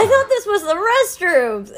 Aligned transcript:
I 0.00 0.06
thought 0.06 0.28
this 0.30 0.46
was 0.46 0.62
the 0.62 0.76
restrooms. 1.20 1.72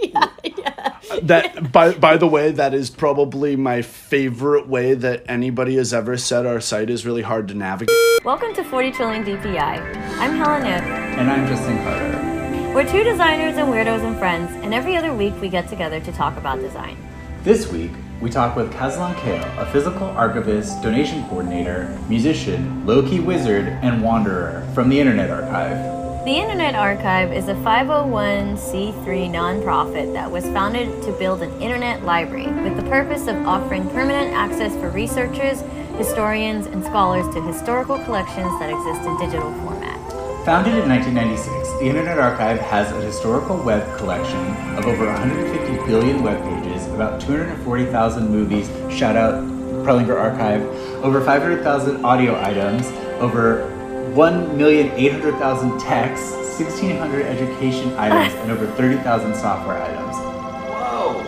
yeah, 0.14 0.28
yeah. 0.44 1.18
That 1.22 1.72
by 1.72 1.92
by 1.92 2.16
the 2.16 2.28
way, 2.28 2.52
that 2.52 2.72
is 2.72 2.88
probably 2.88 3.56
my 3.56 3.82
favorite 3.82 4.68
way 4.68 4.94
that 4.94 5.24
anybody 5.26 5.74
has 5.74 5.92
ever 5.92 6.16
said 6.16 6.46
our 6.46 6.60
site 6.60 6.88
is 6.88 7.04
really 7.04 7.22
hard 7.22 7.48
to 7.48 7.54
navigate. 7.54 7.96
Welcome 8.24 8.54
to 8.54 8.62
40 8.62 8.92
Trillion 8.92 9.24
DPI. 9.24 9.58
I'm 9.58 10.36
Helen 10.36 10.62
Ip. 10.66 10.84
And 10.84 11.28
I'm 11.28 11.48
Justin 11.48 11.78
Carter. 11.78 12.72
We're 12.72 12.88
two 12.88 13.02
designers 13.02 13.56
and 13.56 13.66
weirdos 13.72 14.06
and 14.06 14.16
friends, 14.18 14.52
and 14.62 14.72
every 14.72 14.96
other 14.96 15.12
week 15.12 15.34
we 15.40 15.48
get 15.48 15.68
together 15.68 15.98
to 15.98 16.12
talk 16.12 16.36
about 16.36 16.60
design. 16.60 16.96
This 17.42 17.66
week, 17.72 17.90
we 18.20 18.30
talk 18.30 18.54
with 18.54 18.72
Caslon 18.72 19.16
Kahle, 19.16 19.42
a 19.58 19.66
physical 19.72 20.06
archivist, 20.06 20.80
donation 20.80 21.24
coordinator, 21.24 21.98
musician, 22.08 22.86
low-key 22.86 23.18
wizard, 23.18 23.66
and 23.82 24.00
wanderer 24.00 24.64
from 24.76 24.88
the 24.88 25.00
Internet 25.00 25.30
Archive. 25.30 26.01
The 26.24 26.38
Internet 26.38 26.76
Archive 26.76 27.32
is 27.32 27.48
a 27.48 27.54
501c3 27.54 28.94
nonprofit 29.28 30.12
that 30.12 30.30
was 30.30 30.44
founded 30.44 31.02
to 31.02 31.10
build 31.10 31.42
an 31.42 31.50
internet 31.60 32.04
library 32.04 32.46
with 32.46 32.76
the 32.76 32.88
purpose 32.88 33.26
of 33.26 33.44
offering 33.44 33.90
permanent 33.90 34.32
access 34.32 34.72
for 34.76 34.88
researchers, 34.90 35.62
historians, 35.98 36.66
and 36.66 36.84
scholars 36.84 37.26
to 37.34 37.42
historical 37.42 37.98
collections 38.04 38.56
that 38.60 38.70
exist 38.70 39.02
in 39.04 39.18
digital 39.18 39.52
format. 39.64 39.98
Founded 40.44 40.74
in 40.74 40.88
1996, 40.88 41.68
the 41.80 41.86
Internet 41.86 42.20
Archive 42.20 42.60
has 42.60 42.92
a 42.92 43.00
historical 43.00 43.56
web 43.56 43.82
collection 43.98 44.38
of 44.76 44.86
over 44.86 45.06
150 45.06 45.86
billion 45.88 46.22
web 46.22 46.40
pages, 46.44 46.86
about 46.94 47.20
240,000 47.20 48.30
movies, 48.30 48.68
shout 48.96 49.16
out 49.16 49.42
Prelinger 49.82 50.16
Archive, 50.16 50.62
over 51.02 51.20
500,000 51.20 52.04
audio 52.04 52.40
items, 52.40 52.86
over 53.20 53.71
1,800,000 54.14 55.82
texts, 55.82 56.32
1,600 56.58 57.26
education 57.26 57.92
items, 57.96 58.34
and 58.40 58.50
over 58.50 58.66
30,000 58.66 59.34
software 59.34 59.82
items. 59.82 60.16
Whoa! 60.16 61.24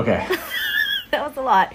Okay. 0.00 0.26
that 1.10 1.26
was 1.26 1.36
a 1.36 1.42
lot. 1.42 1.72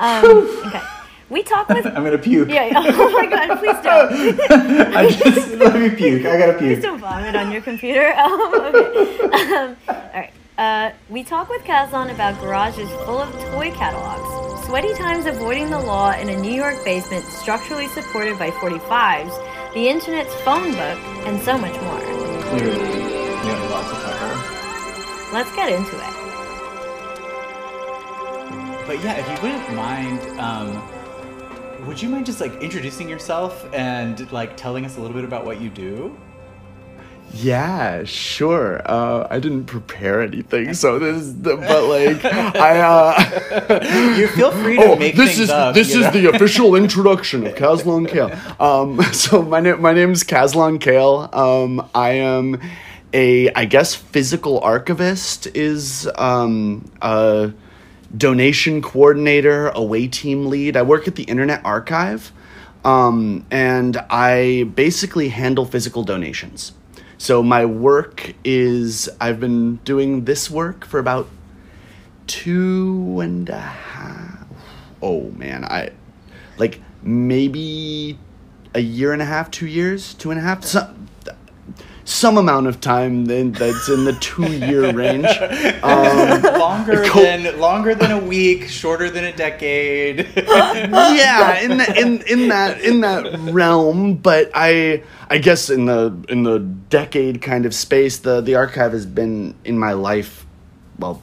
Um, 0.00 0.24
okay. 0.66 0.82
We 1.30 1.42
talk 1.42 1.68
with. 1.68 1.86
I'm 1.86 2.04
gonna 2.04 2.18
puke. 2.18 2.48
Yeah, 2.48 2.66
yeah. 2.66 2.82
Oh 2.86 3.10
my 3.10 3.26
god, 3.26 3.58
please 3.58 3.76
don't. 3.82 4.40
I 4.96 5.10
just 5.10 5.50
let 5.54 5.74
me 5.78 5.90
puke. 5.90 6.24
I 6.24 6.38
gotta 6.38 6.52
puke. 6.52 6.76
Please 6.76 6.82
don't 6.82 6.98
vomit 6.98 7.36
on 7.36 7.52
your 7.52 7.60
computer. 7.60 8.12
Um, 8.14 8.74
okay. 8.74 9.54
Um, 9.54 9.76
all 9.88 10.10
right. 10.14 10.32
Uh, 10.56 10.90
we 11.08 11.22
talk 11.22 11.48
with 11.48 11.62
Kazan 11.64 12.10
about 12.10 12.40
garages 12.40 12.90
full 13.04 13.18
of 13.18 13.30
toy 13.52 13.70
catalogs, 13.70 14.66
sweaty 14.66 14.92
times 14.94 15.26
avoiding 15.26 15.70
the 15.70 15.78
law 15.78 16.10
in 16.12 16.28
a 16.30 16.36
New 16.36 16.52
York 16.52 16.74
basement 16.84 17.24
structurally 17.24 17.86
supported 17.88 18.36
by 18.40 18.50
45s, 18.50 19.30
the 19.74 19.88
internet's 19.88 20.34
phone 20.42 20.72
book, 20.72 20.98
and 21.26 21.40
so 21.42 21.58
much 21.58 21.74
more. 21.82 22.00
Clearly, 22.00 22.78
we 22.78 23.48
have 23.48 23.62
a 23.62 23.68
lot 23.68 23.84
to 23.88 24.00
cover. 24.00 25.34
Let's 25.34 25.54
get 25.54 25.70
into 25.70 25.96
it. 25.96 26.18
But 28.86 29.04
yeah, 29.04 29.18
if 29.18 29.28
you 29.28 29.42
wouldn't 29.42 29.74
mind, 29.74 30.40
um, 30.40 31.86
would 31.86 32.00
you 32.00 32.08
mind 32.08 32.24
just 32.24 32.40
like 32.40 32.54
introducing 32.62 33.08
yourself 33.08 33.66
and 33.74 34.30
like 34.32 34.56
telling 34.56 34.86
us 34.86 34.96
a 34.96 35.00
little 35.00 35.14
bit 35.14 35.24
about 35.24 35.44
what 35.44 35.60
you 35.60 35.68
do? 35.68 36.16
Yeah, 37.40 38.04
sure. 38.04 38.80
Uh, 38.84 39.26
I 39.30 39.38
didn't 39.38 39.66
prepare 39.66 40.22
anything, 40.22 40.74
so 40.74 40.98
this 40.98 41.16
is 41.22 41.40
the, 41.42 41.56
but 41.56 41.84
like 41.84 42.24
I. 42.24 42.80
Uh, 42.80 44.14
You 44.16 44.28
feel 44.28 44.50
free 44.50 44.76
to 44.76 44.82
oh, 44.82 44.96
make 44.96 45.14
this 45.14 45.36
things 45.36 45.40
is 45.40 45.50
up. 45.50 45.74
this 45.74 45.94
is 45.94 46.02
know? 46.02 46.10
the 46.10 46.26
official 46.34 46.74
introduction 46.74 47.46
of 47.46 47.54
Caslon 47.54 48.08
Kahle. 48.08 48.32
Um, 48.60 49.00
so 49.12 49.42
my 49.42 49.60
name 49.60 49.80
my 49.80 49.92
name's 49.92 50.24
Caslon 50.24 50.78
Kahle. 50.80 51.32
Um, 51.34 51.88
I 51.94 52.10
am 52.10 52.60
a 53.12 53.50
I 53.52 53.64
guess 53.66 53.94
physical 53.94 54.60
archivist 54.60 55.46
is 55.54 56.10
um, 56.16 56.90
a 57.02 57.52
donation 58.16 58.82
coordinator, 58.82 59.68
away 59.68 60.08
team 60.08 60.46
lead. 60.46 60.76
I 60.76 60.82
work 60.82 61.06
at 61.06 61.14
the 61.14 61.24
Internet 61.24 61.60
Archive, 61.64 62.32
um, 62.84 63.46
and 63.50 63.96
I 64.10 64.64
basically 64.74 65.28
handle 65.28 65.64
physical 65.66 66.02
donations. 66.02 66.72
So 67.18 67.42
my 67.42 67.64
work 67.64 68.32
is 68.44 69.10
I've 69.20 69.40
been 69.40 69.76
doing 69.84 70.24
this 70.24 70.48
work 70.48 70.86
for 70.86 71.00
about 71.00 71.28
two 72.28 73.18
and 73.20 73.48
a 73.48 73.58
half. 73.58 74.46
Oh 75.02 75.30
man, 75.32 75.64
I 75.64 75.90
like 76.58 76.80
maybe 77.02 78.18
a 78.72 78.80
year 78.80 79.12
and 79.12 79.20
a 79.20 79.24
half, 79.24 79.50
two 79.50 79.66
years, 79.66 80.14
two 80.14 80.30
and 80.30 80.38
a 80.38 80.42
half, 80.42 80.64
some 80.64 81.08
some 82.08 82.38
amount 82.38 82.66
of 82.66 82.80
time 82.80 83.26
then 83.26 83.52
that's 83.52 83.86
in 83.90 84.04
the 84.04 84.14
two 84.14 84.50
year 84.50 84.92
range. 84.94 85.26
Um, 85.82 86.42
longer 86.42 87.04
Co- 87.06 87.22
than 87.22 87.58
longer 87.60 87.94
than 87.94 88.10
a 88.10 88.18
week, 88.18 88.68
shorter 88.68 89.10
than 89.10 89.24
a 89.24 89.32
decade. 89.32 90.26
yeah, 90.36 91.60
in 91.60 91.78
the, 91.78 91.94
in 91.98 92.22
in 92.22 92.48
that 92.48 92.80
in 92.80 93.00
that 93.02 93.38
realm, 93.52 94.14
but 94.16 94.50
I 94.54 95.02
I 95.30 95.38
guess 95.38 95.70
in 95.70 95.86
the 95.86 96.14
in 96.28 96.42
the 96.42 96.58
decade 96.58 97.40
kind 97.42 97.64
of 97.64 97.74
space, 97.74 98.18
the 98.18 98.40
the 98.40 98.56
archive 98.56 98.92
has 98.92 99.06
been 99.06 99.54
in 99.64 99.78
my 99.78 99.92
life, 99.92 100.46
well, 100.98 101.22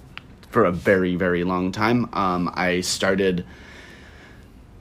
for 0.51 0.63
a 0.65 0.71
very 0.71 1.15
very 1.15 1.43
long 1.43 1.71
time. 1.71 2.09
Um, 2.13 2.49
I 2.53 2.81
started, 2.81 3.45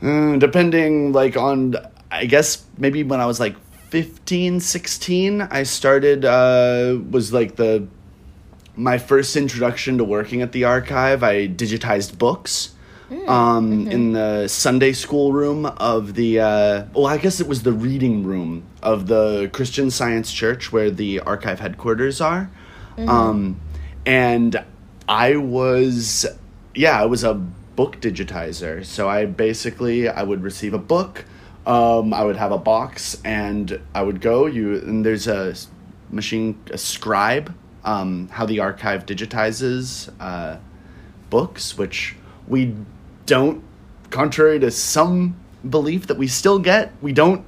uh, 0.02 0.36
depending 0.36 1.12
like 1.12 1.36
on, 1.36 1.74
I 2.10 2.26
guess 2.26 2.64
maybe 2.78 3.02
when 3.02 3.20
I 3.20 3.26
was 3.26 3.40
like 3.40 3.56
15, 3.94 4.58
16, 4.58 5.42
I 5.42 5.62
started 5.62 6.24
uh, 6.24 6.98
was 7.12 7.32
like 7.32 7.54
the 7.54 7.86
my 8.74 8.98
first 8.98 9.36
introduction 9.36 9.98
to 9.98 10.04
working 10.04 10.42
at 10.42 10.50
the 10.50 10.64
archive. 10.64 11.22
I 11.22 11.46
digitized 11.46 12.18
books 12.18 12.74
um, 13.28 13.86
in 13.86 14.10
the 14.10 14.48
Sunday 14.48 14.94
school 14.94 15.32
room 15.32 15.64
of 15.64 16.14
the. 16.16 16.40
Uh, 16.40 16.84
well, 16.92 17.06
I 17.06 17.18
guess 17.18 17.38
it 17.38 17.46
was 17.46 17.62
the 17.62 17.72
reading 17.72 18.24
room 18.24 18.64
of 18.82 19.06
the 19.06 19.48
Christian 19.52 19.92
Science 19.92 20.32
Church 20.32 20.72
where 20.72 20.90
the 20.90 21.20
archive 21.20 21.60
headquarters 21.60 22.20
are, 22.20 22.50
um, 22.98 23.60
and 24.04 24.60
I 25.08 25.36
was, 25.36 26.26
yeah, 26.74 27.00
I 27.00 27.04
was 27.04 27.22
a 27.22 27.34
book 27.34 28.00
digitizer. 28.00 28.84
So 28.84 29.08
I 29.08 29.26
basically 29.26 30.08
I 30.08 30.24
would 30.24 30.42
receive 30.42 30.74
a 30.74 30.78
book. 30.78 31.26
Um, 31.66 32.12
I 32.12 32.22
would 32.24 32.36
have 32.36 32.52
a 32.52 32.58
box, 32.58 33.16
and 33.24 33.80
I 33.94 34.02
would 34.02 34.20
go. 34.20 34.46
You 34.46 34.74
and 34.74 35.04
there's 35.04 35.26
a 35.26 35.54
machine, 36.10 36.58
a 36.70 36.78
scribe. 36.78 37.54
Um, 37.84 38.28
how 38.28 38.46
the 38.46 38.60
archive 38.60 39.04
digitizes 39.04 40.10
uh, 40.18 40.56
books, 41.28 41.76
which 41.76 42.16
we 42.48 42.74
don't, 43.26 43.62
contrary 44.10 44.58
to 44.60 44.70
some 44.70 45.36
belief 45.68 46.06
that 46.06 46.16
we 46.16 46.26
still 46.26 46.58
get, 46.58 46.92
we 47.02 47.12
don't 47.12 47.44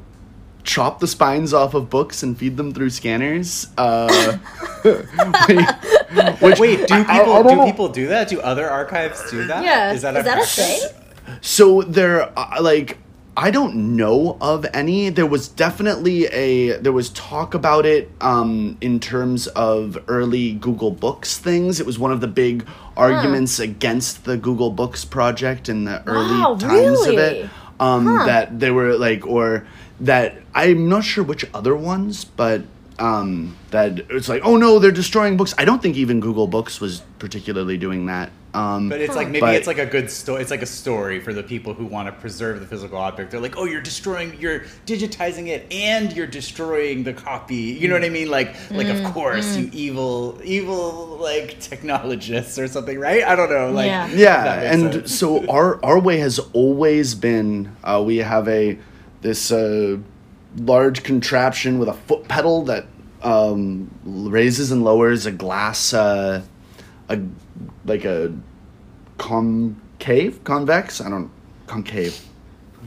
chop 0.62 1.00
the 1.00 1.06
spines 1.06 1.54
off 1.54 1.72
of 1.72 1.88
books 1.88 2.22
and 2.22 2.36
feed 2.36 2.58
them 2.58 2.74
through 2.74 2.90
scanners. 2.90 3.68
Uh, 3.78 4.36
which, 6.40 6.58
Wait, 6.58 6.86
do 6.86 6.94
I- 6.94 7.00
I- 7.00 7.18
people 7.18 7.32
I 7.34 7.42
don't 7.42 7.46
know. 7.58 7.64
people 7.64 7.88
do 7.88 8.08
that? 8.08 8.28
Do 8.28 8.40
other 8.40 8.68
archives 8.68 9.30
do 9.30 9.46
that? 9.46 9.62
Yeah, 9.64 9.92
is 9.92 10.02
that 10.02 10.16
is 10.16 10.20
a 10.20 10.24
that 10.24 10.38
a 10.42 10.46
thing? 10.46 10.80
So 11.40 11.82
there, 11.82 12.30
uh, 12.38 12.58
like, 12.60 12.98
I 13.36 13.50
don't 13.50 13.96
know 13.96 14.38
of 14.40 14.64
any. 14.72 15.10
There 15.10 15.26
was 15.26 15.48
definitely 15.48 16.24
a 16.26 16.78
there 16.78 16.92
was 16.92 17.10
talk 17.10 17.52
about 17.52 17.84
it 17.84 18.10
um, 18.22 18.78
in 18.80 18.98
terms 18.98 19.46
of 19.48 19.98
early 20.08 20.54
Google 20.54 20.90
Books 20.90 21.38
things. 21.38 21.78
It 21.78 21.84
was 21.84 21.98
one 21.98 22.12
of 22.12 22.20
the 22.22 22.28
big 22.28 22.66
arguments 22.96 23.58
against 23.58 24.24
the 24.24 24.38
Google 24.38 24.70
Books 24.70 25.04
project 25.04 25.68
in 25.68 25.84
the 25.84 26.02
early 26.06 26.40
Wow, 26.40 26.56
times 26.58 27.06
of 27.06 27.18
it. 27.18 27.50
Um, 27.78 28.06
Huh. 28.06 28.24
That 28.24 28.58
they 28.58 28.70
were 28.70 28.96
like, 28.96 29.26
or 29.26 29.66
that 30.00 30.36
I'm 30.54 30.88
not 30.88 31.04
sure 31.04 31.22
which 31.22 31.44
other 31.52 31.76
ones, 31.76 32.24
but 32.24 32.62
um, 32.98 33.54
that 33.70 33.98
it's 34.10 34.30
like, 34.30 34.42
oh 34.44 34.56
no, 34.56 34.78
they're 34.78 34.90
destroying 34.90 35.36
books. 35.36 35.54
I 35.58 35.66
don't 35.66 35.82
think 35.82 35.96
even 35.96 36.20
Google 36.20 36.46
Books 36.46 36.80
was 36.80 37.02
particularly 37.18 37.76
doing 37.76 38.06
that. 38.06 38.30
Um, 38.56 38.88
But 38.88 39.00
it's 39.02 39.14
like 39.14 39.28
maybe 39.28 39.40
But- 39.40 39.54
it's 39.56 39.66
like 39.66 39.78
a 39.78 39.84
good 39.86 40.10
story. 40.10 40.40
It's 40.40 40.50
like 40.50 40.62
a 40.62 40.66
story 40.82 41.20
for 41.20 41.34
the 41.34 41.42
people 41.42 41.74
who 41.74 41.84
want 41.84 42.08
to 42.08 42.12
preserve 42.12 42.58
the 42.60 42.66
physical 42.66 42.96
object. 42.98 43.30
They're 43.30 43.40
like, 43.40 43.56
oh, 43.58 43.64
you're 43.66 43.82
destroying, 43.82 44.34
you're 44.40 44.60
digitizing 44.86 45.48
it, 45.48 45.66
and 45.70 46.10
you're 46.16 46.26
destroying 46.26 47.04
the 47.04 47.12
copy. 47.12 47.56
You 47.80 47.88
know 47.88 47.94
what 47.94 48.04
I 48.04 48.08
mean? 48.08 48.30
Like, 48.30 48.54
like 48.70 48.86
Mm, 48.86 49.04
of 49.06 49.12
course, 49.12 49.56
you 49.56 49.68
evil, 49.74 50.40
evil 50.42 51.18
like 51.20 51.60
technologists 51.60 52.58
or 52.58 52.66
something, 52.66 52.98
right? 52.98 53.22
I 53.24 53.36
don't 53.36 53.50
know. 53.50 53.70
Like, 53.70 53.86
Yeah. 53.88 54.08
yeah 54.08 54.72
and 54.72 54.92
sense. 54.94 55.14
so 55.18 55.44
our 55.56 55.78
our 55.84 55.98
way 55.98 56.16
has 56.18 56.38
always 56.54 57.14
been 57.14 57.72
uh, 57.84 58.02
we 58.04 58.18
have 58.18 58.48
a 58.48 58.78
this 59.20 59.52
uh, 59.52 59.98
large 60.58 61.02
contraption 61.02 61.78
with 61.78 61.88
a 61.88 61.94
foot 62.08 62.26
pedal 62.28 62.62
that 62.64 62.86
um, 63.22 63.90
raises 64.04 64.70
and 64.70 64.82
lowers 64.84 65.26
a 65.26 65.32
glass 65.32 65.92
uh, 65.92 66.40
a 67.10 67.18
like 67.86 68.04
a 68.04 68.32
concave 69.18 70.42
convex 70.44 71.00
i 71.00 71.08
don't 71.08 71.30
concave 71.66 72.20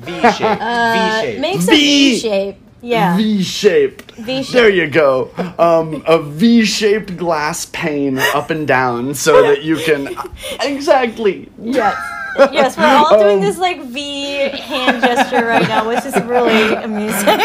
V 0.02 0.12
shape, 0.12 0.38
V 0.40 0.44
Uh, 0.44 1.22
shape. 1.22 1.40
makes 1.42 1.68
a 1.68 1.72
V. 1.72 1.76
V 2.14 2.20
shape. 2.20 2.56
Yeah. 2.82 3.18
V 3.18 3.44
shape. 3.44 4.12
V-shape. 4.14 4.54
There 4.54 4.70
you 4.70 4.88
go. 4.88 5.30
Um, 5.60 6.02
a 6.08 6.22
V 6.22 6.64
shaped 6.64 7.18
glass 7.18 7.66
pane 7.66 8.18
up 8.34 8.50
and 8.50 8.66
down 8.66 9.14
so 9.14 9.42
that 9.48 9.64
you 9.64 9.76
can. 9.76 10.16
Exactly. 10.62 11.50
Yes. 11.62 11.98
Yes, 12.52 12.78
we're 12.78 12.86
all 12.86 13.20
doing 13.20 13.38
Um, 13.38 13.42
this 13.42 13.58
like 13.58 13.82
V 13.84 14.50
hand 14.50 15.02
gesture 15.02 15.46
right 15.46 15.68
now, 15.68 15.88
which 15.88 16.06
is 16.06 16.16
really 16.24 16.74
amusing. 16.74 17.40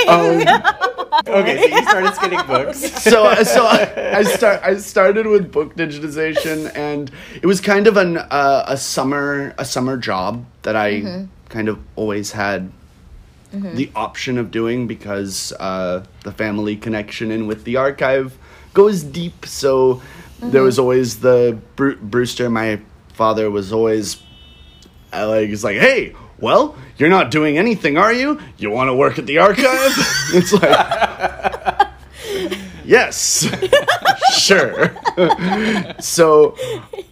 Okay, 1.28 1.56
so 1.70 1.76
you 1.76 1.82
started 1.84 2.14
spinning 2.14 2.46
books. 2.46 2.78
so 3.02 3.32
so 3.44 3.64
I, 3.66 4.16
I 4.18 4.22
start 4.24 4.60
I 4.64 4.76
started 4.78 5.26
with 5.26 5.52
book 5.52 5.76
digitization 5.76 6.74
and 6.76 7.10
it 7.40 7.46
was 7.46 7.60
kind 7.60 7.86
of 7.86 7.96
an 7.96 8.18
uh, 8.18 8.64
a 8.66 8.76
summer 8.76 9.54
a 9.56 9.64
summer 9.64 9.96
job 9.96 10.44
that 10.62 10.74
I 10.76 10.90
Mm-hmm. 11.02 11.24
kind 11.50 11.68
of 11.68 11.78
always 11.96 12.32
had 12.32 12.70
the 13.52 13.88
option 13.94 14.36
of 14.38 14.50
doing 14.50 14.88
because 14.88 15.52
uh, 15.60 16.04
the 16.24 16.32
family 16.32 16.74
connection 16.76 17.30
in 17.30 17.46
with 17.46 17.62
the 17.62 17.76
archive 17.76 18.36
goes 18.74 19.04
deep. 19.04 19.46
So 19.46 20.02
there 20.40 20.50
Mm-hmm. 20.50 20.64
was 20.64 20.78
always 20.80 21.20
the 21.20 21.56
Bru- 21.76 21.96
Brewster. 22.02 22.50
My 22.50 22.80
father 23.14 23.48
was 23.50 23.72
always 23.72 24.16
uh, 25.14 25.28
like, 25.28 25.48
he's 25.48 25.64
like, 25.64 25.78
hey. 25.78 26.14
Well, 26.40 26.76
you're 26.98 27.08
not 27.08 27.30
doing 27.30 27.58
anything, 27.58 27.96
are 27.96 28.12
you? 28.12 28.40
You 28.58 28.70
want 28.70 28.88
to 28.88 28.94
work 28.94 29.18
at 29.18 29.26
the 29.26 29.38
archive? 29.38 29.66
it's 30.34 30.52
like, 30.52 31.88
yes, 32.84 33.48
sure. 34.36 34.94
so 36.00 36.56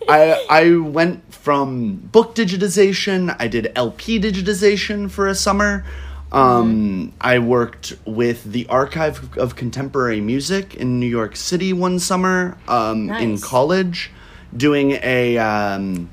I 0.09 0.45
I 0.51 0.77
went 0.77 1.33
from 1.33 1.97
book 1.97 2.35
digitization. 2.35 3.35
I 3.39 3.49
did 3.49 3.73
LP 3.75 4.21
digitization 4.21 5.11
for 5.11 5.29
a 5.29 5.35
summer. 5.35 5.85
Um, 6.33 7.13
I 7.21 7.39
worked 7.41 7.93
with 8.07 8.45
the 8.45 8.67
Archive 8.69 9.37
of 9.37 9.55
Contemporary 9.55 10.21
Music 10.21 10.75
in 10.75 10.99
New 10.99 11.07
York 11.07 11.37
City 11.37 11.75
one 11.75 11.99
summer 11.99 12.57
um, 12.69 13.11
in 13.11 13.39
college, 13.39 14.11
doing 14.57 14.93
a 15.03 15.37
um, 15.37 16.09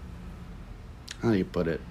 how 1.21 1.31
do 1.31 1.38
you 1.38 1.45
put 1.45 1.68
it? 1.68 1.81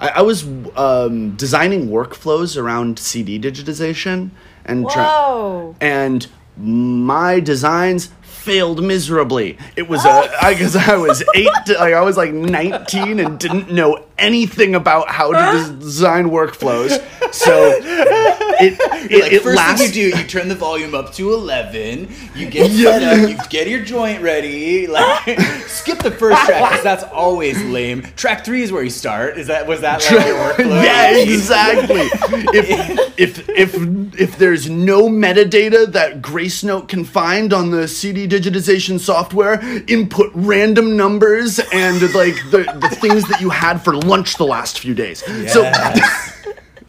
I, 0.00 0.08
I 0.08 0.22
was 0.22 0.44
um, 0.76 1.36
designing 1.36 1.88
workflows 1.88 2.60
around 2.60 2.98
CD 2.98 3.38
digitization 3.38 4.30
and 4.64 4.84
Whoa. 4.84 5.76
and 5.80 6.26
my 6.56 7.40
designs 7.40 8.10
failed 8.22 8.82
miserably. 8.82 9.58
It 9.76 9.88
was 9.88 10.04
a 10.04 10.30
I 10.42 10.54
guess 10.54 10.74
I 10.74 10.96
was 10.96 11.22
eight, 11.34 11.46
like 11.68 11.94
I 11.94 12.00
was 12.02 12.16
like 12.16 12.32
nineteen 12.32 13.20
and 13.20 13.38
didn't 13.38 13.70
know 13.70 14.04
anything 14.16 14.74
about 14.74 15.08
how 15.08 15.32
to 15.32 15.38
des- 15.38 15.78
design 15.78 16.26
workflows. 16.26 16.90
So 17.32 17.52
it 18.60 18.78
it, 19.10 19.22
like, 19.22 19.32
it 19.32 19.42
first 19.42 19.56
last- 19.56 19.78
thing 19.78 19.88
you 19.88 20.12
do, 20.12 20.18
you 20.18 20.24
turn 20.24 20.48
the 20.48 20.54
volume 20.54 20.94
up 20.94 21.12
to 21.14 21.32
eleven. 21.34 22.08
You 22.34 22.48
get 22.48 22.70
set 22.82 23.02
up. 23.02 23.28
You 23.28 23.38
get 23.48 23.68
your 23.68 23.82
joint 23.84 24.22
ready. 24.22 24.86
Like, 24.86 25.38
skip 25.66 25.98
the 25.98 26.10
first 26.10 26.42
track 26.46 26.70
because 26.70 26.84
that's 26.84 27.04
always 27.04 27.62
lame. 27.64 28.02
Track 28.16 28.44
three 28.44 28.62
is 28.62 28.72
where 28.72 28.82
you 28.82 28.90
start. 28.90 29.38
Is 29.38 29.48
that 29.48 29.66
was 29.66 29.82
that 29.82 30.02
like 30.10 30.26
your 30.58 30.66
yeah, 30.82 31.16
exactly. 31.16 32.08
if 32.54 33.18
if 33.18 33.48
if 33.48 33.74
if 34.18 34.38
there's 34.38 34.70
no 34.70 35.08
metadata 35.08 35.92
that 35.92 36.22
Gracenote 36.22 36.88
can 36.88 37.04
find 37.04 37.52
on 37.52 37.70
the 37.70 37.86
CD 37.86 38.26
digitization 38.26 38.98
software, 38.98 39.60
input 39.86 40.30
random 40.34 40.96
numbers 40.96 41.60
and 41.72 42.00
like 42.14 42.36
the, 42.50 42.64
the 42.80 42.96
things 43.00 43.28
that 43.28 43.40
you 43.40 43.50
had 43.50 43.78
for 43.78 43.94
lunch 43.94 44.36
the 44.36 44.46
last 44.46 44.78
few 44.80 44.94
days. 44.94 45.22
So 45.52 45.58
so 45.58 45.64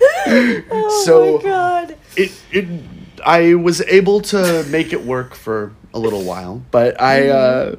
oh 0.72 1.38
my 1.42 1.44
god. 1.44 1.98
it 2.16 2.32
it 2.52 2.68
I 3.26 3.56
was 3.56 3.82
able 3.82 4.22
to 4.22 4.64
make 4.70 4.94
it 4.94 5.04
work 5.04 5.36
for 5.36 5.74
a 5.94 6.00
little 6.00 6.24
while, 6.24 6.62
but 6.72 7.00
I 7.02 7.30
uh 7.30 7.76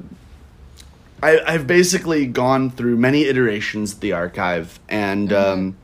I, 1.22 1.40
I've 1.46 1.66
basically 1.66 2.26
gone 2.26 2.70
through 2.70 2.96
many 2.96 3.24
iterations 3.24 3.92
of 3.94 4.00
the 4.00 4.12
archive, 4.12 4.80
and 4.88 5.32
um, 5.32 5.76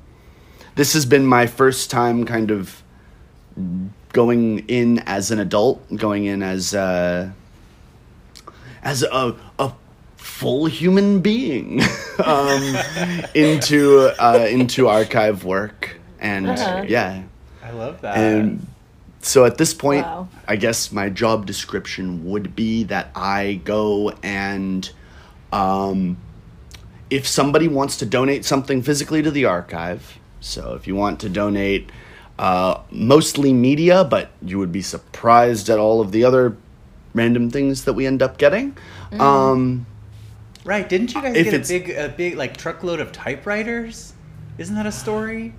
this 0.77 0.95
has 0.95 1.05
been 1.05 1.27
my 1.27 1.47
first 1.47 1.91
time 1.91 2.25
kind 2.25 2.51
of 2.51 2.83
going 4.13 4.61
in 4.69 5.01
as 5.01 5.31
an 5.31 5.39
adult, 5.39 5.95
going 5.95 6.25
in 6.25 6.43
as 6.43 6.75
uh, 6.75 7.31
as 8.83 9.03
a 9.03 9.37
a 9.59 9.73
full 10.17 10.67
human 10.67 11.21
being 11.21 11.83
um, 12.25 12.77
into 13.35 14.11
uh, 14.19 14.47
into 14.51 14.89
archive 14.89 15.45
work, 15.45 15.99
and 16.21 16.49
Uh-huh. 16.49 16.85
yeah, 16.87 17.23
I 17.65 17.71
love 17.73 18.01
that. 18.03 18.17
and 18.17 18.67
so 19.21 19.45
at 19.45 19.59
this 19.59 19.75
point, 19.75 20.05
Wow. 20.07 20.29
I 20.47 20.57
guess 20.57 20.93
my 20.93 21.09
job 21.09 21.47
description 21.47 22.25
would 22.31 22.55
be 22.55 22.85
that 22.85 23.11
I 23.15 23.61
go 23.65 24.13
and 24.23 24.89
um, 25.53 26.17
if 27.11 27.27
somebody 27.27 27.69
wants 27.69 27.97
to 27.99 28.07
donate 28.07 28.45
something 28.45 28.83
physically 28.83 29.23
to 29.23 29.31
the 29.31 29.45
archive, 29.45 30.19
so 30.41 30.75
if 30.75 30.87
you 30.87 30.95
want 30.97 31.21
to 31.21 31.29
donate 31.29 31.91
uh, 32.39 32.81
mostly 32.91 33.53
media, 33.53 34.05
but 34.05 34.31
you 34.43 34.59
would 34.59 34.73
be 34.73 34.83
surprised 34.83 35.71
at 35.71 35.79
all 35.79 36.01
of 36.01 36.13
the 36.13 36.25
other 36.25 36.57
random 37.15 37.51
things 37.51 37.85
that 37.85 37.95
we 37.95 38.07
end 38.07 38.23
up 38.23 38.37
getting. 38.39 38.77
Um, 39.19 39.87
right? 40.65 40.87
Didn't 40.89 41.15
you 41.15 41.23
guys 41.23 41.37
if 41.37 41.45
get 41.47 41.55
a 41.55 41.67
big 41.69 41.91
a 41.91 42.09
big 42.09 42.37
like 42.37 42.57
truckload 42.57 43.01
of 43.01 43.13
typewriters? 43.13 44.13
Isn't 44.59 44.75
that 44.75 44.87
a 44.87 44.93
story? 44.93 45.55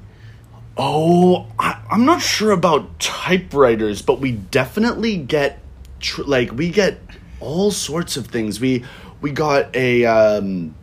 Oh, 0.78 1.48
I, 1.58 1.82
I'm 1.90 2.06
not 2.06 2.22
sure 2.22 2.52
about 2.52 3.00
typewriters, 3.00 4.02
but 4.02 4.20
we 4.20 4.32
definitely 4.34 5.18
get 5.18 5.60
tr- 6.00 6.24
like 6.24 6.52
we 6.52 6.70
get 6.70 7.00
all 7.40 7.72
sorts 7.72 8.16
of 8.18 8.28
things. 8.28 8.60
We 8.60 8.86
we 9.22 9.32
got 9.32 9.76
a 9.76 10.06
um, 10.06 10.76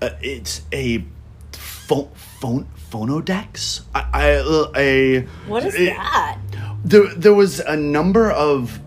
uh, 0.00 0.10
it's 0.22 0.62
a 0.72 1.04
phone 1.52 2.10
phone 2.14 2.66
phonodex. 2.90 3.82
I, 3.94 4.06
I 4.12 4.32
uh, 4.36 4.72
a 4.74 5.20
What 5.46 5.64
is 5.66 5.74
it- 5.74 5.94
that? 5.96 6.38
there 6.84 7.14
there 7.14 7.34
was 7.34 7.60
a 7.60 7.76
number 7.76 8.30
of 8.30 8.80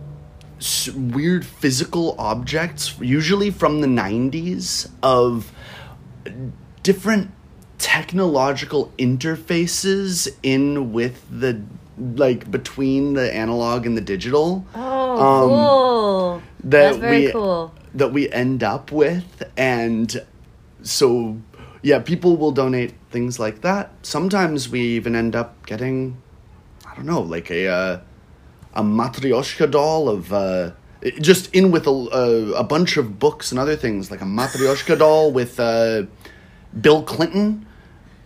s- 0.57 0.89
weird 0.89 1.45
physical 1.45 2.15
objects, 2.17 2.95
usually 2.99 3.51
from 3.51 3.81
the 3.81 3.87
90s, 3.87 4.89
of 5.03 5.51
different 6.81 7.29
technological 7.83 8.91
interfaces 8.97 10.29
in 10.41 10.93
with 10.93 11.15
the 11.29 11.61
like 12.15 12.49
between 12.49 13.13
the 13.13 13.27
analog 13.35 13.85
and 13.85 13.97
the 13.97 14.01
digital 14.01 14.65
Oh, 14.73 15.11
Um, 15.27 15.49
cool. 15.49 16.41
that 16.63 16.83
That's 16.83 16.97
very 16.97 17.25
we 17.27 17.31
cool. 17.33 17.73
that 17.93 18.13
we 18.13 18.31
end 18.31 18.63
up 18.63 18.91
with 18.91 19.43
and 19.57 20.07
so 20.81 21.37
yeah 21.81 21.99
people 21.99 22.37
will 22.37 22.51
donate 22.51 22.93
things 23.11 23.37
like 23.37 23.57
that 23.61 23.91
sometimes 24.01 24.69
we 24.69 24.79
even 24.99 25.13
end 25.15 25.35
up 25.35 25.49
getting 25.65 26.17
i 26.89 26.95
don't 26.95 27.05
know 27.05 27.21
like 27.35 27.51
a 27.51 27.67
uh, 27.67 27.99
a 28.75 28.83
matryoshka 28.99 29.69
doll 29.69 30.07
of 30.15 30.31
uh 30.33 30.71
just 31.29 31.53
in 31.53 31.69
with 31.69 31.85
a, 31.85 31.91
a, 32.23 32.25
a 32.53 32.63
bunch 32.63 32.95
of 32.97 33.19
books 33.19 33.51
and 33.51 33.59
other 33.59 33.75
things 33.75 34.09
like 34.09 34.21
a 34.21 34.29
matryoshka 34.39 34.97
doll 34.97 35.31
with 35.39 35.59
uh, 35.59 36.03
bill 36.85 37.03
clinton 37.03 37.65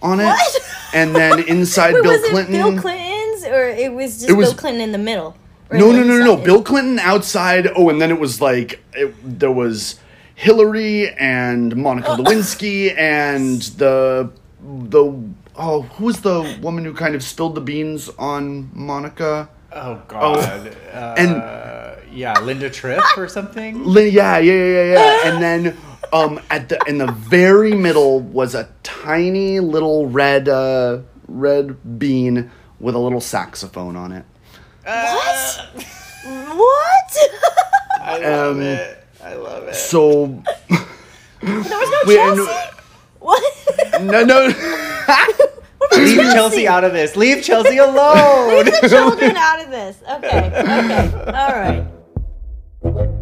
on 0.01 0.20
it 0.20 0.25
What? 0.25 0.62
and 0.94 1.16
then 1.16 1.39
inside 1.48 1.94
Wait, 1.96 2.04
bill 2.04 2.12
was 2.13 2.30
clinton 2.30 2.56
it 2.56 2.58
Bill 2.58 2.80
Clinton's 2.82 3.44
or 3.46 3.68
it 3.68 3.94
was 3.94 4.18
just 4.18 4.30
It 4.30 4.34
was- 4.34 4.50
Bill 4.50 4.58
Clinton 4.58 4.82
in 4.82 4.92
the 4.92 4.98
middle? 4.98 5.36
Or 5.70 5.77
no, 5.77 5.92
no, 5.92 6.01
no, 6.04 6.18
no, 6.20 6.24
no. 6.24 6.38
Bill 6.38 6.63
Clinton 6.63 6.98
outside. 7.00 7.68
Oh, 7.75 7.89
and 7.89 8.00
then 8.01 8.10
it 8.10 8.18
was 8.20 8.39
like 8.39 8.82
it, 8.94 9.13
there 9.39 9.51
was 9.51 10.00
Hillary 10.36 11.10
and 11.20 11.75
Monica 11.75 12.10
Lewinsky 12.12 12.94
and 12.98 13.62
the 13.77 14.32
the 14.62 15.04
oh 15.58 15.82
who 15.82 16.06
was 16.06 16.22
the 16.22 16.58
woman 16.62 16.86
who 16.86 16.94
kind 16.94 17.16
of 17.16 17.22
spilled 17.24 17.56
the 17.56 17.62
beans 17.62 18.08
on 18.18 18.70
Monica? 18.74 19.50
Oh 19.74 20.01
God. 20.08 20.74
uh, 20.94 21.16
and- 21.18 21.98
yeah, 22.13 22.39
Linda 22.39 22.70
Tripp 22.70 23.04
or 23.18 23.27
something. 23.27 23.84
Li- 23.86 24.08
Yeah, 24.10 24.38
yeah, 24.39 24.54
yeah, 24.54 24.84
yeah, 24.84 24.94
yeah. 24.94 25.20
and 25.34 25.44
then 25.44 25.77
um 26.13 26.39
at 26.50 26.70
the 26.70 26.80
in 26.88 26.98
the 26.98 27.12
very 27.12 27.74
middle 27.74 28.20
was 28.22 28.56
a 28.56 28.70
tiny 28.84 29.60
little 29.60 30.08
red 30.08 30.48
uh 30.50 31.00
red 31.27 32.00
bean 32.00 32.50
with 32.80 32.96
a 32.96 33.00
little 33.00 33.20
saxophone 33.22 33.96
on 33.96 34.12
it. 34.12 34.25
What? 34.86 35.70
what? 36.56 37.18
I 38.01 38.20
love 38.20 38.56
Um, 38.58 38.62
it. 38.62 39.04
I 39.24 39.34
love 39.34 39.63
it. 39.68 39.75
So 39.75 40.44
there 41.42 41.54
was 41.60 41.70
no 41.70 42.00
Wait, 42.06 42.16
Chelsea. 42.16 42.42
and- 42.42 42.74
what? 43.20 44.01
no 44.04 44.24
no 44.24 44.54
Leave 45.96 46.34
Chelsea 46.34 46.68
out 46.68 46.84
of 46.84 46.94
this. 46.94 47.16
Leave 47.16 47.44
Chelsea 47.44 47.77
alone. 47.77 48.63
Leave 48.66 48.66
the 48.82 48.88
children 48.89 49.36
out 49.38 49.63
of 49.63 49.70
this. 49.72 49.98
Okay. 50.10 50.48
Okay. 50.48 51.32
All 51.34 51.51
right. 52.94 53.13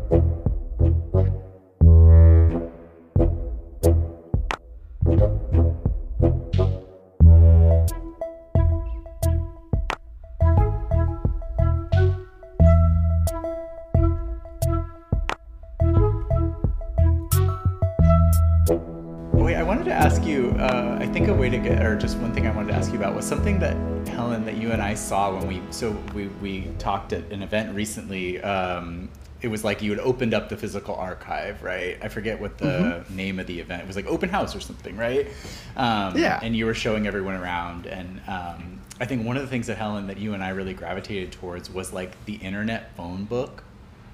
Was 23.15 23.25
something 23.25 23.59
that 23.59 23.77
Helen, 24.09 24.43
that 24.45 24.57
you 24.57 24.71
and 24.71 24.81
I 24.81 24.93
saw 24.93 25.33
when 25.33 25.47
we, 25.47 25.61
so 25.69 25.91
we 26.13 26.27
we 26.41 26.67
talked 26.79 27.13
at 27.13 27.31
an 27.31 27.41
event 27.41 27.73
recently. 27.73 28.41
Um, 28.41 29.09
it 29.41 29.47
was 29.47 29.63
like 29.63 29.81
you 29.81 29.91
had 29.91 29.99
opened 29.99 30.33
up 30.33 30.49
the 30.49 30.57
physical 30.57 30.95
archive, 30.95 31.63
right? 31.63 31.97
I 32.01 32.09
forget 32.09 32.41
what 32.41 32.57
the 32.57 32.65
mm-hmm. 32.65 33.15
name 33.15 33.39
of 33.39 33.47
the 33.47 33.59
event. 33.59 33.83
It 33.83 33.87
was 33.87 33.95
like 33.95 34.07
open 34.07 34.27
house 34.27 34.55
or 34.55 34.59
something, 34.59 34.97
right? 34.97 35.27
Um, 35.77 36.17
yeah. 36.17 36.39
And 36.41 36.55
you 36.55 36.65
were 36.65 36.73
showing 36.73 37.07
everyone 37.07 37.35
around, 37.35 37.85
and 37.85 38.19
um, 38.27 38.81
I 38.99 39.05
think 39.05 39.25
one 39.25 39.37
of 39.37 39.43
the 39.43 39.49
things 39.49 39.67
that 39.67 39.77
Helen, 39.77 40.07
that 40.07 40.17
you 40.17 40.33
and 40.33 40.43
I 40.43 40.49
really 40.49 40.73
gravitated 40.73 41.31
towards 41.31 41.69
was 41.69 41.93
like 41.93 42.23
the 42.25 42.35
internet 42.35 42.95
phone 42.97 43.23
book 43.25 43.63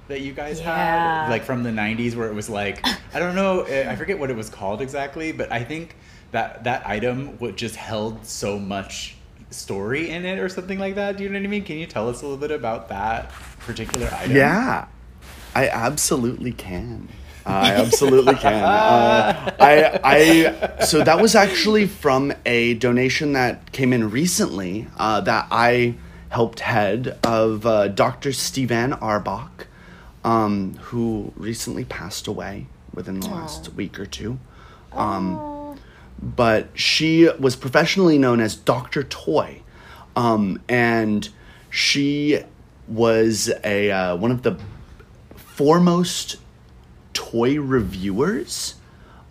that 0.10 0.22
you 0.22 0.34
guys 0.34 0.60
yeah. 0.60 1.24
had, 1.24 1.30
like 1.30 1.44
from 1.44 1.64
the 1.64 1.72
'90s, 1.72 2.16
where 2.16 2.28
it 2.28 2.36
was 2.36 2.50
like 2.50 2.86
I 3.16 3.20
don't 3.20 3.36
know, 3.36 3.66
I 3.66 3.96
forget 3.96 4.20
what 4.20 4.30
it 4.30 4.36
was 4.36 4.50
called 4.50 4.82
exactly, 4.82 5.32
but 5.32 5.52
I 5.52 5.64
think 5.64 5.96
that 6.32 6.64
that 6.64 6.88
item 6.88 7.38
would 7.40 7.58
just 7.58 7.76
held 7.76 8.26
so 8.26 8.58
much 8.58 9.16
story 9.50 10.10
in 10.10 10.26
it 10.26 10.40
or 10.40 10.50
something 10.50 10.80
like 10.80 10.96
that. 10.96 11.18
Do 11.18 11.24
you 11.24 11.30
know 11.30 11.40
what 11.40 11.46
I 11.46 11.48
mean? 11.48 11.64
Can 11.64 11.78
you 11.78 11.86
tell 11.86 12.10
us 12.10 12.22
a 12.22 12.26
little 12.26 12.38
bit 12.38 12.52
about 12.52 12.90
that 12.90 13.30
particular 13.60 14.10
item? 14.14 14.36
Yeah. 14.36 14.88
I 15.54 15.68
absolutely 15.68 16.54
can. 16.54 17.10
I 17.46 17.74
absolutely 17.74 18.36
can. 18.36 18.64
Uh, 18.72 19.52
I, 19.60 20.00
I, 20.04 20.86
so 20.86 21.04
that 21.04 21.22
was 21.22 21.36
actually 21.36 21.88
from 21.88 22.34
a 22.46 22.76
donation 22.76 23.34
that 23.34 23.72
came 23.72 23.94
in 23.94 24.12
recently 24.12 24.88
uh, 24.98 25.22
that 25.22 25.48
I 25.50 25.96
helped 26.30 26.60
head 26.60 27.18
of 27.24 27.66
uh, 27.66 27.88
Dr. 27.90 28.30
Stevanne 28.30 28.98
Auerbach, 29.02 29.68
um, 30.24 30.76
who 30.76 31.34
recently 31.36 31.84
passed 31.86 32.28
away 32.28 32.68
within 32.94 33.20
the 33.20 33.28
last 33.28 33.74
week 33.74 34.00
or 34.00 34.06
two. 34.06 34.40
Um, 34.94 35.51
but 36.22 36.70
she 36.74 37.30
was 37.40 37.56
professionally 37.56 38.18
known 38.18 38.40
as 38.40 38.56
Dr. 38.56 39.04
Toy, 39.04 39.62
um, 40.16 40.62
and 40.70 41.28
she 41.70 42.42
was 42.88 43.52
a 43.64 43.92
uh, 43.92 44.16
one 44.18 44.32
of 44.32 44.44
the 44.44 44.58
foremost 45.36 46.38
toy 47.14 47.60
reviewers. 47.60 48.76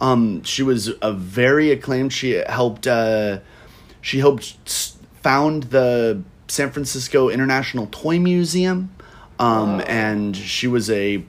Um, 0.00 0.42
she 0.42 0.62
was 0.62 0.90
a 1.02 1.12
very 1.12 1.70
acclaimed. 1.70 2.12
She 2.12 2.32
helped. 2.32 2.86
Uh, 2.86 3.40
she 4.00 4.18
helped 4.18 4.56
found 5.22 5.64
the 5.64 6.22
San 6.48 6.70
Francisco 6.70 7.28
International 7.28 7.86
Toy 7.90 8.18
Museum, 8.18 8.94
um, 9.38 9.82
and 9.86 10.36
she 10.36 10.66
was 10.66 10.90
a, 10.90 11.22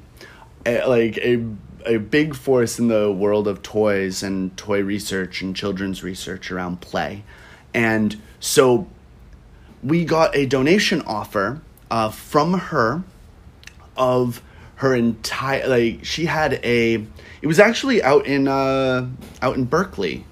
a 0.66 0.86
like 0.88 1.18
a 1.18 1.44
a 1.86 1.98
big 1.98 2.36
force 2.36 2.80
in 2.80 2.88
the 2.88 3.12
world 3.12 3.48
of 3.48 3.62
toys 3.62 4.24
and 4.24 4.56
toy 4.58 4.82
research 4.82 5.42
and 5.42 5.56
children's 5.56 6.04
research 6.04 6.52
around 6.52 6.82
play, 6.82 7.24
and 7.74 8.22
so 8.40 8.88
we 9.84 10.06
got 10.06 10.36
a 10.36 10.46
donation 10.46 11.02
offer 11.04 11.62
uh, 11.90 12.10
from 12.10 12.54
her 12.54 13.04
of 13.98 14.42
her 14.76 14.96
entire 14.96 15.68
like 15.68 16.04
she 16.04 16.26
had 16.26 16.54
a 16.64 16.96
it 17.42 17.48
was 17.48 17.60
actually 17.60 18.02
out 18.02 18.26
in 18.26 18.48
uh 18.48 19.08
out 19.42 19.56
in 19.56 19.66
Berkeley 19.66 20.26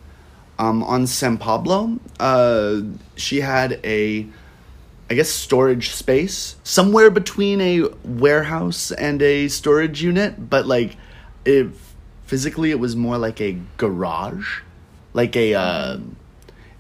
um 0.58 0.82
on 0.84 1.06
San 1.06 1.38
Pablo. 1.38 2.00
Uh 2.20 2.82
she 3.16 3.42
had 3.42 3.80
a 3.84 4.26
I 5.10 5.14
guess 5.14 5.30
storage 5.30 5.92
space 5.92 6.56
somewhere 6.64 7.12
between 7.12 7.62
a 7.62 7.84
warehouse 8.04 8.92
and 8.92 9.22
a 9.22 9.48
storage 9.50 10.02
unit 10.02 10.50
but 10.50 10.66
like 10.66 10.98
it 11.50 11.68
physically 12.26 12.72
it 12.72 12.80
was 12.80 12.96
more 12.96 13.18
like 13.18 13.42
a 13.42 13.58
garage 13.78 14.62
like 15.14 15.36
a 15.36 15.56
uh 15.56 15.98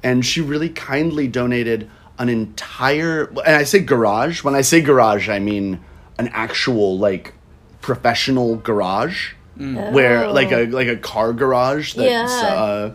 and 0.03 0.25
she 0.25 0.41
really 0.41 0.69
kindly 0.69 1.27
donated 1.27 1.89
an 2.17 2.29
entire 2.29 3.25
and 3.25 3.55
I 3.55 3.63
say 3.63 3.79
garage 3.79 4.43
when 4.43 4.55
I 4.55 4.61
say 4.61 4.81
garage 4.81 5.29
I 5.29 5.39
mean 5.39 5.79
an 6.17 6.29
actual 6.33 6.97
like 6.97 7.33
professional 7.81 8.57
garage 8.57 9.33
mm. 9.57 9.91
where 9.91 10.31
like 10.31 10.51
a 10.51 10.65
like 10.67 10.87
a 10.87 10.97
car 10.97 11.33
garage 11.33 11.93
that's 11.93 12.09
yeah. 12.09 12.53
uh, 12.53 12.93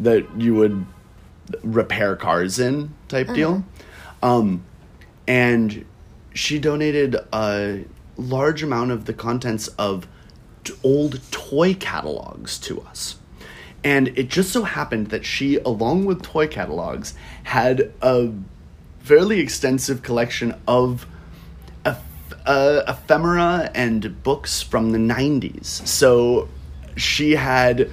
that 0.00 0.26
you 0.38 0.54
would 0.54 0.86
repair 1.62 2.16
cars 2.16 2.58
in 2.58 2.94
type 3.08 3.26
uh-huh. 3.26 3.34
deal. 3.34 3.64
Um, 4.22 4.64
and 5.26 5.84
she 6.34 6.58
donated 6.58 7.16
a 7.32 7.84
large 8.16 8.62
amount 8.62 8.90
of 8.90 9.04
the 9.04 9.12
contents 9.12 9.68
of 9.68 10.02
t- 10.02 10.08
old 10.82 11.20
toy 11.30 11.74
catalogs 11.74 12.58
to 12.60 12.80
us. 12.82 13.16
And 13.84 14.08
it 14.18 14.28
just 14.28 14.52
so 14.52 14.64
happened 14.64 15.08
that 15.08 15.24
she, 15.24 15.56
along 15.58 16.06
with 16.06 16.22
toy 16.22 16.48
catalogs, 16.48 17.14
had 17.44 17.92
a 18.02 18.32
fairly 19.00 19.38
extensive 19.38 20.02
collection 20.02 20.60
of 20.66 21.06
uh, 22.46 22.82
ephemera 22.86 23.70
and 23.74 24.22
books 24.22 24.62
from 24.62 24.92
the 24.92 24.98
90s. 24.98 25.86
So 25.86 26.48
she 26.96 27.32
had 27.32 27.90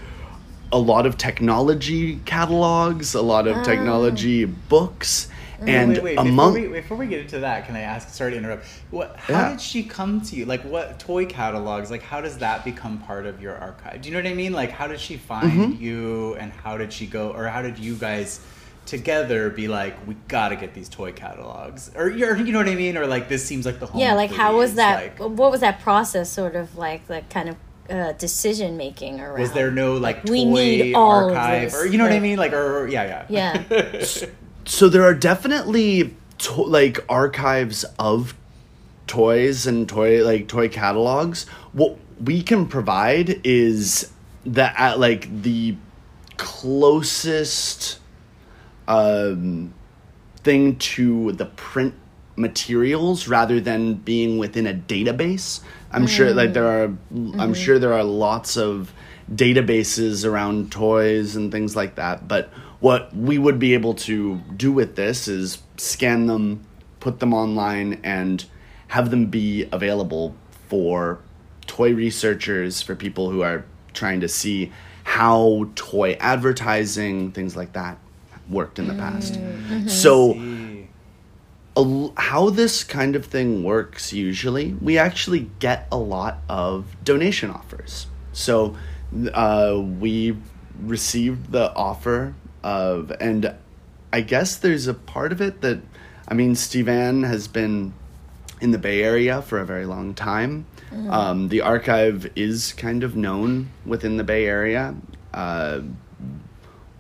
a 0.72 0.80
lot 0.80 1.06
of 1.06 1.18
technology 1.18 2.18
catalogs, 2.26 3.14
a 3.14 3.22
lot 3.22 3.48
of 3.48 3.58
oh. 3.58 3.64
technology 3.64 4.46
books. 4.46 5.28
And 5.68 5.94
wait, 5.94 6.04
wait, 6.04 6.18
among 6.18 6.54
before 6.54 6.70
we, 6.70 6.82
before 6.82 6.98
we, 6.98 7.08
get 7.08 7.22
into 7.22 7.40
that, 7.40 7.66
can 7.66 7.76
I 7.76 7.82
ask? 7.82 8.10
Sorry 8.10 8.32
to 8.32 8.38
interrupt. 8.38 8.66
What? 8.92 9.16
How 9.18 9.34
yeah. 9.34 9.50
did 9.50 9.62
she 9.62 9.84
come 9.84 10.22
to 10.22 10.36
you? 10.36 10.46
Like, 10.46 10.64
what 10.64 11.00
toy 11.00 11.26
catalogs? 11.26 11.92
Like, 11.92 12.04
how 12.04 12.22
does 12.22 12.38
that 12.40 12.64
become 12.66 13.00
part 13.00 13.26
of 13.26 13.42
your 13.42 13.56
archive? 13.56 14.02
Do 14.02 14.10
you 14.10 14.16
know 14.16 14.22
what 14.22 14.32
I 14.32 14.36
mean? 14.36 14.54
Like, 14.54 14.72
how 14.72 14.88
did 14.88 15.00
she 15.00 15.18
find 15.18 15.52
mm-hmm. 15.52 15.84
you, 15.84 16.36
and 16.36 16.52
how 16.52 16.78
did 16.78 16.92
she 16.92 17.08
go, 17.08 17.32
or 17.32 17.48
how 17.48 17.62
did 17.62 17.78
you 17.78 17.96
guys 17.96 18.40
together 18.86 19.50
be 19.50 19.68
like 19.68 19.96
we 20.06 20.16
gotta 20.28 20.56
get 20.56 20.74
these 20.74 20.90
toy 20.90 21.12
catalogs 21.14 21.90
or 21.96 22.10
you 22.10 22.52
know 22.52 22.60
what 22.60 22.68
i 22.68 22.76
mean 22.76 22.98
or 22.98 23.08
like 23.08 23.30
this 23.30 23.46
seems 23.46 23.66
like 23.66 23.80
the 23.80 23.86
home 23.86 24.02
yeah 24.02 24.14
like 24.14 24.32
how 24.32 24.58
was 24.58 24.76
that 24.76 25.18
like, 25.20 25.20
what 25.20 25.52
was 25.52 25.62
that 25.62 25.80
process 25.80 26.30
sort 26.30 26.56
of 26.56 26.78
like 26.78 27.08
the 27.08 27.22
kind 27.30 27.50
of 27.50 27.56
uh, 27.90 28.12
decision 28.14 28.76
making 28.76 29.20
around 29.20 29.40
was 29.40 29.52
there 29.54 29.72
no 29.72 29.94
like, 29.96 30.18
like 30.18 30.26
we 30.26 30.46
need 30.46 30.94
all 30.94 31.30
archive 31.30 31.74
or 31.74 31.86
you 31.86 31.98
know 31.98 32.04
like, 32.04 32.12
what 32.12 32.18
i 32.18 32.20
mean 32.20 32.38
like 32.38 32.54
or 32.54 32.88
yeah 32.88 33.26
yeah 33.30 33.64
yeah 33.70 34.26
so 34.66 34.90
there 34.90 35.04
are 35.04 35.14
definitely 35.14 36.16
to- 36.38 36.64
like 36.64 37.00
archives 37.10 37.86
of 38.00 38.36
toys 39.08 39.68
and 39.68 39.88
toy 39.90 40.24
like 40.24 40.48
toy 40.48 40.70
catalogs 40.70 41.48
what 41.74 41.98
we 42.24 42.42
can 42.42 42.68
provide 42.68 43.42
is 43.44 44.12
that 44.46 44.74
at 44.78 45.00
like 45.00 45.44
the 45.44 45.76
closest 46.38 48.00
um, 48.88 49.74
thing 50.38 50.76
to 50.78 51.32
the 51.34 51.46
print 51.46 51.94
materials 52.36 53.28
rather 53.28 53.62
than 53.62 53.94
being 53.96 54.38
within 54.38 54.68
a 54.68 54.74
database. 54.74 55.62
I'm 55.92 56.06
mm. 56.06 56.10
sure 56.10 56.34
like 56.34 56.54
there 56.54 56.84
are 56.84 56.88
mm-hmm. 56.88 57.40
I'm 57.40 57.54
sure 57.54 57.80
there 57.80 57.94
are 57.94 58.04
lots 58.04 58.58
of 58.58 58.94
databases 59.32 60.26
around 60.26 60.72
toys 60.72 61.36
and 61.36 61.52
things 61.52 61.76
like 61.76 61.96
that, 61.96 62.28
but 62.28 62.52
what 62.84 63.16
we 63.16 63.38
would 63.38 63.60
be 63.60 63.74
able 63.74 63.94
to 63.94 64.36
do 64.58 64.70
with 64.70 64.98
this 64.98 65.30
is 65.30 65.60
scan 65.78 66.28
them, 66.28 66.62
put 67.00 67.22
them 67.22 67.34
online 67.34 67.98
and 68.04 68.44
have 68.90 69.10
them 69.10 69.28
be 69.28 69.66
available 69.72 70.36
for 70.68 71.22
toy 71.66 71.94
researchers, 71.94 72.82
for 72.82 72.94
people 72.94 73.30
who 73.30 73.42
are 73.42 73.64
trying 73.94 74.20
to 74.20 74.28
see 74.28 74.70
how 75.06 75.66
toy 75.76 76.18
advertising, 76.20 77.32
things 77.32 77.56
like 77.56 77.72
that 77.72 77.98
worked 78.50 78.78
in 78.80 78.90
the 78.90 78.96
past. 78.96 79.36
Mm-hmm. 79.36 79.88
So, 79.88 80.34
a, 81.78 82.22
how 82.22 82.50
this 82.50 82.84
kind 82.84 83.16
of 83.16 83.26
thing 83.26 83.64
works 83.64 84.12
usually, 84.12 84.74
we 84.74 84.98
actually 84.98 85.50
get 85.60 85.88
a 85.90 85.98
lot 85.98 86.40
of 86.50 86.98
donation 87.06 87.50
offers. 87.50 88.08
So, 88.34 88.76
uh, 89.34 89.82
we 89.82 90.36
received 90.82 91.54
the 91.54 91.74
offer 91.76 92.36
of, 92.64 93.12
and 93.20 93.54
I 94.12 94.22
guess 94.22 94.56
there's 94.56 94.88
a 94.88 94.94
part 94.94 95.32
of 95.32 95.42
it 95.42 95.62
that, 95.62 95.82
I 96.28 96.34
mean, 96.34 96.56
Stevanne 96.56 97.28
has 97.28 97.48
been 97.48 97.94
in 98.62 98.72
the 98.72 98.78
Bay 98.78 99.04
Area 99.04 99.42
for 99.42 99.60
a 99.60 99.66
very 99.66 99.86
long 99.86 100.14
time. 100.14 100.66
Mm-hmm. 100.90 101.12
Um, 101.12 101.50
the 101.50 101.62
archive 101.62 102.32
is 102.36 102.74
kind 102.74 103.04
of 103.04 103.16
known 103.16 103.72
within 103.86 104.18
the 104.18 104.24
Bay 104.24 104.46
Area. 104.46 104.96
Uh, 105.34 105.82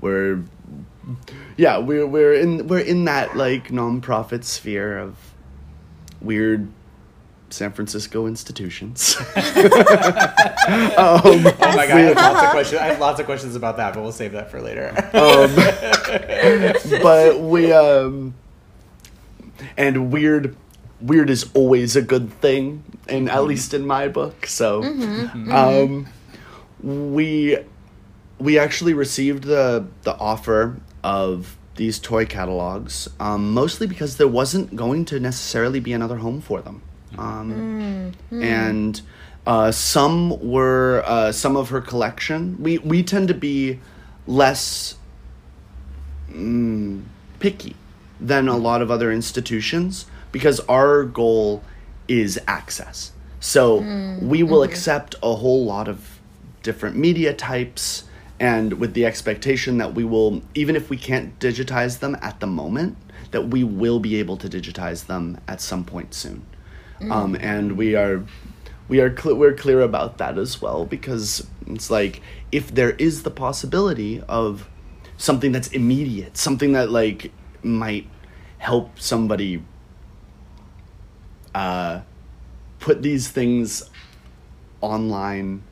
we're 0.02 0.44
yeah, 1.56 1.78
we're 1.78 2.06
we're 2.06 2.34
in 2.34 2.68
we're 2.68 2.80
in 2.80 3.06
that 3.06 3.38
like 3.38 3.70
nonprofit 3.70 4.44
sphere 4.44 4.98
of 4.98 5.16
weird 6.22 6.68
San 7.54 7.72
Francisco 7.72 8.26
institutions. 8.26 9.16
um, 9.20 9.26
oh 10.98 11.54
my 11.60 11.88
god, 11.88 11.92
I 11.92 12.00
have 12.00 12.18
lots 12.18 12.44
of 12.44 12.50
questions. 12.50 12.82
I 12.82 12.86
have 12.88 13.00
lots 13.00 13.20
of 13.20 13.26
questions 13.26 13.56
about 13.56 13.78
that, 13.78 13.94
but 13.94 14.02
we'll 14.02 14.12
save 14.12 14.32
that 14.32 14.50
for 14.50 14.62
later. 14.62 14.90
um, 15.14 15.54
but 17.04 17.40
we 17.40 17.72
um, 17.72 18.34
and 19.78 20.12
weird 20.12 20.56
weird 21.00 21.30
is 21.30 21.50
always 21.54 21.96
a 21.96 22.02
good 22.02 22.32
thing, 22.42 22.84
and 23.08 23.30
at 23.30 23.44
least 23.44 23.74
in 23.74 23.86
my 23.86 24.08
book. 24.08 24.48
So, 24.48 24.82
mm-hmm, 24.82 25.50
mm-hmm. 25.50 25.52
um, 25.52 26.08
we 26.82 27.58
we 28.40 28.58
actually 28.58 28.94
received 28.94 29.44
the 29.44 29.86
the 30.02 30.18
offer 30.18 30.82
of 31.04 31.58
these 31.76 32.00
toy 32.00 32.26
catalogs 32.26 33.10
um, 33.20 33.52
mostly 33.52 33.88
because 33.88 34.18
there 34.18 34.28
wasn't 34.28 34.76
going 34.76 35.06
to 35.06 35.20
necessarily 35.20 35.80
be 35.80 35.92
another 35.94 36.18
home 36.18 36.40
for 36.40 36.62
them, 36.62 36.82
um, 37.18 38.14
and 38.32 39.02
uh, 39.46 39.72
some 39.72 40.40
were 40.40 41.04
uh, 41.06 41.32
some 41.32 41.56
of 41.56 41.70
her 41.70 41.82
collection. 41.82 42.58
We 42.62 42.78
we 42.80 43.04
tend 43.04 43.28
to 43.28 43.34
be 43.34 43.80
less 44.26 44.96
mm, 46.32 47.04
picky 47.40 47.76
than 48.20 48.48
a 48.48 48.58
lot 48.58 48.82
of 48.82 48.90
other 48.90 49.12
institutions 49.12 50.06
because 50.32 50.60
our 50.62 51.04
goal 51.04 51.64
is 52.08 52.40
access. 52.48 53.12
So 53.40 53.80
we 54.22 54.42
will 54.42 54.64
accept 54.64 55.16
a 55.22 55.36
whole 55.36 55.66
lot 55.66 55.90
of 55.90 56.20
different 56.62 56.96
media 56.96 57.34
types 57.34 58.06
and 58.40 58.74
with 58.80 58.94
the 58.94 59.06
expectation 59.06 59.78
that 59.78 59.94
we 59.94 60.04
will 60.04 60.42
even 60.56 60.76
if 60.76 60.90
we 60.90 60.98
can't 60.98 61.38
digitize 61.40 62.00
them 62.00 62.18
at 62.22 62.40
the 62.40 62.48
moment 62.48 62.98
that 63.32 63.50
we 63.50 63.64
will 63.64 64.00
be 64.00 64.16
able 64.16 64.38
to 64.38 64.48
digitize 64.48 65.08
them 65.08 65.40
at 65.48 65.60
some 65.60 65.84
point 65.84 66.14
soon. 66.14 66.46
Um, 67.12 67.36
and 67.36 67.74
we 67.78 67.96
are 67.96 68.24
we 68.88 69.02
are 69.02 69.16
cl- 69.16 69.36
we're 69.36 69.54
clear 69.54 69.82
about 69.82 70.18
that 70.18 70.38
as 70.38 70.62
well 70.62 70.86
because 70.86 71.46
it's 71.68 71.90
like 71.90 72.22
if 72.52 72.74
there 72.74 72.92
is 72.92 73.24
the 73.24 73.32
possibility 73.32 74.22
of 74.28 74.70
something 75.18 75.52
that's 75.52 75.70
immediate, 75.70 76.38
something 76.38 76.74
that 76.74 76.90
like 76.92 77.32
might 77.64 78.08
help 78.58 79.00
somebody 79.00 79.64
uh, 81.56 82.02
put 82.80 83.02
these 83.02 83.28
things 83.30 83.90
online 84.82 85.64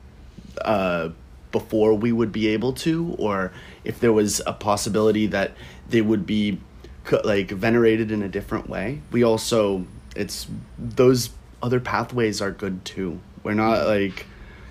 uh, 0.64 1.10
before 1.50 1.94
we 1.94 2.12
would 2.12 2.32
be 2.32 2.48
able 2.48 2.72
to, 2.72 3.14
or 3.18 3.52
if 3.84 4.00
there 4.00 4.12
was 4.12 4.40
a 4.46 4.52
possibility 4.52 5.26
that 5.26 5.52
they 5.88 6.00
would 6.00 6.24
be 6.24 6.58
like 7.24 7.50
venerated 7.50 8.10
in 8.10 8.22
a 8.22 8.28
different 8.28 8.68
way. 8.68 9.02
We 9.10 9.22
also 9.22 9.86
it's 10.16 10.46
those 10.78 11.30
other 11.62 11.80
pathways 11.80 12.40
are 12.40 12.50
good 12.50 12.84
too. 12.84 13.20
We're 13.42 13.54
not 13.54 13.78
mm-hmm. 13.78 13.88
like, 13.88 14.26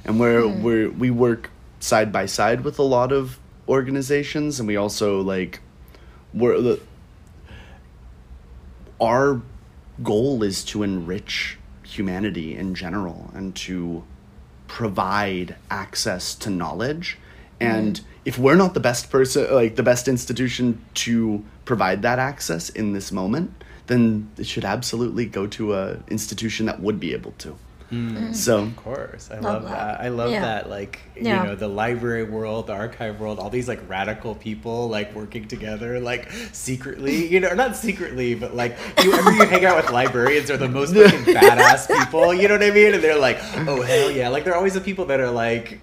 and 0.05 0.19
we're 0.19 0.41
mm-hmm. 0.41 0.63
we're 0.63 0.89
we 0.89 1.11
work 1.11 1.49
side 1.79 2.11
by 2.11 2.25
side 2.25 2.63
with 2.63 2.79
a 2.79 2.83
lot 2.83 3.11
of 3.11 3.39
organizations, 3.67 4.59
and 4.59 4.67
we 4.67 4.75
also 4.75 5.21
like 5.21 5.61
we're 6.33 6.59
the 6.59 6.79
our 8.99 9.41
goal 10.03 10.43
is 10.43 10.63
to 10.63 10.83
enrich 10.83 11.57
humanity 11.83 12.55
in 12.55 12.73
general 12.75 13.31
and 13.33 13.55
to 13.55 14.03
provide 14.67 15.55
access 15.69 16.33
to 16.35 16.49
knowledge. 16.49 17.17
Mm-hmm. 17.59 17.75
And 17.75 18.01
if 18.23 18.37
we're 18.37 18.55
not 18.55 18.73
the 18.73 18.79
best 18.79 19.09
person 19.09 19.53
like 19.53 19.75
the 19.75 19.83
best 19.83 20.07
institution 20.07 20.83
to 20.93 21.43
provide 21.65 22.01
that 22.03 22.19
access 22.19 22.69
in 22.69 22.93
this 22.93 23.11
moment 23.11 23.60
then 23.91 24.29
it 24.37 24.47
should 24.47 24.65
absolutely 24.65 25.25
go 25.25 25.45
to 25.47 25.73
a 25.73 25.99
institution 26.07 26.65
that 26.67 26.79
would 26.79 26.99
be 26.99 27.13
able 27.13 27.33
to 27.39 27.49
hmm. 27.89 28.17
mm. 28.17 28.35
so 28.35 28.59
Of 28.63 28.75
course, 28.77 29.29
I 29.29 29.39
love, 29.39 29.63
that. 29.63 29.71
that. 29.71 30.01
I 30.01 30.07
love 30.07 30.31
Yeah. 30.31 30.41
that. 30.41 30.69
Like 30.69 30.99
Yeah. 31.15 31.41
you 31.43 31.49
know, 31.49 31.55
the 31.55 31.67
library 31.67 32.23
world, 32.23 32.67
the 32.67 32.73
archive 32.73 33.19
world, 33.19 33.37
all 33.37 33.49
these 33.49 33.67
like 33.67 33.81
radical 33.89 34.33
people 34.33 34.87
like 34.87 35.13
working 35.13 35.45
together, 35.47 35.99
like 35.99 36.31
secretly. 36.53 37.27
You 37.27 37.41
know, 37.41 37.49
or 37.49 37.55
not 37.55 37.75
secretly, 37.75 38.33
but 38.33 38.55
like 38.55 38.77
you 39.03 39.11
ever 39.13 39.31
you 39.33 39.45
hang 39.45 39.65
out 39.65 39.75
with 39.75 39.91
librarians, 39.91 40.49
are 40.49 40.57
the 40.57 40.69
most 40.69 40.95
fucking 40.95 41.25
badass 41.35 41.87
people. 41.99 42.33
You 42.33 42.47
know 42.47 42.55
what 42.55 42.63
I 42.63 42.71
mean? 42.71 42.93
And 42.95 43.03
they're 43.03 43.19
like, 43.19 43.39
oh 43.67 43.81
hell 43.81 44.09
yeah! 44.09 44.29
Like 44.29 44.45
they're 44.45 44.55
always 44.55 44.73
the 44.73 44.81
people 44.89 45.05
that 45.05 45.19
are 45.19 45.31
like. 45.31 45.81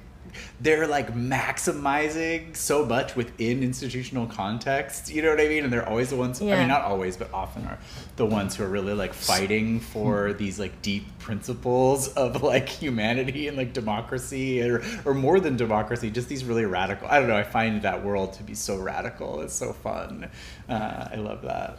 They're 0.60 0.86
like 0.86 1.14
maximizing 1.14 2.56
so 2.56 2.84
much 2.84 3.16
within 3.16 3.62
institutional 3.62 4.26
context, 4.26 5.10
you 5.10 5.22
know 5.22 5.30
what 5.30 5.40
I 5.40 5.48
mean? 5.48 5.64
And 5.64 5.72
they're 5.72 5.88
always 5.88 6.10
the 6.10 6.16
ones, 6.16 6.40
Yeah. 6.40 6.56
I 6.56 6.58
mean, 6.58 6.68
not 6.68 6.82
always, 6.82 7.16
but 7.16 7.32
often 7.32 7.64
are 7.66 7.78
the 8.16 8.26
ones 8.26 8.56
who 8.56 8.64
are 8.64 8.68
really 8.68 8.94
like 8.94 9.14
fighting 9.14 9.80
for 9.80 10.32
these 10.32 10.58
like 10.58 10.82
deep 10.82 11.06
principles 11.18 12.08
of 12.08 12.42
like 12.42 12.68
humanity 12.68 13.48
and 13.48 13.56
like 13.56 13.72
democracy 13.72 14.62
or, 14.62 14.82
or 15.04 15.14
more 15.14 15.40
than 15.40 15.56
democracy 15.56 16.10
just 16.10 16.28
these 16.28 16.44
really 16.44 16.64
radical 16.64 17.06
i 17.08 17.18
don't 17.18 17.28
know 17.28 17.36
i 17.36 17.42
find 17.42 17.82
that 17.82 18.04
world 18.04 18.32
to 18.32 18.42
be 18.42 18.54
so 18.54 18.76
radical 18.76 19.40
it's 19.40 19.54
so 19.54 19.72
fun 19.72 20.28
uh, 20.68 21.08
i 21.12 21.16
love 21.16 21.42
that 21.42 21.78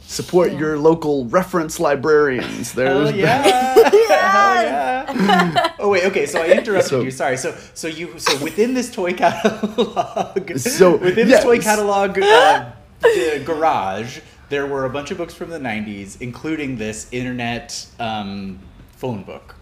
support 0.00 0.52
Yeah. 0.52 0.58
your 0.58 0.78
local 0.78 1.26
reference 1.26 1.78
librarians 1.80 2.72
Hell 2.72 3.04
there's 3.04 3.12
yeah! 3.16 3.42
Hell 3.90 3.92
yeah! 4.08 5.72
oh 5.78 5.88
wait, 5.90 6.04
okay. 6.04 6.26
So 6.26 6.42
I 6.42 6.48
interrupted 6.58 6.90
So- 6.90 7.00
you. 7.02 7.10
Sorry. 7.10 7.36
So 7.36 7.54
so 7.74 7.88
you 7.88 8.18
so 8.18 8.36
within 8.42 8.74
this 8.74 8.90
toy 8.90 9.12
catalog, 9.12 10.56
So, 10.58 10.96
within 11.08 11.28
this 11.28 11.42
toy 11.42 11.58
catalog 11.60 12.18
uh, 12.18 12.70
the 13.00 13.42
garage, 13.44 14.20
there 14.48 14.66
were 14.66 14.84
a 14.84 14.90
bunch 14.90 15.10
of 15.10 15.18
books 15.18 15.34
from 15.34 15.50
the 15.50 15.58
'90s, 15.58 16.20
including 16.20 16.76
this 16.76 17.08
internet 17.12 17.86
um, 17.98 18.58
phone 18.96 19.22
book. 19.22 19.54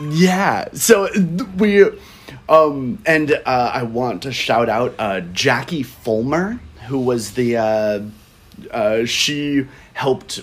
Yeah. 0.00 0.68
So 0.72 1.08
we, 1.58 1.84
um, 2.48 2.98
and 3.06 3.32
uh, 3.32 3.70
I 3.74 3.82
want 3.82 4.22
to 4.22 4.32
shout 4.32 4.68
out 4.68 4.94
uh, 4.98 5.20
Jackie 5.32 5.82
Fulmer, 5.82 6.58
who 6.88 6.98
was 7.00 7.32
the, 7.32 7.56
uh, 8.70 9.04
she 9.04 9.66
helped 9.94 10.42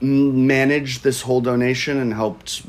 manage 0.00 1.02
this 1.02 1.22
whole 1.22 1.40
donation 1.40 1.98
and 1.98 2.14
helped 2.14 2.62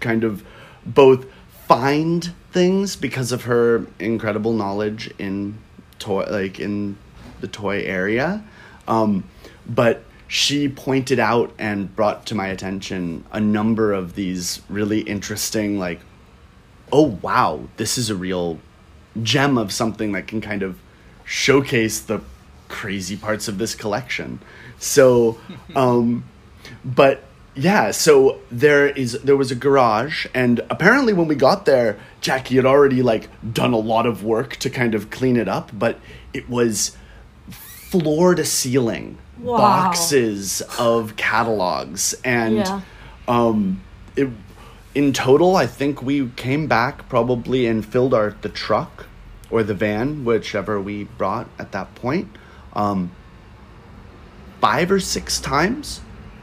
kind 0.00 0.24
of 0.24 0.44
both 0.84 1.26
find 1.66 2.32
things 2.52 2.94
because 2.96 3.32
of 3.32 3.44
her 3.44 3.86
incredible 3.98 4.52
knowledge 4.52 5.12
in 5.18 5.58
toy, 5.98 6.24
like 6.30 6.60
in 6.60 6.96
the 7.40 7.48
toy 7.48 7.82
area. 7.82 8.44
Um, 8.86 9.24
but 9.66 10.04
she 10.28 10.68
pointed 10.68 11.18
out 11.18 11.52
and 11.58 11.94
brought 11.94 12.26
to 12.26 12.34
my 12.34 12.48
attention 12.48 13.24
a 13.32 13.40
number 13.40 13.92
of 13.92 14.14
these 14.14 14.62
really 14.68 15.00
interesting, 15.00 15.78
like, 15.78 16.00
oh 16.92 17.18
wow, 17.20 17.68
this 17.76 17.98
is 17.98 18.10
a 18.10 18.14
real 18.14 18.58
gem 19.22 19.58
of 19.58 19.72
something 19.72 20.12
that 20.12 20.26
can 20.26 20.40
kind 20.40 20.62
of 20.62 20.78
showcase 21.24 22.00
the 22.00 22.20
crazy 22.68 23.16
parts 23.16 23.48
of 23.48 23.58
this 23.58 23.74
collection. 23.74 24.40
So, 24.78 25.38
um, 25.76 26.24
but 26.84 27.22
yeah, 27.54 27.90
so 27.90 28.40
there 28.50 28.86
is 28.88 29.12
there 29.22 29.36
was 29.36 29.50
a 29.50 29.54
garage, 29.54 30.26
and 30.34 30.60
apparently 30.70 31.12
when 31.12 31.26
we 31.28 31.34
got 31.34 31.64
there, 31.64 31.98
Jackie 32.20 32.56
had 32.56 32.66
already 32.66 33.02
like 33.02 33.28
done 33.52 33.72
a 33.72 33.78
lot 33.78 34.04
of 34.06 34.22
work 34.22 34.56
to 34.56 34.68
kind 34.70 34.94
of 34.94 35.10
clean 35.10 35.36
it 35.36 35.48
up, 35.48 35.70
but 35.72 35.98
it 36.34 36.48
was 36.50 36.96
floor 37.50 38.34
to 38.34 38.44
ceiling 38.44 39.18
Wow. 39.38 39.58
boxes 39.58 40.62
of 40.78 41.14
catalogs 41.16 42.14
and 42.24 42.56
Yeah. 42.56 42.80
um 43.28 43.82
it 44.16 44.28
in 44.94 45.12
total 45.12 45.56
i 45.56 45.66
think 45.66 46.00
we 46.02 46.28
came 46.36 46.66
back 46.66 47.06
probably 47.10 47.66
and 47.66 47.84
filled 47.84 48.14
our 48.14 48.34
the 48.40 48.48
truck 48.48 49.04
or 49.50 49.62
the 49.62 49.74
van 49.74 50.24
whichever 50.24 50.80
we 50.80 51.04
brought 51.04 51.48
at 51.58 51.72
that 51.72 51.94
point 51.94 52.28
um 52.76 53.10
five 54.60 54.90
or 54.90 55.00
six 55.00 55.40
times 55.40 56.00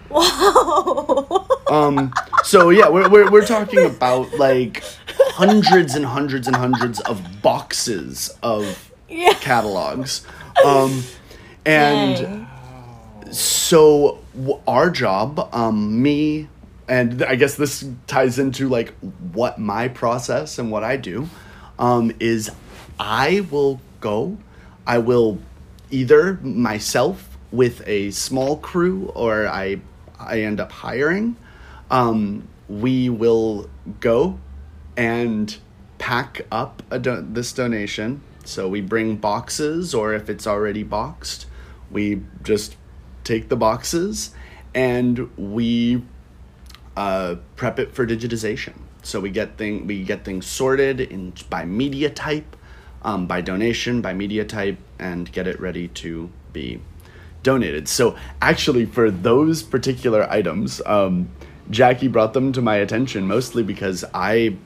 Whoa. 0.10 1.48
um 1.70 2.14
so 2.44 2.70
yeah 2.70 2.90
we're, 2.90 3.10
we're, 3.10 3.32
we're 3.32 3.46
talking 3.46 3.86
about 3.86 4.34
like 4.38 4.84
hundreds 5.18 5.96
and 5.96 6.06
hundreds 6.06 6.48
and 6.48 6.56
hundreds 6.56 7.00
of 7.02 7.42
boxes 7.42 8.30
of 8.44 8.92
yeah. 9.10 9.34
catalogs 9.36 10.26
um 10.66 11.04
and 11.66 12.18
Dang. 12.18 13.34
so 13.34 14.20
w- 14.36 14.60
our 14.68 14.90
job 14.90 15.50
um 15.54 16.02
me 16.02 16.50
and 16.88 17.20
th- 17.20 17.30
i 17.30 17.36
guess 17.36 17.56
this 17.56 17.88
ties 18.08 18.38
into 18.38 18.68
like 18.68 18.94
what 19.32 19.58
my 19.58 19.88
process 19.88 20.60
and 20.60 20.70
what 20.70 20.84
i 20.84 20.98
do 20.98 21.30
um 21.80 22.12
is 22.20 22.52
i 23.00 23.46
will 23.50 23.80
go 24.02 24.38
i 24.86 24.98
will 24.98 25.40
either 25.92 26.36
myself 26.42 27.38
with 27.52 27.82
a 27.88 28.12
small 28.12 28.58
crew 28.58 29.12
or 29.16 29.48
i 29.48 29.80
i 30.20 30.42
end 30.42 30.60
up 30.60 30.72
hiring 30.72 31.36
um 31.92 32.48
we 32.68 33.10
will 33.10 33.70
go 34.00 34.40
and 34.96 35.58
pack 35.98 36.42
up 36.52 36.84
do- 37.02 37.26
this 37.28 37.54
donation. 37.54 38.22
So 38.46 38.68
we 38.68 38.82
bring 38.82 39.16
boxes, 39.16 39.94
or 39.94 40.14
if 40.14 40.30
it's 40.30 40.46
already 40.46 40.84
boxed, 40.84 41.46
we 41.90 42.24
just 42.44 42.76
take 43.24 43.48
the 43.48 43.56
boxes 43.56 44.32
and 44.76 45.30
we 45.38 46.04
uh, 46.98 47.36
prep 47.56 47.80
it 47.80 47.94
for 47.94 48.06
digitization. 48.06 48.74
So 49.02 49.20
we 49.20 49.30
get 49.30 49.58
thing 49.58 49.88
we 49.88 50.04
get 50.04 50.26
things 50.26 50.46
sorted 50.46 51.00
in 51.00 51.34
by 51.50 51.66
media 51.66 52.10
type, 52.10 52.56
um, 53.04 53.26
by 53.26 53.42
donation, 53.42 54.02
by 54.02 54.14
media 54.14 54.46
type, 54.46 54.78
and 55.00 55.32
get 55.32 55.48
it 55.48 55.60
ready 55.60 55.88
to 55.90 56.30
be 56.52 56.82
donated. 57.44 57.88
So 57.88 58.16
actually, 58.42 58.86
for 58.86 59.12
those 59.12 59.64
particular 59.64 60.30
items, 60.30 60.82
um, 60.86 61.30
Jackie 61.70 62.08
brought 62.08 62.34
them 62.34 62.52
to 62.54 62.62
my 62.62 62.76
attention 62.76 63.28
mostly 63.28 63.64
because 63.64 64.04
I 64.14 64.58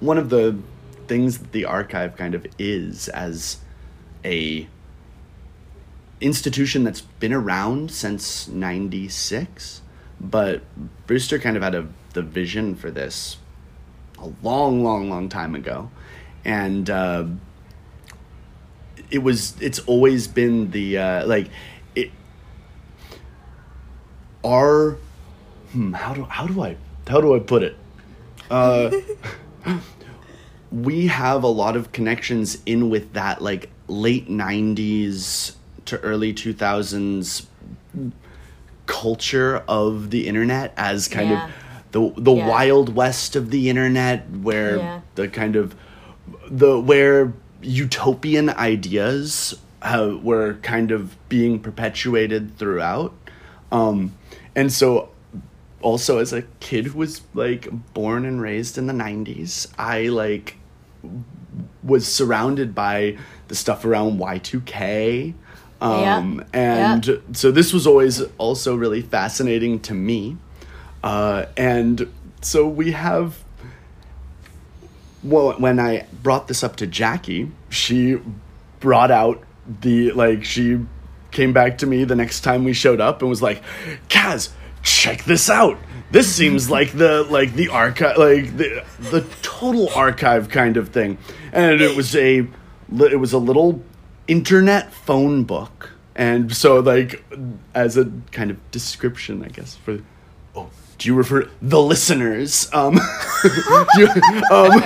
one 0.00 0.18
of 0.18 0.30
the 0.30 0.58
things 1.06 1.38
that 1.38 1.52
the 1.52 1.64
archive 1.64 2.16
kind 2.16 2.34
of 2.34 2.46
is 2.58 3.08
as 3.08 3.58
a 4.24 4.68
institution 6.20 6.84
that's 6.84 7.00
been 7.00 7.32
around 7.32 7.90
since 7.90 8.48
96 8.48 9.82
but 10.20 10.62
brewster 11.06 11.38
kind 11.38 11.56
of 11.56 11.62
had 11.62 11.74
a 11.74 11.86
the 12.14 12.22
vision 12.22 12.74
for 12.74 12.90
this 12.90 13.36
a 14.18 14.28
long 14.42 14.82
long 14.82 15.08
long 15.08 15.28
time 15.28 15.54
ago 15.54 15.90
and 16.44 16.88
uh, 16.90 17.24
it 19.10 19.18
was 19.18 19.60
it's 19.60 19.78
always 19.80 20.28
been 20.28 20.70
the 20.70 20.98
uh, 20.98 21.26
like 21.26 21.48
it 21.94 22.10
our 24.44 24.98
hmm, 25.72 25.92
how 25.92 26.14
do 26.14 26.24
how 26.24 26.46
do 26.46 26.62
i 26.62 26.76
how 27.08 27.20
do 27.20 27.34
i 27.34 27.38
put 27.38 27.62
it 27.62 27.76
uh 28.50 28.90
we 30.70 31.06
have 31.06 31.42
a 31.42 31.48
lot 31.48 31.76
of 31.76 31.92
connections 31.92 32.58
in 32.66 32.90
with 32.90 33.12
that 33.14 33.40
like 33.42 33.70
late 33.88 34.28
90s 34.28 35.56
to 35.86 35.98
early 36.00 36.32
2000s 36.34 37.46
culture 38.86 39.62
of 39.68 40.10
the 40.10 40.26
internet 40.26 40.72
as 40.76 41.08
kind 41.08 41.30
Yeah. 41.30 41.44
of 41.44 41.52
the 42.14 42.22
the 42.22 42.32
Yeah. 42.32 42.46
wild 42.48 42.94
west 42.94 43.36
of 43.36 43.50
the 43.50 43.68
internet 43.70 44.28
where 44.30 44.78
Yeah. 44.78 45.00
the 45.14 45.28
kind 45.28 45.56
of 45.56 45.74
the 46.50 46.78
where 46.80 47.32
utopian 47.62 48.50
ideas 48.50 49.54
uh, 49.82 50.16
were 50.22 50.54
kind 50.62 50.90
of 50.90 51.16
being 51.28 51.58
perpetuated 51.58 52.56
throughout 52.58 53.12
um 53.72 54.14
and 54.56 54.72
so 54.72 55.08
also 55.82 56.18
as 56.18 56.32
a 56.32 56.42
kid 56.60 56.86
who 56.86 56.98
was 56.98 57.22
like 57.34 57.68
born 57.94 58.24
and 58.24 58.40
raised 58.40 58.78
in 58.78 58.86
the 58.86 58.92
90s 58.92 59.66
i 59.78 60.02
like 60.08 60.56
was 61.82 62.06
surrounded 62.06 62.74
by 62.74 63.16
the 63.48 63.54
stuff 63.54 63.84
around 63.84 64.18
y2k 64.18 65.34
um 65.80 66.38
Yeah. 66.52 66.92
and 66.92 67.06
Yeah. 67.06 67.16
so 67.32 67.50
this 67.50 67.72
was 67.72 67.86
always 67.86 68.22
also 68.38 68.74
really 68.76 69.02
fascinating 69.02 69.80
to 69.80 69.94
me 69.94 70.36
uh 71.04 71.46
and 71.56 72.12
so 72.40 72.66
we 72.66 72.92
have 72.92 73.44
well 75.22 75.52
when 75.58 75.78
i 75.78 76.06
brought 76.22 76.48
this 76.48 76.62
up 76.62 76.76
to 76.76 76.86
jackie 76.86 77.50
she 77.70 78.18
brought 78.80 79.10
out 79.10 79.42
the 79.80 80.10
like 80.12 80.44
she 80.44 80.78
came 81.30 81.52
back 81.52 81.78
to 81.78 81.86
me 81.86 82.04
the 82.04 82.16
next 82.16 82.40
time 82.40 82.64
we 82.64 82.72
showed 82.72 83.00
up 83.00 83.20
and 83.20 83.28
was 83.28 83.42
like 83.42 83.62
kaz 84.08 84.50
check 84.82 85.24
this 85.24 85.50
out. 85.50 85.78
This 86.10 86.32
seems 86.32 86.70
like 86.78 86.92
the 86.92 87.24
like 87.24 87.54
the 87.54 87.68
archive 87.68 88.16
like 88.16 88.56
the 88.56 88.84
the 88.98 89.26
total 89.42 89.88
archive 89.94 90.48
kind 90.48 90.76
of 90.76 90.88
thing. 90.90 91.18
And 91.52 91.80
it 91.80 91.96
was 91.96 92.14
a 92.14 92.46
it 92.90 93.20
was 93.20 93.32
a 93.32 93.38
little 93.38 93.82
internet 94.26 94.92
phone 94.92 95.44
book. 95.44 95.90
And 96.14 96.54
so 96.54 96.80
like 96.80 97.24
as 97.74 97.96
a 97.96 98.10
kind 98.32 98.50
of 98.50 98.70
description 98.72 99.44
i 99.44 99.48
guess 99.48 99.76
for 99.76 100.00
do 100.98 101.08
you 101.08 101.14
refer 101.14 101.48
the 101.62 101.80
listeners 101.80 102.68
um, 102.72 102.94
you- 103.96 104.08
um 104.50 104.80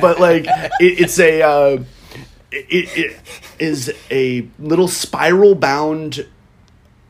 but 0.00 0.18
like 0.20 0.44
it, 0.80 1.00
it's 1.00 1.18
a 1.18 1.42
uh 1.42 1.82
it, 2.52 2.88
it 2.96 3.20
is 3.58 3.92
a 4.10 4.48
little 4.58 4.88
spiral 4.88 5.54
bound 5.54 6.26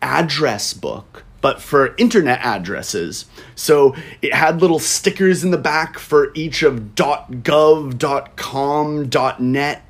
address 0.03 0.73
book 0.75 1.25
but 1.43 1.63
for 1.63 1.95
internet 1.97 2.39
addresses. 2.45 3.25
So 3.55 3.97
it 4.21 4.35
had 4.35 4.61
little 4.61 4.79
stickers 4.79 5.43
in 5.43 5.53
the 5.53 5.57
back 5.57 5.99
for 5.99 6.33
each 6.35 6.63
of. 6.63 6.95
gov 6.95 8.37
com 8.37 9.09
net 9.51 9.83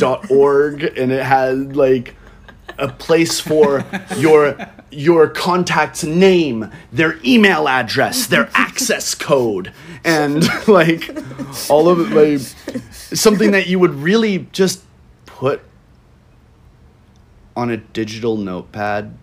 org 0.30 0.82
and 0.98 1.12
it 1.12 1.22
had 1.22 1.76
like 1.76 2.16
a 2.78 2.88
place 2.88 3.38
for 3.38 3.84
your 4.16 4.56
your 4.94 5.28
contact's 5.28 6.04
name, 6.04 6.70
their 6.92 7.18
email 7.24 7.68
address, 7.68 8.26
their 8.26 8.48
access 8.54 9.14
code, 9.14 9.72
and 10.04 10.44
like 10.68 11.10
all 11.68 11.88
of 11.88 12.00
it, 12.00 12.14
like 12.14 12.82
something 12.92 13.50
that 13.52 13.66
you 13.66 13.78
would 13.78 13.94
really 13.94 14.46
just 14.52 14.82
put 15.26 15.60
on 17.56 17.70
a 17.70 17.76
digital 17.76 18.36
notepad, 18.36 19.16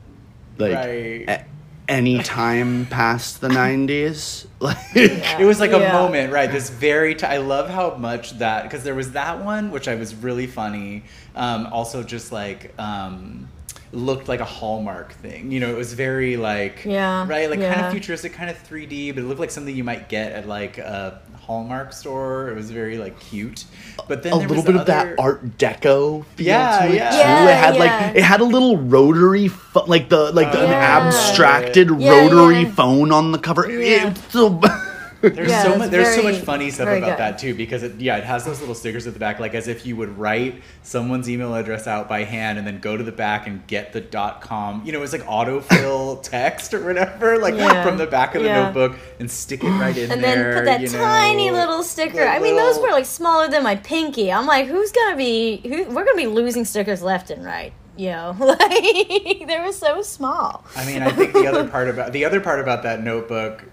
like 0.58 0.74
Right. 0.74 1.26
a- 1.30 1.46
any 1.90 2.20
time 2.24 2.86
past 2.86 3.42
the 3.42 3.50
nineties. 3.50 4.48
Like 4.62 4.78
It 4.96 5.44
was 5.46 5.60
like 5.60 5.72
a 5.72 5.80
Yeah. 5.80 5.92
moment, 5.94 6.32
right? 6.32 6.50
This 6.52 6.70
very. 6.70 7.16
T- 7.16 7.26
I 7.26 7.38
love 7.38 7.68
how 7.70 7.96
much 7.96 8.38
that 8.38 8.64
because 8.64 8.84
there 8.84 8.94
was 8.96 9.14
that 9.14 9.44
one 9.44 9.72
which 9.72 9.88
I 9.88 9.96
was 9.96 10.14
really 10.14 10.46
funny. 10.48 11.04
Um, 11.36 11.68
also, 11.72 12.04
just 12.04 12.32
like 12.32 12.72
um, 12.80 13.48
looked 13.94 14.28
like 14.28 14.40
a 14.40 14.46
Hallmark 14.46 15.12
thing. 15.14 15.52
You 15.52 15.60
know, 15.60 15.70
it 15.70 15.78
was 15.78 15.94
very 15.94 16.38
like 16.38 16.86
Yeah, 16.86 17.28
right, 17.28 17.50
like 17.50 17.60
kind 17.60 17.82
of 17.86 17.92
futuristic, 17.92 18.34
kind 18.34 18.50
of 18.50 18.58
3D, 18.68 19.14
but 19.14 19.24
it 19.24 19.28
looked 19.28 19.40
like 19.40 19.52
something 19.52 19.76
you 19.76 19.84
might 19.84 20.08
get 20.10 20.32
at 20.32 20.48
like 20.48 20.78
a 20.78 21.22
Hallmark 21.42 21.92
store. 21.92 22.50
It 22.50 22.56
was 22.56 22.72
very 22.72 22.98
like 22.98 23.20
cute, 23.20 23.66
but 24.08 24.24
then 24.24 24.34
a 24.34 24.38
there 24.40 24.48
little 24.48 24.64
was 24.64 24.66
bit 24.66 24.74
the 24.74 24.80
of 24.82 24.86
that 24.88 25.20
Art 25.20 25.58
Deco. 25.58 26.24
feel 26.36 26.48
Yeah, 26.48 26.80
to 26.80 26.88
it, 26.90 26.96
yeah. 26.96 27.10
too. 27.12 27.18
Yeah, 27.18 27.50
it 27.50 27.56
had 27.58 27.76
yeah. 27.76 27.80
like 27.80 28.16
it 28.16 28.24
had 28.24 28.40
a 28.42 28.46
little 28.46 28.78
rotary, 28.78 29.48
pho- 29.50 29.86
like 29.86 30.08
the 30.10 30.32
like 30.32 30.52
the, 30.52 30.64
an 30.66 30.72
abstracted 30.72 31.90
Yeah, 32.00 32.10
rotary 32.12 32.62
yeah. 32.62 32.72
phone 32.72 33.12
on 33.12 33.32
the 33.32 33.40
cover. 33.40 33.70
Yeah. 33.70 34.10
It's 34.12 34.32
so- 34.32 34.62
There's 35.22 35.50
Yeah, 35.50 35.64
so 35.64 35.78
much. 35.78 35.92
There's 35.92 36.16
so 36.16 36.24
much 36.24 36.38
funny 36.38 36.72
stuff 36.72 36.88
about 36.88 37.02
good. 37.12 37.18
that 37.20 37.38
too, 37.38 37.54
because 37.54 37.84
it, 37.84 38.00
yeah, 38.00 38.18
it 38.18 38.24
has 38.24 38.44
those 38.44 38.60
little 38.60 38.74
stickers 38.76 39.06
at 39.08 39.14
the 39.14 39.20
back, 39.20 39.40
like 39.40 39.54
as 39.54 39.68
if 39.68 39.86
you 39.86 39.96
would 39.96 40.18
write 40.18 40.62
someone's 40.84 41.30
email 41.30 41.54
address 41.56 41.86
out 41.88 42.10
by 42.10 42.24
hand 42.24 42.58
and 42.58 42.66
then 42.66 42.80
go 42.80 42.98
to 42.98 43.04
the 43.04 43.12
back 43.12 43.46
and 43.48 43.66
get 43.68 43.94
the 43.94 44.02
dot 44.02 44.42
com. 44.42 44.84
You 44.86 44.92
know, 44.94 45.02
it's 45.04 45.14
like 45.14 45.24
autofill 45.24 46.22
text 46.24 46.74
or 46.74 46.84
whatever, 46.84 47.38
like 47.38 47.56
Yeah. 47.56 47.84
from 47.84 47.98
the 47.98 48.08
back 48.08 48.36
of 48.36 48.42
the 48.42 48.48
Yeah. 48.50 48.64
notebook 48.66 48.98
and 49.20 49.30
stick 49.30 49.64
it 49.64 49.68
right 49.70 49.96
in 49.96 50.12
And 50.12 50.24
there. 50.24 50.58
And 50.58 50.58
then 50.58 50.58
put 50.58 50.66
that 50.66 50.82
you 50.82 50.90
know. 50.90 51.04
tiny 51.04 51.52
little 51.52 51.84
sticker. 51.84 52.18
That 52.18 52.36
I 52.36 52.40
mean, 52.40 52.56
those 52.56 52.80
were 52.80 52.90
like 52.92 53.06
smaller 53.06 53.48
than 53.48 53.64
my 53.64 53.76
pinky. 53.76 54.32
I'm 54.32 54.46
like, 54.48 54.68
who's 54.68 54.92
gonna 54.92 55.16
be? 55.16 55.58
Who? 55.64 55.84
We're 55.94 56.06
gonna 56.06 56.16
be 56.16 56.28
losing 56.28 56.66
stickers 56.66 57.02
left 57.02 57.30
and 57.30 57.46
right. 57.46 57.74
You 57.98 58.12
know, 58.12 58.36
like 58.40 58.60
they 59.48 59.60
were 59.64 59.74
so 59.74 60.02
small. 60.02 60.66
I 60.76 60.86
mean, 60.86 61.04
I 61.04 61.12
think 61.12 61.34
the 61.34 61.46
other 61.46 61.68
part 61.68 61.90
about 61.90 62.14
the 62.14 62.26
other 62.26 62.40
part 62.40 62.60
about 62.60 62.84
that 62.84 63.04
notebook. 63.04 63.66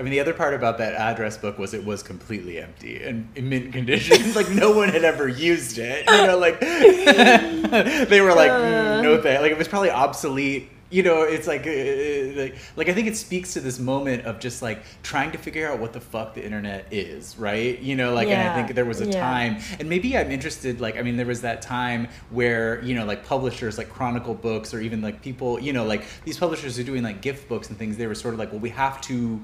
I 0.00 0.02
mean, 0.02 0.12
the 0.12 0.20
other 0.20 0.32
part 0.32 0.54
about 0.54 0.78
that 0.78 0.94
address 0.94 1.36
book 1.36 1.58
was 1.58 1.74
it 1.74 1.84
was 1.84 2.02
completely 2.02 2.58
empty 2.58 3.02
and 3.02 3.28
in 3.36 3.50
mint 3.50 3.70
condition. 3.70 4.32
like 4.34 4.48
no 4.48 4.70
one 4.70 4.88
had 4.88 5.04
ever 5.04 5.28
used 5.28 5.76
it. 5.76 6.08
You 6.08 6.26
know, 6.26 6.38
like 6.38 6.58
they 8.08 8.22
were 8.22 8.32
like, 8.32 8.50
"Mm, 8.50 9.02
no 9.02 9.20
thank. 9.20 9.42
Like 9.42 9.52
it 9.52 9.58
was 9.58 9.68
probably 9.68 9.90
obsolete. 9.90 10.70
You 10.88 11.02
know, 11.02 11.22
it's 11.22 11.46
like, 11.46 11.66
uh, 11.66 12.40
like, 12.40 12.56
like 12.76 12.88
I 12.88 12.94
think 12.94 13.08
it 13.08 13.16
speaks 13.16 13.52
to 13.52 13.60
this 13.60 13.78
moment 13.78 14.24
of 14.24 14.40
just 14.40 14.62
like 14.62 14.82
trying 15.02 15.32
to 15.32 15.38
figure 15.38 15.70
out 15.70 15.78
what 15.78 15.92
the 15.92 16.00
fuck 16.00 16.32
the 16.34 16.42
internet 16.42 16.88
is, 16.90 17.36
right? 17.36 17.78
You 17.78 17.94
know, 17.94 18.14
like, 18.14 18.28
and 18.28 18.40
I 18.40 18.54
think 18.56 18.74
there 18.74 18.86
was 18.86 19.02
a 19.02 19.06
yeah. 19.06 19.20
time 19.20 19.58
and 19.78 19.88
maybe 19.90 20.16
I'm 20.16 20.30
interested. 20.30 20.80
Like, 20.80 20.96
I 20.96 21.02
mean, 21.02 21.18
there 21.18 21.26
was 21.26 21.42
that 21.42 21.60
time 21.60 22.08
where 22.30 22.82
you 22.82 22.94
know, 22.94 23.04
like 23.04 23.26
publishers 23.26 23.76
like 23.76 23.90
Chronicle 23.90 24.34
Books 24.34 24.72
or 24.72 24.80
even 24.80 25.02
like 25.02 25.20
people, 25.20 25.60
you 25.60 25.74
know, 25.74 25.84
like 25.84 26.04
these 26.24 26.38
publishers 26.38 26.78
are 26.78 26.84
doing 26.84 27.02
like 27.02 27.20
gift 27.20 27.50
books 27.50 27.68
and 27.68 27.76
things. 27.76 27.98
They 27.98 28.06
were 28.06 28.14
sort 28.14 28.32
of 28.32 28.40
like, 28.40 28.50
well, 28.50 28.60
we 28.60 28.70
have 28.70 29.02
to 29.02 29.42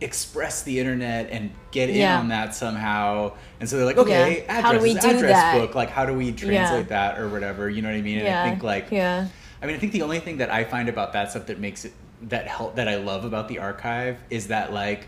express 0.00 0.62
the 0.62 0.78
internet 0.78 1.28
and 1.30 1.50
get 1.70 1.90
in 1.90 2.08
on 2.08 2.28
that 2.28 2.54
somehow. 2.54 3.32
And 3.60 3.68
so 3.68 3.76
they're 3.76 3.86
like, 3.86 3.98
okay, 3.98 4.44
Yeah. 4.44 4.58
address, 4.58 4.62
How 4.62 4.72
do 4.72 4.80
we 4.80 4.94
do 4.94 4.98
address 5.10 5.32
that? 5.32 5.58
book. 5.58 5.74
Like, 5.74 5.90
how 5.90 6.06
do 6.06 6.14
we 6.14 6.32
translate 6.32 6.88
that 6.88 7.18
or 7.18 7.28
whatever? 7.28 7.68
You 7.68 7.82
know 7.82 7.88
what 7.88 7.96
I 7.96 8.02
mean? 8.02 8.18
And 8.18 8.26
yeah. 8.26 8.44
I 8.44 8.50
think 8.50 8.62
like, 8.62 8.90
yeah. 8.90 9.26
I 9.60 9.66
mean, 9.66 9.74
I 9.74 9.78
think 9.78 9.92
the 9.92 10.02
only 10.02 10.20
thing 10.20 10.36
that 10.38 10.52
I 10.52 10.62
find 10.64 10.88
about 10.88 11.12
that 11.14 11.30
stuff 11.30 11.46
that 11.46 11.58
makes 11.58 11.84
it 11.84 11.92
that 12.22 12.46
help 12.46 12.76
that 12.76 12.88
I 12.88 12.96
love 12.96 13.24
about 13.24 13.48
the 13.48 13.58
archive 13.60 14.18
is 14.30 14.48
that 14.48 14.72
like 14.72 15.06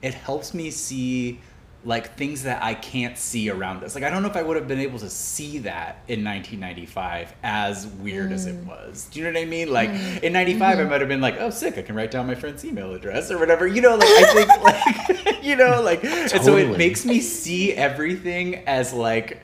it 0.00 0.14
helps 0.14 0.54
me 0.54 0.70
see 0.70 1.40
like 1.84 2.14
things 2.16 2.44
that 2.44 2.62
I 2.62 2.74
can't 2.74 3.18
see 3.18 3.50
around 3.50 3.82
us. 3.82 3.94
Like 3.96 4.04
I 4.04 4.10
don't 4.10 4.22
know 4.22 4.28
if 4.28 4.36
I 4.36 4.42
would 4.42 4.56
have 4.56 4.68
been 4.68 4.78
able 4.78 4.98
to 5.00 5.10
see 5.10 5.58
that 5.58 5.96
in 6.06 6.22
1995 6.24 7.34
as 7.42 7.86
weird 7.86 8.30
as 8.30 8.46
Mm. 8.46 8.50
it 8.60 8.66
was. 8.66 9.08
Do 9.10 9.18
you 9.18 9.24
know 9.26 9.32
what 9.32 9.42
I 9.42 9.46
mean? 9.46 9.72
Like 9.72 9.90
in 10.22 10.32
95 10.32 10.78
I 10.78 10.84
might 10.84 11.00
have 11.00 11.08
been 11.08 11.20
like, 11.20 11.36
"Oh, 11.40 11.50
sick, 11.50 11.78
I 11.78 11.82
can 11.82 11.96
write 11.96 12.10
down 12.12 12.26
my 12.28 12.36
friend's 12.36 12.64
email 12.64 12.92
address 12.94 13.30
or 13.32 13.38
whatever." 13.38 13.66
You 13.66 13.80
know, 13.80 13.96
like 13.96 14.08
I 14.08 14.32
think 14.32 14.62
like 15.26 15.42
you 15.44 15.56
know, 15.56 15.82
like 15.82 16.04
and 16.04 16.30
so 16.42 16.56
it 16.56 16.78
makes 16.78 17.04
me 17.04 17.20
see 17.20 17.72
everything 17.72 18.62
as 18.66 18.92
like 18.92 19.42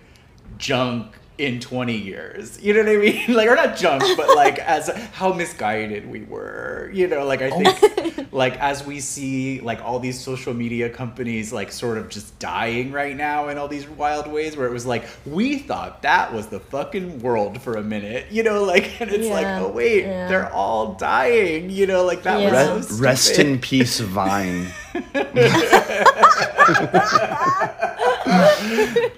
junk 0.58 1.14
in 1.38 1.60
20 1.60 1.96
years. 1.96 2.60
You 2.60 2.74
know 2.74 2.80
what 2.82 2.88
I 2.92 2.96
mean? 2.96 3.24
Like, 3.36 3.48
or 3.48 3.54
not 3.54 3.76
junk, 3.76 4.02
but 4.16 4.34
like 4.36 4.58
as 4.58 4.88
how 5.14 5.32
misguided 5.32 6.08
we 6.10 6.22
were. 6.22 6.90
You 6.92 7.06
know, 7.06 7.24
like 7.26 7.42
I 7.42 7.50
think, 7.50 8.07
like 8.32 8.58
as 8.58 8.84
we 8.84 9.00
see 9.00 9.60
like 9.60 9.82
all 9.84 9.98
these 9.98 10.20
social 10.20 10.52
media 10.54 10.88
companies 10.90 11.52
like 11.52 11.72
sort 11.72 11.98
of 11.98 12.08
just 12.08 12.38
dying 12.38 12.92
right 12.92 13.16
now 13.16 13.48
in 13.48 13.58
all 13.58 13.68
these 13.68 13.88
wild 13.88 14.26
ways, 14.26 14.56
where 14.56 14.66
it 14.66 14.72
was 14.72 14.86
like 14.86 15.04
we 15.26 15.58
thought 15.58 16.02
that 16.02 16.32
was 16.32 16.46
the 16.48 16.60
fucking 16.60 17.20
world 17.20 17.60
for 17.62 17.74
a 17.74 17.82
minute. 17.82 18.26
You 18.30 18.42
know, 18.42 18.64
like 18.64 19.00
and 19.00 19.10
it's 19.10 19.28
like, 19.28 19.46
oh 19.46 19.68
wait, 19.68 20.02
yeah. 20.04 20.28
they're 20.28 20.52
all 20.52 20.94
dying. 20.94 21.70
You 21.70 21.86
know, 21.86 22.04
like 22.04 22.22
that 22.24 22.40
Yeah. 22.40 22.74
was 22.74 22.90
Re- 22.90 22.96
so 22.96 23.02
rest 23.02 23.38
in 23.38 23.58
peace, 23.60 24.00
Vine. 24.00 24.66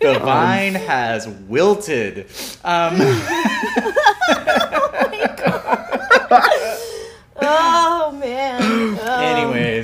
the 0.01 0.19
vine 0.23 0.75
has 0.75 1.27
wilted. 1.49 2.27
Um, 2.65 2.97
Oh 7.43 8.13
man. 8.21 8.60
Oh. 8.60 8.60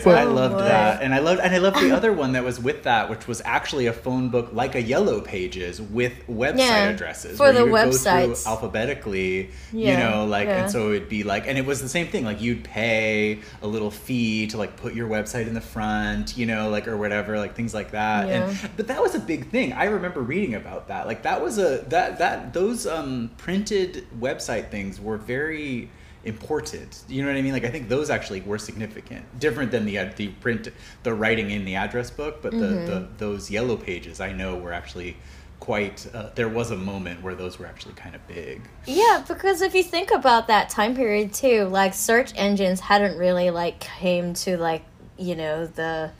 Anyways, 0.05 0.07
I 0.19 0.25
Oh, 0.25 0.33
loved 0.35 0.55
boy. 0.57 0.63
that, 0.65 1.03
and 1.03 1.15
I 1.15 1.19
loved 1.21 1.41
and 1.41 1.55
I 1.55 1.59
loved 1.59 1.81
the 1.81 1.91
other 1.97 2.13
one 2.13 2.33
that 2.33 2.45
was 2.45 2.61
with 2.61 2.83
that, 2.85 3.09
which 3.11 3.27
was 3.27 3.41
actually 3.45 3.87
a 3.87 3.93
phone 3.93 4.29
book 4.29 4.51
like 4.53 4.75
a 4.75 4.83
Yellow 4.83 5.21
Pages 5.21 5.81
with 5.81 6.13
website 6.29 6.59
Yeah, 6.59 6.89
addresses 6.89 7.37
for 7.37 7.45
where 7.45 7.53
the 7.53 7.59
you 7.65 7.73
would 7.73 7.85
go 7.85 7.93
through 7.93 8.01
websites. 8.11 8.47
alphabetically. 8.47 9.51
you 9.73 9.97
know, 9.97 10.27
like 10.27 10.47
yeah. 10.49 10.63
and 10.63 10.71
so 10.71 10.91
it'd 10.93 11.09
be 11.09 11.23
like, 11.23 11.47
and 11.47 11.59
it 11.59 11.65
was 11.67 11.81
the 11.83 11.89
same 11.89 12.07
thing. 12.09 12.25
Like 12.25 12.41
you'd 12.41 12.65
pay 12.65 13.41
a 13.63 13.67
little 13.67 13.91
fee 13.91 14.47
to 14.49 14.57
like 14.59 14.77
put 14.77 14.95
your 14.95 15.09
website 15.09 15.47
in 15.47 15.55
the 15.55 15.61
front, 15.61 16.37
you 16.37 16.47
know, 16.47 16.69
like 16.71 16.89
or 16.89 16.97
whatever, 16.97 17.39
like 17.39 17.55
things 17.55 17.75
like 17.75 17.93
that. 17.93 18.29
Yeah. 18.29 18.49
And 18.49 18.71
but 18.77 18.87
that 18.89 19.01
was 19.03 19.15
a 19.15 19.21
big 19.21 19.51
thing. 19.51 19.73
I 19.73 19.85
remember 19.85 20.21
reading 20.21 20.55
about 20.55 20.89
that. 20.89 21.07
Like 21.07 21.23
that 21.23 21.43
was 21.43 21.59
a 21.59 21.85
that 21.89 22.19
that 22.19 22.53
those 22.53 22.87
um 22.87 23.31
printed 23.39 24.07
website 24.19 24.71
things 24.71 25.01
were 25.01 25.17
very 25.17 25.91
important. 26.27 27.03
You 27.09 27.23
know 27.23 27.29
what 27.29 27.39
I 27.39 27.43
mean? 27.43 27.53
Like 27.53 27.65
I 27.65 27.71
think 27.71 27.89
those 27.89 28.11
actually 28.11 28.41
were 28.43 28.59
significant. 28.59 29.25
Different 29.41 29.71
than 29.71 29.87
the 29.87 29.99
uh, 29.99 30.11
the 30.17 30.29
print 30.29 30.69
the 31.03 31.15
writing 31.15 31.51
in 31.51 31.65
the 31.65 31.77
address 31.77 32.11
book, 32.11 32.43
but 32.43 32.59
the, 32.59 32.67
Mm-hmm. 32.67 32.85
the 32.87 33.09
those 33.19 33.51
yellow 33.51 33.77
pages 33.77 34.21
I 34.21 34.33
know 34.33 34.57
were 34.57 34.73
actually 34.73 35.17
quite 35.61 36.07
uh, 36.15 36.31
there 36.35 36.49
was 36.49 36.71
a 36.71 36.77
moment 36.77 37.23
where 37.23 37.35
those 37.35 37.59
were 37.59 37.67
actually 37.67 37.95
kind 37.95 38.15
of 38.15 38.27
big. 38.29 38.69
Yeah, 38.87 39.25
because 39.27 39.63
if 39.63 39.75
you 39.75 39.83
think 39.83 40.11
about 40.11 40.49
that 40.49 40.69
time 40.69 40.95
period 40.95 41.33
too, 41.33 41.65
like 41.65 41.95
search 41.95 42.33
engines 42.37 42.81
hadn't 42.81 43.17
really 43.19 43.51
like 43.51 43.81
came 43.81 44.35
to 44.35 44.57
like 44.59 44.85
you 45.19 45.35
know 45.35 45.67
the 45.67 46.11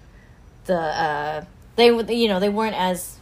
the 0.65 0.79
uh 0.79 1.45
they 1.77 1.89
you 2.15 2.29
know 2.29 2.41
they 2.41 2.49
weren't 2.49 2.77
as 2.77 3.19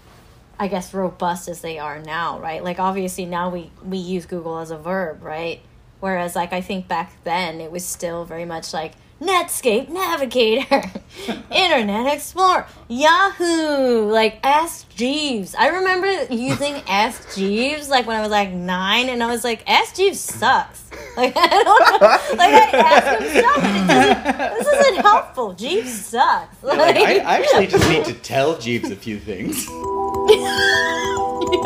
I 0.59 0.68
guess 0.68 0.94
robust 0.94 1.49
as 1.49 1.61
they 1.62 1.79
are 1.79 1.99
now, 1.99 2.38
right? 2.38 2.62
Like 2.62 2.79
obviously 2.79 3.25
now 3.27 3.51
we 3.51 3.70
we 3.85 3.99
use 3.99 4.27
Google 4.27 4.59
as 4.59 4.70
a 4.70 4.79
verb, 4.79 5.23
right? 5.23 5.61
Whereas 6.05 6.37
like 6.37 6.53
I 6.53 6.61
think 6.61 6.87
back 6.87 7.14
then 7.25 7.62
it 7.62 7.73
was 7.73 7.83
still 7.83 8.27
very 8.27 8.45
much 8.45 8.75
like 8.75 8.93
Netscape 9.23 9.88
Navigator, 9.88 10.83
Internet 11.51 12.12
Explorer, 12.12 12.67
Yahoo, 12.88 14.11
like 14.12 14.38
Ask 14.45 14.87
Jeeves. 14.95 15.55
I 15.55 15.69
remember 15.69 16.25
using 16.25 16.75
Ask 16.88 17.35
Jeeves 17.35 17.88
like 17.88 18.07
when 18.07 18.19
I 18.19 18.21
was 18.21 18.31
like 18.31 18.51
nine, 18.51 19.09
and 19.09 19.23
I 19.23 19.29
was 19.29 19.45
like, 19.45 19.67
Ask 19.67 19.97
Jeeves 19.97 20.21
sucks. 20.21 20.83
Like 21.17 21.33
I 21.37 21.47
don't 21.47 21.64
know, 21.64 22.09
like 22.37 22.53
I 22.53 22.71
asked 22.75 23.23
him 23.23 23.29
stuff, 23.38 23.64
and 23.64 23.77
it 23.77 23.87
doesn't. 23.87 24.59
This 24.59 24.67
isn't 24.67 25.01
helpful. 25.01 25.55
Jeeves 25.55 26.07
sucks. 26.07 26.57
Yeah, 26.62 26.73
like, 26.73 26.97
I, 26.97 27.19
I 27.19 27.38
actually 27.38 27.69
just 27.69 27.88
need 27.88 28.05
to 28.05 28.14
tell 28.14 28.59
Jeeves 28.59 28.90
a 28.90 28.97
few 28.97 29.19
things. 29.21 29.64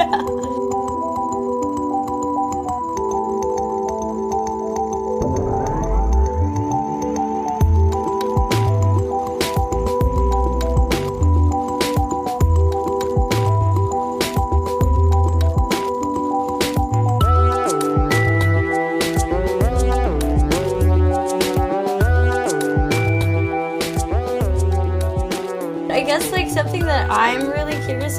I 0.00 0.37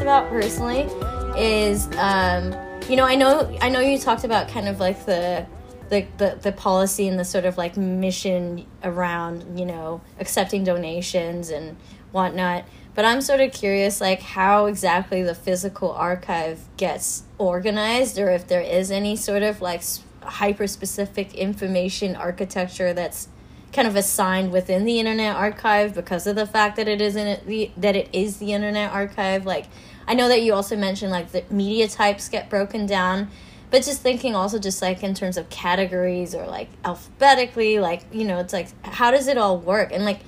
about 0.09 0.27
personally 0.27 0.89
is 1.37 1.85
um 1.97 2.51
you 2.89 2.95
know 2.95 3.05
I 3.05 3.13
know 3.13 3.55
I 3.61 3.69
know 3.69 3.79
you 3.79 3.99
talked 3.99 4.23
about 4.23 4.47
kind 4.49 4.67
of 4.67 4.79
like 4.79 5.05
the 5.05 5.45
the, 5.89 6.07
the, 6.17 6.39
the 6.41 6.51
policy 6.51 7.07
and 7.07 7.19
the 7.19 7.25
sort 7.25 7.45
of 7.45 7.59
like 7.59 7.77
mission 7.77 8.65
around 8.83 9.59
you 9.59 9.65
know 9.67 10.01
accepting 10.19 10.63
donations 10.63 11.51
and 11.51 11.77
whatnot 12.11 12.63
but 12.93 13.05
i'm 13.05 13.21
sort 13.21 13.39
of 13.39 13.51
curious 13.51 13.99
like 13.99 14.21
how 14.21 14.67
exactly 14.67 15.23
the 15.23 15.33
physical 15.33 15.91
archive 15.91 16.59
gets 16.77 17.23
organized 17.39 18.19
or 18.19 18.29
if 18.29 18.47
there 18.47 18.61
is 18.61 18.91
any 18.91 19.15
sort 19.15 19.41
of 19.41 19.61
like 19.61 19.81
hyper 20.21 20.67
specific 20.67 21.33
information 21.33 22.15
architecture 22.15 22.93
that's 22.93 23.27
kind 23.73 23.87
of 23.87 23.95
assigned 23.95 24.51
within 24.51 24.85
the 24.85 24.99
internet 24.99 25.35
archive 25.35 25.93
because 25.93 26.27
of 26.27 26.35
the 26.35 26.45
fact 26.45 26.75
that 26.75 26.87
it 26.87 27.01
isn't 27.01 27.45
the 27.47 27.71
that 27.77 27.95
it 27.95 28.09
is 28.13 28.37
the 28.37 28.53
internet 28.53 28.91
archive 28.91 29.45
like 29.45 29.65
i 30.09 30.13
know 30.13 30.27
that 30.27 30.41
you 30.41 30.53
also 30.53 30.75
mentioned 30.75 31.11
like 31.11 31.31
the 31.31 31.43
media 31.49 31.87
types 31.87 32.27
get 32.27 32.49
broken 32.49 32.85
down 32.85 33.29
but 33.71 33.83
just 33.83 34.01
thinking 34.01 34.35
also 34.35 34.59
just 34.59 34.81
like 34.81 35.03
in 35.03 35.13
terms 35.13 35.37
of 35.37 35.49
categories 35.49 36.35
or 36.35 36.45
like 36.47 36.67
alphabetically 36.83 37.79
like 37.79 38.01
you 38.11 38.25
know 38.25 38.39
it's 38.39 38.51
like 38.53 38.67
how 38.85 39.11
does 39.11 39.27
it 39.27 39.37
all 39.37 39.57
work 39.57 39.91
and 39.93 40.03
like 40.03 40.19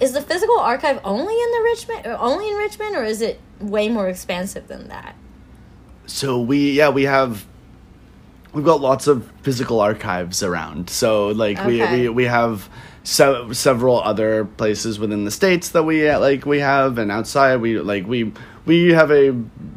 is 0.00 0.12
the 0.12 0.20
physical 0.22 0.58
archive 0.58 1.00
only 1.04 1.34
in 1.34 1.50
the 1.52 1.60
richmond 1.64 2.06
or 2.06 2.16
only 2.18 2.48
in 2.50 2.56
richmond 2.56 2.96
or 2.96 3.04
is 3.04 3.20
it 3.20 3.38
way 3.60 3.88
more 3.88 4.08
expansive 4.08 4.66
than 4.68 4.88
that 4.88 5.14
So 6.06 6.40
we 6.40 6.72
yeah 6.72 6.88
we 6.88 7.04
have 7.04 7.44
we've 8.54 8.64
got 8.64 8.80
lots 8.80 9.06
of 9.06 9.30
physical 9.42 9.78
archives 9.80 10.42
around. 10.42 10.88
So 10.88 11.28
like 11.28 11.58
Okay. 11.58 11.90
we, 11.92 12.02
we 12.02 12.08
we 12.08 12.24
have 12.24 12.68
se- 13.04 13.52
several 13.52 14.00
other 14.00 14.46
places 14.46 14.98
within 14.98 15.24
the 15.26 15.30
states 15.30 15.68
that 15.70 15.82
we 15.84 16.10
like 16.16 16.46
we 16.46 16.60
have 16.60 16.96
and 16.96 17.12
outside 17.12 17.56
we 17.60 17.78
like 17.78 18.06
we 18.06 18.32
we 18.68 18.92
have 18.92 19.10
a 19.10 19.34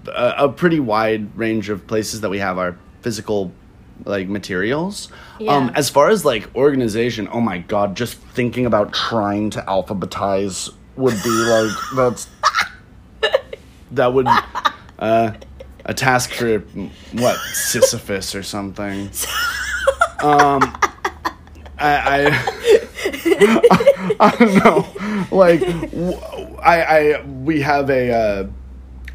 a, 0.08 0.50
pretty 0.50 0.80
wide 0.80 1.36
range 1.38 1.70
of 1.70 1.88
places 1.88 2.22
that 2.22 2.30
we 2.30 2.40
have 2.40 2.58
our 2.58 2.78
physical 3.02 3.52
like 4.06 4.28
materials. 4.28 5.10
Yeah. 5.40 5.56
Um 5.56 5.72
as 5.74 5.90
far 5.90 6.10
as 6.10 6.24
like 6.24 6.54
organization, 6.56 7.28
oh 7.32 7.42
my 7.42 7.60
god, 7.60 7.96
just 7.96 8.16
thinking 8.16 8.66
about 8.68 8.94
trying 8.94 9.50
to 9.52 9.62
alphabetize 9.62 10.70
would 10.98 11.16
be 11.24 11.30
like 11.56 11.72
that's 11.96 12.28
that 13.92 14.14
would 14.14 14.28
uh 15.00 15.32
a 15.86 15.94
task 15.94 16.32
for 16.32 16.60
what 17.14 17.38
Sisyphus 17.54 18.36
or 18.36 18.44
something. 18.44 19.10
Um, 20.24 20.62
I, 21.80 21.98
I, 22.06 22.26
I 24.20 24.36
don't 24.38 24.56
know. 24.64 24.88
Like, 25.32 25.64
I, 26.64 26.84
I, 26.84 27.24
we 27.24 27.62
have 27.62 27.90
a. 27.90 28.12
Uh, 28.12 28.48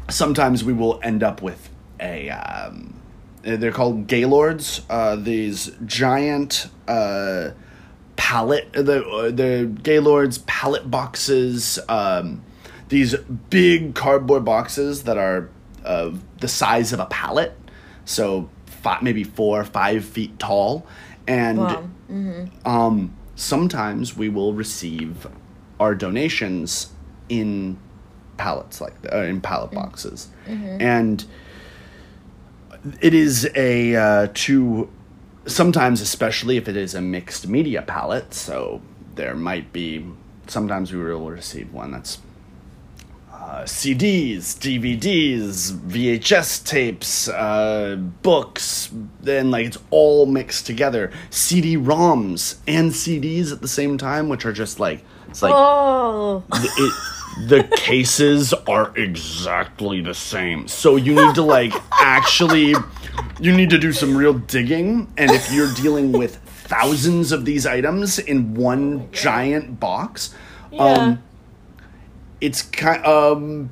sometimes 0.09 0.63
we 0.63 0.73
will 0.73 0.99
end 1.03 1.23
up 1.23 1.41
with 1.41 1.69
a. 1.99 2.29
Um, 2.29 2.93
they're 3.41 3.71
called 3.71 4.07
gaylords. 4.07 4.81
Uh, 4.89 5.15
these 5.15 5.71
giant. 5.85 6.67
Uh, 6.87 7.51
pallet 8.15 8.73
the 8.73 9.05
uh, 9.07 9.29
the 9.29 9.71
gaylords 9.83 10.39
pallet 10.39 10.89
boxes 10.89 11.77
um, 11.87 12.43
these 12.89 13.15
big 13.51 13.93
cardboard 13.93 14.43
boxes 14.43 15.03
that 15.03 15.19
are 15.19 15.49
uh, 15.85 16.09
the 16.39 16.47
size 16.47 16.91
of 16.91 16.99
a 16.99 17.05
pallet 17.05 17.55
so 18.05 18.49
five, 18.65 19.03
maybe 19.03 19.23
four 19.23 19.61
or 19.61 19.63
five 19.63 20.03
feet 20.03 20.37
tall 20.39 20.85
and 21.27 21.59
Wow. 21.59 21.87
um, 22.65 23.15
sometimes 23.35 24.17
we 24.17 24.29
will 24.29 24.53
receive 24.53 25.27
our 25.79 25.93
donations 25.93 26.91
in 27.29 27.77
pallets 28.37 28.81
like 28.81 28.93
uh, 29.11 29.19
in 29.19 29.41
pallet 29.41 29.71
boxes. 29.71 30.29
And 30.79 31.25
it 33.01 33.13
is 33.13 33.49
a 33.55 33.95
uh, 33.95 34.27
to 34.33 34.89
sometimes 35.45 36.01
especially 36.01 36.57
if 36.57 36.67
it 36.67 36.77
is 36.77 36.93
a 36.93 37.01
mixed 37.01 37.47
media 37.47 37.81
palette 37.81 38.33
so 38.33 38.81
there 39.15 39.33
might 39.33 39.71
be 39.71 40.05
sometimes 40.47 40.91
we 40.91 40.99
will 40.99 41.29
receive 41.29 41.71
one 41.73 41.91
that's 41.91 42.19
uh, 43.47 43.63
CDs, 43.63 44.57
DVDs, 44.57 45.71
VHS 45.71 46.65
tapes, 46.65 47.29
uh, 47.29 47.95
books, 48.21 48.91
then 49.21 49.51
like 49.51 49.67
it's 49.67 49.77
all 49.89 50.25
mixed 50.25 50.65
together. 50.65 51.13
CD-ROMs 51.29 52.57
and 52.67 52.91
CDs 52.91 53.53
at 53.53 53.61
the 53.61 53.67
same 53.69 53.97
time, 53.97 54.27
which 54.27 54.45
are 54.45 54.51
just 54.51 54.81
like 54.81 55.01
it's 55.29 55.41
like 55.41 55.53
oh. 55.55 56.43
it, 56.51 56.93
the 57.45 57.63
cases 57.75 58.53
are 58.67 58.91
exactly 58.97 60.01
the 60.01 60.13
same. 60.13 60.67
So 60.67 60.95
you 60.95 61.13
need 61.13 61.35
to 61.35 61.43
like 61.43 61.73
actually 61.91 62.73
you 63.39 63.55
need 63.55 63.69
to 63.69 63.77
do 63.77 63.93
some 63.93 64.17
real 64.17 64.33
digging 64.33 65.11
and 65.17 65.31
if 65.31 65.51
you're 65.51 65.73
dealing 65.73 66.11
with 66.11 66.37
thousands 66.37 67.31
of 67.31 67.45
these 67.45 67.65
items 67.65 68.19
in 68.19 68.53
one 68.55 69.11
giant 69.11 69.79
box, 69.79 70.33
yeah 70.71 70.81
um 70.81 71.23
it's 72.41 72.61
kind 72.61 73.05
um 73.05 73.69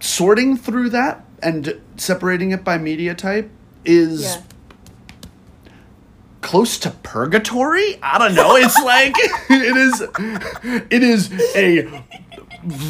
sorting 0.00 0.56
through 0.56 0.90
that 0.90 1.24
and 1.42 1.80
separating 1.96 2.50
it 2.50 2.64
by 2.64 2.76
media 2.76 3.14
type 3.14 3.50
is 3.84 4.22
yeah 4.22 4.42
close 6.44 6.78
to 6.78 6.90
purgatory. 6.90 7.98
I 8.02 8.18
don't 8.18 8.34
know. 8.34 8.54
It's 8.54 8.78
like 8.82 9.14
it 9.50 9.76
is. 9.76 10.02
It 10.90 11.02
is 11.02 11.32
a 11.56 12.04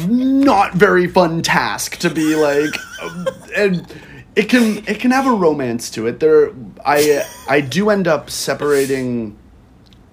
not 0.07 0.73
very 0.73 1.07
fun 1.07 1.41
task 1.41 1.97
to 1.97 2.09
be 2.09 2.35
like 2.35 2.75
and 3.55 3.93
it 4.35 4.49
can 4.49 4.77
it 4.87 4.99
can 4.99 5.11
have 5.11 5.27
a 5.27 5.31
romance 5.31 5.89
to 5.91 6.07
it. 6.07 6.19
There 6.19 6.51
i 6.83 7.23
i 7.47 7.61
do 7.61 7.89
end 7.89 8.07
up 8.07 8.29
separating 8.29 9.37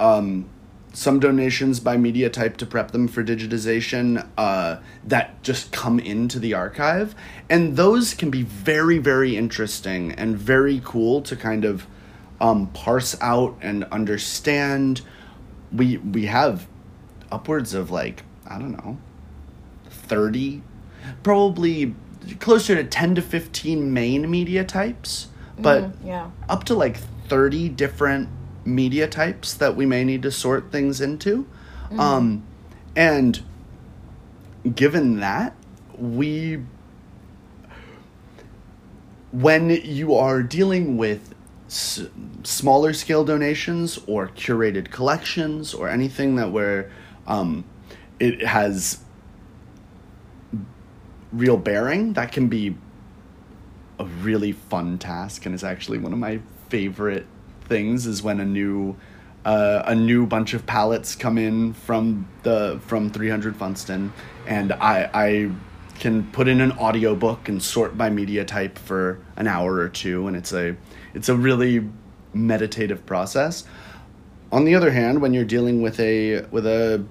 um 0.01 0.49
some 0.95 1.19
donations 1.19 1.81
by 1.81 1.97
media 1.97 2.29
type 2.29 2.57
to 2.59 2.67
prep 2.67 2.91
them 2.91 3.09
for 3.09 3.25
digitization 3.25 4.29
uh, 4.37 4.77
that 5.03 5.43
just 5.43 5.73
come 5.73 5.99
into 5.99 6.39
the 6.39 6.53
archive. 6.53 7.15
And 7.49 7.77
those 7.77 8.13
can 8.13 8.31
be 8.31 8.43
very 8.43 8.99
very 8.99 9.37
interesting 9.37 10.13
and 10.13 10.37
very 10.37 10.81
cool 10.85 11.23
to 11.23 11.37
kind 11.37 11.65
of 11.65 11.87
um, 12.41 12.67
parse 12.69 13.17
out 13.21 13.57
and 13.61 13.85
understand. 13.85 15.03
We 15.73 15.97
we 15.99 16.27
have 16.27 16.69
upwards 17.33 17.73
of 17.75 17.91
like 17.91 18.23
i 18.47 18.59
don't 18.59 18.73
know 18.73 18.99
30 20.13 20.63
probably 21.23 21.95
closer 22.39 22.75
to 22.75 22.85
10 22.85 23.15
to 23.15 23.23
15 23.23 23.93
main 23.93 24.31
media 24.31 24.63
types 24.63 25.29
but 25.59 25.91
yeah. 26.05 26.31
up 26.51 26.65
to 26.65 26.75
like 26.75 26.99
30 27.29 27.71
different 27.71 28.29
media 28.67 29.09
types 29.09 29.55
that 29.55 29.75
we 29.75 29.87
may 29.87 30.05
need 30.05 30.23
to 30.23 30.31
sort 30.31 30.71
things 30.71 31.01
into 31.01 31.47
um, 31.99 32.43
and 32.95 33.43
given 34.75 35.21
that 35.21 35.55
we 35.97 36.63
when 39.31 39.71
you 39.71 40.15
are 40.15 40.43
dealing 40.43 40.99
with 40.99 41.35
s- 41.69 42.07
smaller 42.45 42.93
scale 42.93 43.25
donations 43.25 43.99
or 44.07 44.29
curated 44.29 44.91
collections 44.91 45.73
or 45.73 45.89
anything 45.89 46.37
that 46.37 46.51
where 46.51 46.91
um, 47.27 47.65
it 48.21 48.43
has 48.43 49.02
real 51.33 51.57
bearing 51.57 52.13
that 52.13 52.33
can 52.33 52.49
be 52.49 52.77
a 53.99 54.05
really 54.05 54.53
fun 54.53 54.99
task 54.99 55.47
and 55.47 55.55
is 55.55 55.65
actually 55.65 55.99
one 55.99 56.13
of 56.13 56.19
my 56.19 56.41
favorite 56.69 57.27
things 57.65 58.07
is 58.07 58.23
when 58.23 58.41
a 58.41 58.45
new 58.45 58.97
uh, 59.45 59.83
a 59.87 59.95
new 59.95 60.25
bunch 60.25 60.55
of 60.55 60.65
pallets 60.67 61.17
come 61.17 61.37
in 61.37 61.73
from 61.73 62.29
the 62.43 62.81
from 62.87 63.11
300 63.11 63.57
Funston 63.57 64.13
and 64.47 64.73
I 64.73 65.11
I 65.13 65.51
can 65.99 66.31
put 66.33 66.49
in 66.49 66.61
an 66.61 66.73
audiobook 66.73 67.49
and 67.49 67.63
sort 67.63 67.97
by 67.97 68.11
media 68.11 68.45
type 68.45 68.79
for 68.79 69.19
an 69.37 69.47
hour 69.47 69.75
or 69.77 69.89
two 69.89 70.27
and 70.27 70.37
it's 70.37 70.53
a 70.53 70.77
it's 71.15 71.29
a 71.29 71.37
really 71.37 71.89
meditative 72.35 73.05
process. 73.07 73.65
On 74.51 74.65
the 74.65 74.75
other 74.75 74.91
hand, 74.91 75.23
when 75.23 75.33
you're 75.33 75.45
dealing 75.45 75.83
with 75.83 75.99
a 75.99 76.43
with 76.51 76.67
a 76.67 77.05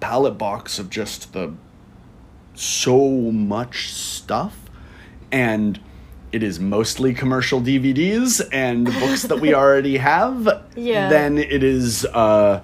pallet 0.00 0.38
box 0.38 0.78
of 0.78 0.90
just 0.90 1.32
the 1.32 1.52
so 2.54 3.08
much 3.30 3.92
stuff 3.92 4.56
and 5.30 5.80
it 6.32 6.42
is 6.42 6.58
mostly 6.58 7.12
commercial 7.12 7.60
DVDs 7.60 8.46
and 8.52 8.86
books 8.86 9.22
that 9.22 9.38
we 9.38 9.54
already 9.62 9.98
have, 9.98 10.64
Yeah. 10.74 11.08
then 11.08 11.38
it 11.38 11.62
is 11.62 12.06
uh, 12.06 12.62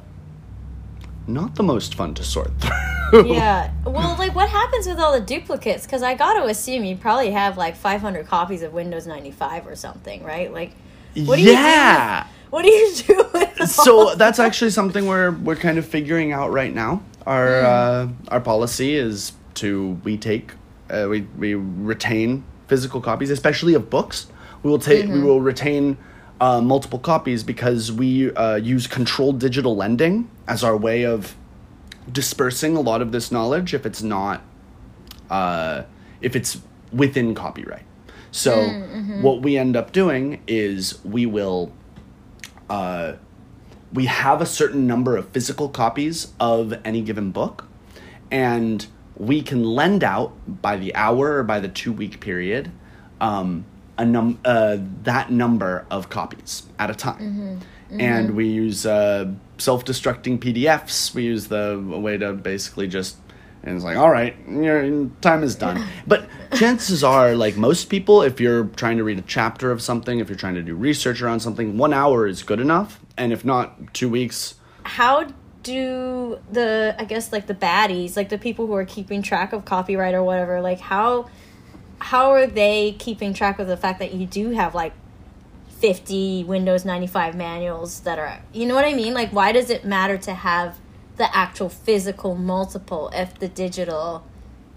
not 1.26 1.54
the 1.54 1.62
most 1.62 1.94
fun 1.94 2.14
to 2.14 2.24
sort 2.24 2.50
through. 2.60 3.26
yeah. 3.34 3.70
Well, 3.84 4.16
like, 4.18 4.34
what 4.34 4.48
happens 4.50 4.86
with 4.86 4.98
all 4.98 5.12
the 5.12 5.24
duplicates? 5.24 5.84
Because 5.84 6.02
I 6.02 6.14
got 6.14 6.34
to 6.34 6.44
assume 6.44 6.84
you 6.84 6.96
probably 6.96 7.30
have 7.30 7.56
like 7.56 7.76
500 7.76 8.26
copies 8.26 8.62
of 8.62 8.72
Windows 8.72 9.06
95 9.06 9.66
or 9.66 9.76
something, 9.76 10.22
right? 10.22 10.52
Like, 10.52 10.72
what 11.14 11.36
do 11.36 11.42
yeah. 11.42 12.18
you 12.18 12.24
do? 12.24 12.26
With, 12.26 12.34
what 12.50 12.62
do 12.62 12.70
you 12.70 12.94
do 12.94 13.30
with 13.32 13.68
so 13.70 14.14
that's 14.14 14.38
actually 14.38 14.70
something 14.70 15.06
we're 15.06 15.32
we're 15.32 15.56
kind 15.56 15.76
of 15.78 15.86
figuring 15.86 16.32
out 16.32 16.50
right 16.50 16.72
now. 16.74 17.02
Our 17.26 17.60
uh, 17.60 18.08
our 18.28 18.40
policy 18.40 18.94
is 18.94 19.32
to 19.58 20.00
we 20.04 20.16
take 20.16 20.52
uh, 20.90 21.06
we 21.08 21.22
we 21.36 21.54
retain 21.54 22.44
physical 22.66 23.00
copies, 23.00 23.30
especially 23.30 23.74
of 23.74 23.90
books. 23.90 24.26
We 24.62 24.70
will 24.70 24.78
take 24.78 25.06
we 25.06 25.20
will 25.20 25.40
retain 25.40 25.98
uh, 26.40 26.60
multiple 26.60 26.98
copies 26.98 27.42
because 27.42 27.92
we 27.92 28.32
uh, 28.32 28.56
use 28.56 28.86
controlled 28.86 29.38
digital 29.40 29.76
lending 29.76 30.30
as 30.46 30.64
our 30.64 30.76
way 30.76 31.04
of 31.04 31.34
dispersing 32.10 32.76
a 32.76 32.80
lot 32.80 33.02
of 33.02 33.12
this 33.12 33.30
knowledge 33.30 33.74
if 33.74 33.84
it's 33.84 34.02
not 34.02 34.42
uh, 35.30 35.82
if 36.20 36.34
it's 36.34 36.60
within 36.92 37.34
copyright. 37.34 37.84
So 38.30 38.54
what 39.20 39.40
we 39.40 39.56
end 39.56 39.76
up 39.76 39.92
doing 39.92 40.42
is 40.46 41.02
we 41.04 41.26
will 41.26 41.72
uh, 42.68 43.14
we 43.92 44.04
have 44.06 44.40
a 44.40 44.46
certain 44.46 44.86
number 44.86 45.16
of 45.16 45.28
physical 45.30 45.68
copies 45.68 46.32
of 46.38 46.74
any 46.84 47.00
given 47.00 47.30
book, 47.30 47.64
and 48.30 48.86
we 49.18 49.42
can 49.42 49.64
lend 49.64 50.04
out 50.04 50.32
by 50.62 50.76
the 50.76 50.94
hour 50.94 51.38
or 51.38 51.42
by 51.42 51.60
the 51.60 51.68
two 51.68 51.92
week 51.92 52.20
period 52.20 52.70
um, 53.20 53.64
a 53.98 54.04
num- 54.04 54.38
uh, 54.44 54.78
that 55.02 55.30
number 55.30 55.84
of 55.90 56.08
copies 56.08 56.62
at 56.78 56.88
a 56.90 56.94
time. 56.94 57.60
And 57.90 58.36
we 58.36 58.46
use 58.48 58.86
uh, 58.86 59.32
self 59.56 59.84
destructing 59.84 60.38
PDFs. 60.38 61.14
We 61.14 61.24
use 61.24 61.48
the 61.48 61.72
a 61.72 61.98
way 61.98 62.18
to 62.18 62.32
basically 62.34 62.86
just 62.86 63.16
and 63.62 63.74
it's 63.74 63.84
like, 63.84 63.96
all 63.96 64.10
right, 64.10 64.36
your 64.48 65.10
time 65.20 65.42
is 65.42 65.56
done. 65.56 65.84
But 66.06 66.28
chances 66.54 67.02
are, 67.02 67.34
like 67.34 67.56
most 67.56 67.86
people, 67.90 68.22
if 68.22 68.40
you're 68.40 68.64
trying 68.64 68.96
to 68.98 69.04
read 69.04 69.18
a 69.18 69.22
chapter 69.22 69.70
of 69.70 69.82
something, 69.82 70.20
if 70.20 70.28
you're 70.28 70.38
trying 70.38 70.54
to 70.54 70.62
do 70.62 70.74
research 70.74 71.20
around 71.20 71.40
something, 71.40 71.76
one 71.76 71.92
hour 71.92 72.26
is 72.26 72.42
good 72.42 72.60
enough. 72.60 73.00
And 73.16 73.32
if 73.32 73.44
not, 73.44 73.92
two 73.92 74.08
weeks. 74.08 74.54
how 74.84 75.26
do 75.68 76.38
the 76.50 76.94
I 76.98 77.04
guess 77.04 77.32
like 77.32 77.46
the 77.46 77.54
baddies, 77.54 78.16
like 78.16 78.28
the 78.28 78.38
people 78.38 78.66
who 78.66 78.74
are 78.74 78.84
keeping 78.84 79.22
track 79.22 79.52
of 79.52 79.64
copyright 79.64 80.14
or 80.14 80.22
whatever, 80.22 80.60
like 80.60 80.80
how 80.80 81.28
how 82.00 82.30
are 82.30 82.46
they 82.46 82.92
keeping 82.98 83.34
track 83.34 83.58
of 83.58 83.66
the 83.66 83.76
fact 83.76 83.98
that 83.98 84.14
you 84.14 84.26
do 84.26 84.50
have 84.50 84.74
like 84.74 84.92
50 85.80 86.44
Windows 86.44 86.84
95 86.84 87.36
manuals 87.36 88.00
that 88.00 88.18
are 88.18 88.40
you 88.52 88.66
know 88.66 88.74
what 88.74 88.84
I 88.84 88.94
mean? 88.94 89.14
Like 89.14 89.30
why 89.30 89.52
does 89.52 89.70
it 89.70 89.84
matter 89.84 90.18
to 90.18 90.34
have 90.34 90.78
the 91.16 91.34
actual 91.36 91.68
physical 91.68 92.34
multiple 92.34 93.10
if 93.12 93.38
the 93.38 93.48
digital 93.48 94.24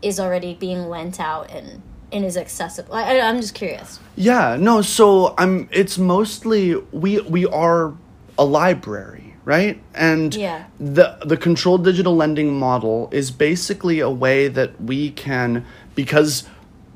is 0.01 0.19
already 0.19 0.53
being 0.53 0.89
lent 0.89 1.19
out 1.19 1.49
and 1.51 1.81
and 2.11 2.25
is 2.25 2.35
accessible? 2.37 2.93
I, 2.93 3.19
I'm 3.19 3.39
just 3.39 3.55
curious. 3.55 3.99
Yeah, 4.15 4.57
no, 4.59 4.81
so 4.81 5.33
I'm 5.37 5.69
it's 5.71 5.97
mostly 5.97 6.75
we 6.91 7.21
we 7.21 7.45
are 7.45 7.93
a 8.37 8.45
library, 8.45 9.30
right? 9.45 9.81
And 9.93 10.35
Yeah. 10.35 10.63
the 10.79 11.17
the 11.25 11.37
controlled 11.37 11.83
digital 11.83 12.15
lending 12.15 12.57
model 12.57 13.09
is 13.11 13.31
basically 13.31 13.99
a 13.99 14.09
way 14.09 14.47
that 14.47 14.81
we 14.81 15.11
can 15.11 15.65
because 15.95 16.43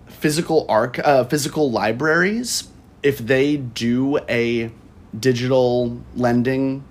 physical 0.08 0.66
arc 0.70 1.00
uh, 1.00 1.24
physical 1.26 1.70
libraries 1.72 2.70
if 3.04 3.18
they 3.20 3.58
do 3.58 4.18
a 4.30 4.72
digital 5.20 6.00
lending 6.16 6.84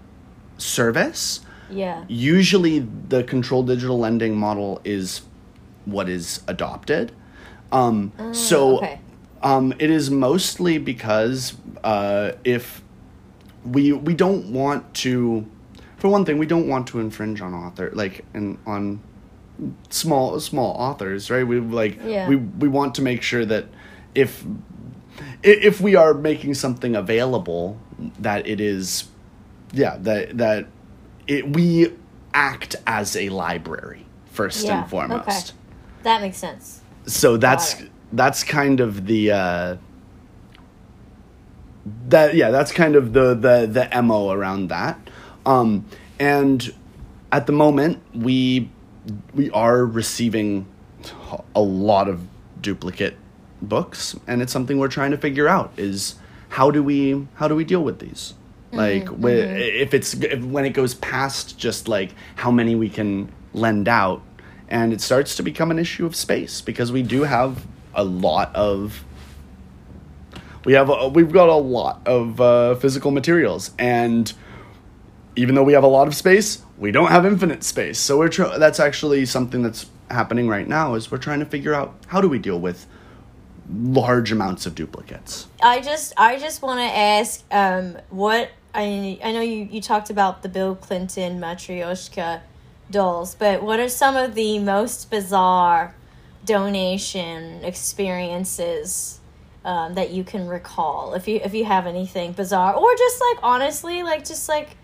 service 0.58 1.40
Yeah. 1.70 2.04
usually 2.08 2.86
the 3.08 3.24
controlled 3.24 3.66
digital 3.66 3.98
lending 3.98 4.36
model 4.36 4.80
is 4.84 5.22
what 5.84 6.08
is 6.08 6.40
adopted. 6.46 7.12
Um, 7.72 8.12
so 8.32 8.76
okay. 8.78 9.00
um, 9.42 9.74
it 9.78 9.90
is 9.90 10.10
mostly 10.10 10.78
because 10.78 11.54
uh, 11.82 12.32
if 12.44 12.84
we 13.64 13.92
we 13.92 14.14
don't 14.14 14.53
want 14.53 14.94
to, 14.94 15.46
for 15.96 16.09
one 16.09 16.24
thing, 16.24 16.38
we 16.38 16.46
don't 16.46 16.68
want 16.68 16.87
to 16.88 17.00
infringe 17.00 17.40
on 17.40 17.55
author 17.55 17.90
like 17.94 18.24
in 18.35 18.59
on 18.66 19.00
small 19.90 20.40
small 20.40 20.72
authors, 20.77 21.31
right? 21.31 21.46
We 21.46 21.61
like 21.61 21.98
Yeah. 22.05 22.29
we 22.29 22.37
we 22.37 22.68
want 22.68 22.94
to 22.96 23.03
make 23.03 23.22
sure 23.22 23.44
that 23.44 23.66
if 24.14 24.44
if 25.42 25.81
we 25.81 25.94
are 25.96 26.14
making 26.14 26.55
something 26.55 26.96
available 26.96 27.79
that 28.18 28.46
it 28.46 28.61
is 28.61 29.05
yeah 29.72 29.96
that 30.00 30.37
that 30.38 30.66
it 31.26 31.49
we 31.49 31.93
act 32.32 32.74
as 32.86 33.16
a 33.16 33.28
library 33.28 34.05
first 34.26 34.64
Yeah, 34.64 34.80
and 34.80 34.91
foremost 34.91 35.28
okay. 35.28 35.59
That 36.03 36.20
makes 36.20 36.36
sense. 36.36 36.80
so 37.07 37.36
that's 37.36 37.76
that's 38.12 38.43
kind 38.45 38.80
of 38.80 39.07
the 39.07 39.30
uh 39.32 39.76
that 42.09 42.35
yeah 42.35 42.51
that's 42.51 42.72
kind 42.72 42.97
of 42.97 43.12
the 43.12 43.35
the 43.35 43.66
the 43.66 44.03
mo 44.03 44.30
around 44.30 44.68
that. 44.68 44.99
Um 45.47 45.87
and 46.18 46.72
at 47.32 47.47
the 47.47 47.53
moment 47.53 48.01
we 48.14 48.70
we 49.35 49.51
are 49.51 49.85
receiving 49.85 50.66
a 51.55 51.61
lot 51.61 52.09
of 52.09 52.26
duplicate 52.61 53.16
books 53.61 54.16
and 54.26 54.41
it's 54.41 54.53
something 54.53 54.78
we're 54.78 54.89
trying 54.89 55.11
to 55.11 55.18
figure 55.18 55.49
out 55.49 55.72
is 55.76 56.16
how 56.51 56.70
do 56.70 56.82
we 56.82 57.26
how 57.35 57.49
do 57.49 57.55
we 57.55 57.64
deal 57.64 57.82
with 57.82 57.99
these? 57.99 58.35
Like 58.72 59.07
wh- 59.09 59.30
if 59.30 59.95
it's 59.95 60.14
if, 60.14 60.43
when 60.45 60.64
it 60.64 60.70
goes 60.70 60.95
past 60.95 61.59
just 61.59 61.87
like 61.89 62.14
how 62.37 62.51
many 62.51 62.74
we 62.74 62.89
can 62.89 63.30
lend 63.53 63.89
out 63.89 64.22
and 64.68 64.93
it 64.93 65.01
starts 65.01 65.37
to 65.37 65.43
become 65.43 65.70
an 65.70 65.78
issue 65.78 66.07
of 66.07 66.16
space 66.16 66.61
because 66.61 66.91
we 66.91 67.03
do 67.03 67.22
have 67.22 67.66
a 67.95 68.03
lot 68.03 68.55
of 68.57 69.05
we 70.64 70.72
have 70.72 70.88
a, 70.88 71.08
we've 71.08 71.32
got 71.32 71.48
a 71.48 71.54
lot 71.54 72.00
of 72.06 72.40
uh, 72.40 72.74
physical 72.76 73.10
materials 73.10 73.70
and 73.78 74.32
even 75.36 75.54
though 75.54 75.64
we 75.64 75.72
have 75.72 75.84
a 75.84 75.88
lot 75.88 76.06
of 76.06 76.14
space 76.14 76.64
we 76.76 76.90
don't 76.90 77.10
have 77.10 77.24
infinite 77.24 77.62
space. 77.62 77.98
So 77.98 78.18
we're 78.18 78.28
tr- 78.28 78.58
that's 78.58 78.80
actually 78.80 79.26
something 79.26 79.62
that's 79.62 79.86
happening 80.10 80.48
right 80.48 80.68
now 80.68 80.94
is 80.94 81.10
we're 81.10 81.18
trying 81.18 81.40
to 81.40 81.46
figure 81.46 81.74
out 81.74 81.94
how 82.08 82.20
do 82.20 82.28
we 82.28 82.38
deal 82.38 82.58
with 82.58 82.86
large 83.70 84.32
amounts 84.32 84.66
of 84.66 84.74
duplicates. 84.74 85.46
I 85.62 85.80
just 85.80 86.12
I 86.16 86.38
just 86.38 86.62
want 86.62 86.80
to 86.80 86.96
ask 86.96 87.44
um, 87.50 87.96
what 88.10 88.50
I 88.74 89.18
I 89.22 89.32
know 89.32 89.40
you 89.40 89.68
you 89.70 89.80
talked 89.80 90.10
about 90.10 90.42
the 90.42 90.48
Bill 90.48 90.74
Clinton 90.74 91.40
Matryoshka 91.40 92.40
dolls, 92.90 93.34
but 93.34 93.62
what 93.62 93.80
are 93.80 93.88
some 93.88 94.16
of 94.16 94.34
the 94.34 94.58
most 94.58 95.10
bizarre 95.10 95.94
donation 96.44 97.64
experiences 97.64 99.20
um, 99.64 99.94
that 99.94 100.10
you 100.10 100.24
can 100.24 100.46
recall? 100.46 101.14
If 101.14 101.26
you 101.28 101.40
if 101.42 101.54
you 101.54 101.64
have 101.64 101.86
anything 101.86 102.32
bizarre 102.32 102.74
or 102.74 102.94
just 102.96 103.20
like 103.20 103.38
honestly 103.42 104.02
like 104.02 104.24
just 104.24 104.48
like 104.48 104.76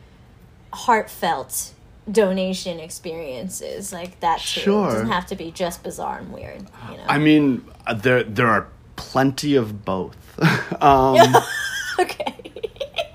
heartfelt 0.72 1.74
donation 2.10 2.80
experiences 2.80 3.92
like 3.92 4.20
that 4.20 4.40
too. 4.40 4.60
Sure. 4.60 4.88
It 4.88 4.92
doesn't 4.92 5.08
have 5.08 5.26
to 5.26 5.36
be 5.36 5.50
just 5.50 5.82
bizarre 5.82 6.18
and 6.18 6.32
weird. 6.32 6.66
You 6.90 6.96
know. 6.96 7.04
I 7.06 7.18
mean, 7.18 7.64
uh, 7.86 7.94
there 7.94 8.22
there 8.22 8.48
are 8.48 8.68
plenty 8.96 9.56
of 9.56 9.84
both. 9.84 10.16
um, 10.82 11.18
okay. 11.98 12.34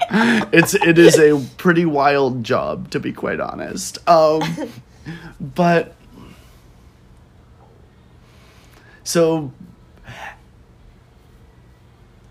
it's 0.53 0.75
it 0.75 0.97
is 0.97 1.17
a 1.17 1.43
pretty 1.57 1.85
wild 1.85 2.43
job 2.43 2.91
to 2.91 2.99
be 2.99 3.11
quite 3.11 3.39
honest. 3.39 3.97
Um, 4.07 4.41
but 5.39 5.95
so 9.03 9.51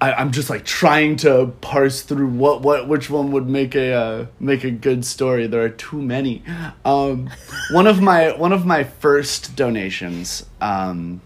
I, 0.04 0.12
I'm 0.20 0.32
just 0.32 0.50
like 0.50 0.66
trying 0.66 1.16
to 1.16 1.54
parse 1.62 2.02
through 2.02 2.28
what 2.28 2.60
what 2.60 2.88
which 2.88 3.08
one 3.08 3.32
would 3.32 3.48
make 3.48 3.74
a 3.74 3.92
uh, 3.92 4.26
make 4.38 4.62
a 4.62 4.70
good 4.70 5.06
story. 5.06 5.46
There 5.46 5.62
are 5.62 5.70
too 5.70 6.02
many. 6.02 6.42
Um, 6.84 7.30
one 7.70 7.86
of 7.86 8.02
my 8.02 8.36
one 8.36 8.52
of 8.52 8.66
my 8.66 8.84
first 8.84 9.56
donations 9.56 10.44
um, 10.60 11.22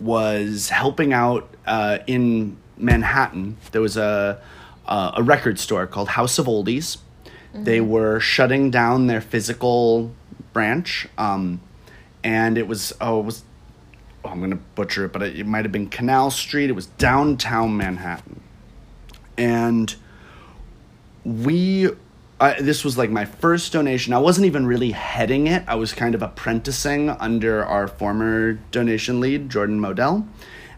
was 0.00 0.70
helping 0.70 1.12
out 1.12 1.50
uh, 1.66 1.98
in 2.06 2.56
Manhattan. 2.78 3.58
There 3.72 3.82
was 3.82 3.98
a 3.98 4.40
uh, 4.86 5.12
a 5.14 5.22
record 5.22 5.58
store 5.58 5.86
called 5.86 6.08
House 6.08 6.38
of 6.38 6.46
Oldies. 6.46 6.96
They 7.52 7.80
were 7.80 8.20
shutting 8.20 8.70
down 8.70 9.08
their 9.08 9.20
physical 9.20 10.12
branch, 10.52 11.08
um, 11.18 11.60
and 12.24 12.56
it 12.56 12.68
was 12.68 12.94
oh 13.02 13.20
it 13.20 13.24
was 13.24 13.42
oh, 14.28 14.32
I'm 14.32 14.40
gonna 14.40 14.56
butcher 14.74 15.06
it, 15.06 15.12
but 15.12 15.22
it, 15.22 15.38
it 15.40 15.46
might 15.46 15.64
have 15.64 15.72
been 15.72 15.88
Canal 15.88 16.30
Street. 16.30 16.70
It 16.70 16.74
was 16.74 16.86
downtown 16.86 17.76
Manhattan, 17.76 18.40
and 19.36 19.94
we. 21.24 21.90
I, 22.40 22.60
this 22.60 22.84
was 22.84 22.96
like 22.96 23.10
my 23.10 23.24
first 23.24 23.72
donation. 23.72 24.12
I 24.12 24.18
wasn't 24.18 24.46
even 24.46 24.64
really 24.64 24.92
heading 24.92 25.48
it. 25.48 25.64
I 25.66 25.74
was 25.74 25.92
kind 25.92 26.14
of 26.14 26.22
apprenticing 26.22 27.10
under 27.10 27.64
our 27.64 27.88
former 27.88 28.52
donation 28.70 29.18
lead, 29.18 29.50
Jordan 29.50 29.80
Modell. 29.80 30.24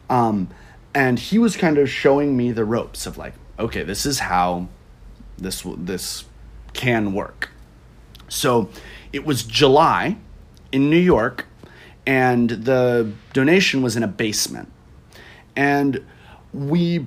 Um, 0.08 0.48
and 0.94 1.18
he 1.18 1.38
was 1.38 1.58
kind 1.58 1.76
of 1.76 1.90
showing 1.90 2.34
me 2.34 2.50
the 2.50 2.64
ropes 2.64 3.04
of 3.04 3.18
like, 3.18 3.34
okay, 3.58 3.82
this 3.82 4.06
is 4.06 4.20
how 4.20 4.68
this 5.36 5.62
this 5.76 6.24
can 6.72 7.12
work. 7.12 7.50
So 8.28 8.70
it 9.12 9.24
was 9.24 9.42
July 9.42 10.16
in 10.72 10.88
New 10.88 10.96
York, 10.96 11.46
and 12.10 12.50
the 12.50 13.12
donation 13.32 13.82
was 13.82 13.96
in 13.96 14.02
a 14.02 14.08
basement. 14.08 14.68
And 15.54 16.04
we 16.52 17.06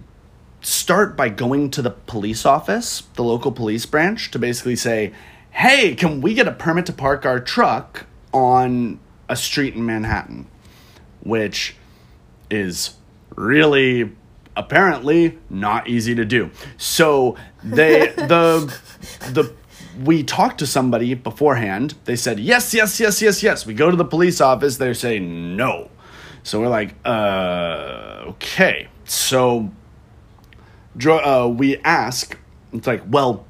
start 0.62 1.18
by 1.18 1.28
going 1.28 1.72
to 1.72 1.82
the 1.82 1.90
police 1.90 2.46
office, 2.46 3.04
the 3.16 3.24
local 3.24 3.52
police 3.52 3.86
branch, 3.86 4.32
to 4.32 4.40
basically 4.40 4.78
say, 4.78 5.12
hey, 5.52 5.94
can 5.94 6.22
we 6.22 6.34
get 6.34 6.48
a 6.48 6.54
permit 6.54 6.86
to 6.86 6.94
park 6.94 7.26
our 7.26 7.42
truck 7.42 8.06
on 8.32 8.98
a 9.28 9.36
street 9.36 9.74
in 9.76 9.86
Manhattan? 9.86 10.48
Which 11.20 11.76
is 12.50 12.96
really 13.36 14.10
apparently 14.56 15.38
not 15.50 15.90
easy 15.90 16.16
to 16.16 16.24
do. 16.24 16.50
So 16.78 17.36
they 17.62 18.08
the 18.16 18.74
the 19.34 19.54
we 20.04 20.24
talked 20.24 20.60
to 20.60 20.68
somebody 20.68 21.14
beforehand. 21.14 21.96
They 22.06 22.16
said 22.16 22.40
yes, 22.40 22.74
yes, 22.74 23.00
yes, 23.00 23.22
yes, 23.22 23.44
yes. 23.44 23.66
We 23.66 23.74
go 23.74 23.90
to 23.90 23.96
the 23.96 24.06
police 24.06 24.42
office. 24.42 24.78
They 24.78 24.94
say 24.94 25.20
no. 25.20 25.90
So 26.44 26.60
we're 26.60 26.68
like, 26.68 26.96
uh, 27.06 28.26
okay. 28.28 28.88
So 29.06 29.72
uh, 31.06 31.52
we 31.54 31.78
ask. 31.80 32.38
It's 32.74 32.88
like, 32.88 33.04
well, 33.08 33.46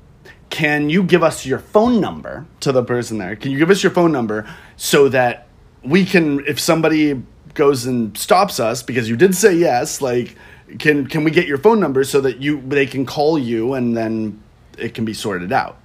can 0.49 0.89
you 0.89 1.01
give 1.01 1.23
us 1.23 1.45
your 1.45 1.59
phone 1.59 1.99
number 1.99 2.45
to 2.59 2.71
the 2.71 2.83
person 2.83 3.17
there? 3.17 3.35
Can 3.35 3.51
you 3.51 3.57
give 3.57 3.69
us 3.69 3.81
your 3.81 3.91
phone 3.91 4.11
number 4.11 4.47
so 4.75 5.09
that 5.09 5.47
we 5.83 6.05
can, 6.05 6.45
if 6.45 6.59
somebody 6.59 7.21
goes 7.53 7.85
and 7.85 8.15
stops 8.17 8.59
us 8.59 8.83
because 8.83 9.09
you 9.09 9.15
did 9.15 9.35
say 9.35 9.55
yes, 9.55 10.01
like, 10.01 10.35
can 10.79 11.05
can 11.07 11.23
we 11.23 11.31
get 11.31 11.47
your 11.47 11.57
phone 11.57 11.79
number 11.79 12.03
so 12.03 12.21
that 12.21 12.41
you 12.41 12.61
they 12.61 12.85
can 12.85 13.05
call 13.05 13.37
you 13.37 13.73
and 13.73 13.95
then 13.95 14.41
it 14.77 14.93
can 14.93 15.05
be 15.05 15.13
sorted 15.13 15.51
out? 15.51 15.77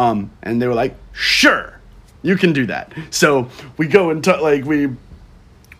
Um, 0.00 0.30
and 0.42 0.62
they 0.62 0.66
were 0.66 0.74
like, 0.74 0.96
sure, 1.12 1.78
you 2.22 2.36
can 2.36 2.54
do 2.54 2.64
that. 2.66 2.90
So 3.10 3.50
we 3.76 3.86
go 3.86 4.08
and 4.10 4.24
t- 4.24 4.34
like 4.38 4.64
we 4.64 4.88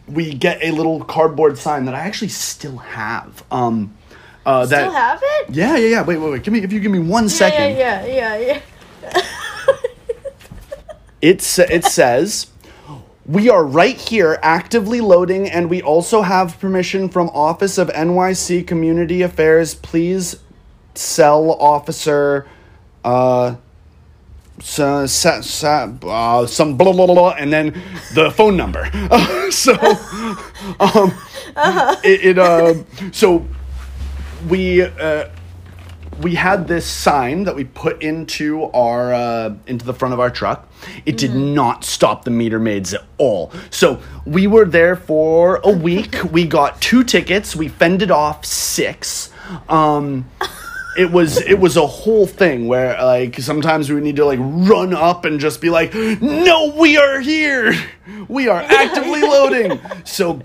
we 0.06 0.34
get 0.34 0.62
a 0.62 0.72
little 0.72 1.02
cardboard 1.04 1.56
sign 1.56 1.86
that 1.86 1.94
I 1.94 2.00
actually 2.00 2.28
still 2.28 2.76
have. 2.76 3.42
Um, 3.50 3.96
uh, 4.44 4.66
that, 4.66 4.80
Still 4.80 4.92
have 4.92 5.20
it? 5.22 5.50
yeah, 5.54 5.76
yeah, 5.76 5.88
yeah. 5.88 6.02
Wait, 6.02 6.18
wait, 6.18 6.30
wait. 6.32 6.42
Give 6.42 6.52
me 6.52 6.60
if 6.62 6.70
you 6.72 6.80
give 6.80 6.92
me 6.92 6.98
one 6.98 7.28
second. 7.30 7.76
Yeah, 7.78 8.04
yeah, 8.04 8.36
yeah, 8.36 8.60
yeah. 9.02 9.22
It 11.22 11.42
sa- 11.42 11.68
it 11.70 11.84
says 11.84 12.46
we 13.26 13.50
are 13.50 13.62
right 13.64 13.96
here 13.96 14.38
actively 14.42 15.00
loading 15.02 15.50
and 15.50 15.68
we 15.68 15.82
also 15.82 16.22
have 16.22 16.58
permission 16.58 17.08
from 17.10 17.28
Office 17.30 17.76
of 17.78 17.88
NYC 17.88 18.66
Community 18.66 19.20
Affairs. 19.22 19.74
Please 19.74 20.36
sell 20.94 21.52
officer 21.52 22.46
uh 23.04 23.56
so, 24.60 25.06
sa, 25.06 25.40
sa, 25.40 25.92
uh, 26.02 26.46
some 26.46 26.76
blah, 26.76 26.92
blah 26.92 27.06
blah 27.06 27.14
blah 27.14 27.34
and 27.38 27.52
then 27.52 27.82
the 28.14 28.30
phone 28.30 28.56
number. 28.56 28.84
so 29.50 29.74
um 30.80 31.12
it, 32.04 32.36
it 32.36 32.38
uh 32.38 32.74
so 33.12 33.46
we 34.48 34.82
uh 34.82 35.28
we 36.22 36.34
had 36.34 36.68
this 36.68 36.86
sign 36.86 37.44
that 37.44 37.54
we 37.54 37.64
put 37.64 38.02
into 38.02 38.64
our 38.72 39.12
uh, 39.12 39.54
into 39.66 39.84
the 39.84 39.94
front 39.94 40.14
of 40.14 40.20
our 40.20 40.30
truck. 40.30 40.68
It 41.06 41.16
did 41.16 41.34
not 41.34 41.84
stop 41.84 42.24
the 42.24 42.30
meter 42.30 42.58
maids 42.58 42.94
at 42.94 43.04
all. 43.18 43.52
So 43.70 44.00
we 44.26 44.46
were 44.46 44.64
there 44.64 44.96
for 44.96 45.60
a 45.64 45.70
week. 45.70 46.16
we 46.30 46.46
got 46.46 46.80
two 46.80 47.04
tickets. 47.04 47.56
We 47.56 47.68
fended 47.68 48.10
off 48.10 48.44
six. 48.44 49.30
Um, 49.68 50.28
it 50.96 51.10
was 51.10 51.40
it 51.40 51.58
was 51.58 51.76
a 51.76 51.86
whole 51.86 52.26
thing 52.26 52.66
where 52.66 53.00
like 53.02 53.38
sometimes 53.40 53.88
we 53.88 53.94
would 53.94 54.04
need 54.04 54.16
to 54.16 54.24
like 54.24 54.38
run 54.40 54.94
up 54.94 55.24
and 55.24 55.40
just 55.40 55.60
be 55.60 55.70
like, 55.70 55.94
"No, 55.94 56.74
we 56.76 56.96
are 56.96 57.20
here. 57.20 57.74
We 58.28 58.48
are 58.48 58.60
actively 58.60 59.20
loading." 59.22 59.80
So 60.04 60.40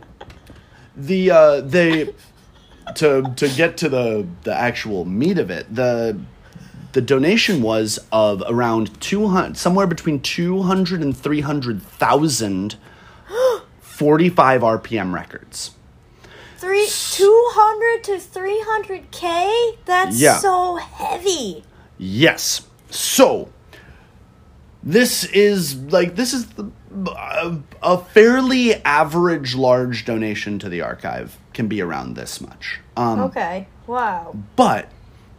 the 0.95 1.31
uh, 1.31 1.61
they 1.61 2.13
to 2.95 3.33
to 3.35 3.49
get 3.49 3.77
to 3.77 3.89
the 3.89 4.27
the 4.43 4.53
actual 4.53 5.05
meat 5.05 5.37
of 5.37 5.49
it, 5.49 5.73
the 5.73 6.19
the 6.93 7.01
donation 7.01 7.61
was 7.61 7.99
of 8.11 8.41
around 8.47 8.99
200 9.01 9.57
somewhere 9.57 9.85
between 9.85 10.21
200 10.21 11.01
and 11.01 11.15
300,000 11.17 12.77
45 13.81 14.61
RPM 14.61 15.13
records. 15.13 15.74
Three, 16.57 16.87
200 16.87 18.03
to 18.05 18.11
300k? 18.13 19.77
That's 19.85 20.17
Yeah. 20.19 20.37
so 20.37 20.75
heavy. 20.77 21.63
Yes. 21.97 22.61
So 22.89 23.49
this 24.83 25.23
is 25.25 25.75
like 25.91 26.15
this 26.15 26.33
is 26.33 26.47
the, 26.47 26.71
a, 27.11 27.57
a 27.81 27.97
fairly 27.97 28.75
average 28.85 29.55
large 29.55 30.05
donation 30.05 30.59
to 30.59 30.69
the 30.69 30.81
archive 30.81 31.37
can 31.53 31.67
be 31.67 31.81
around 31.81 32.15
this 32.15 32.39
much. 32.39 32.79
Um, 32.95 33.19
Okay. 33.21 33.67
Wow. 33.87 34.35
But 34.55 34.89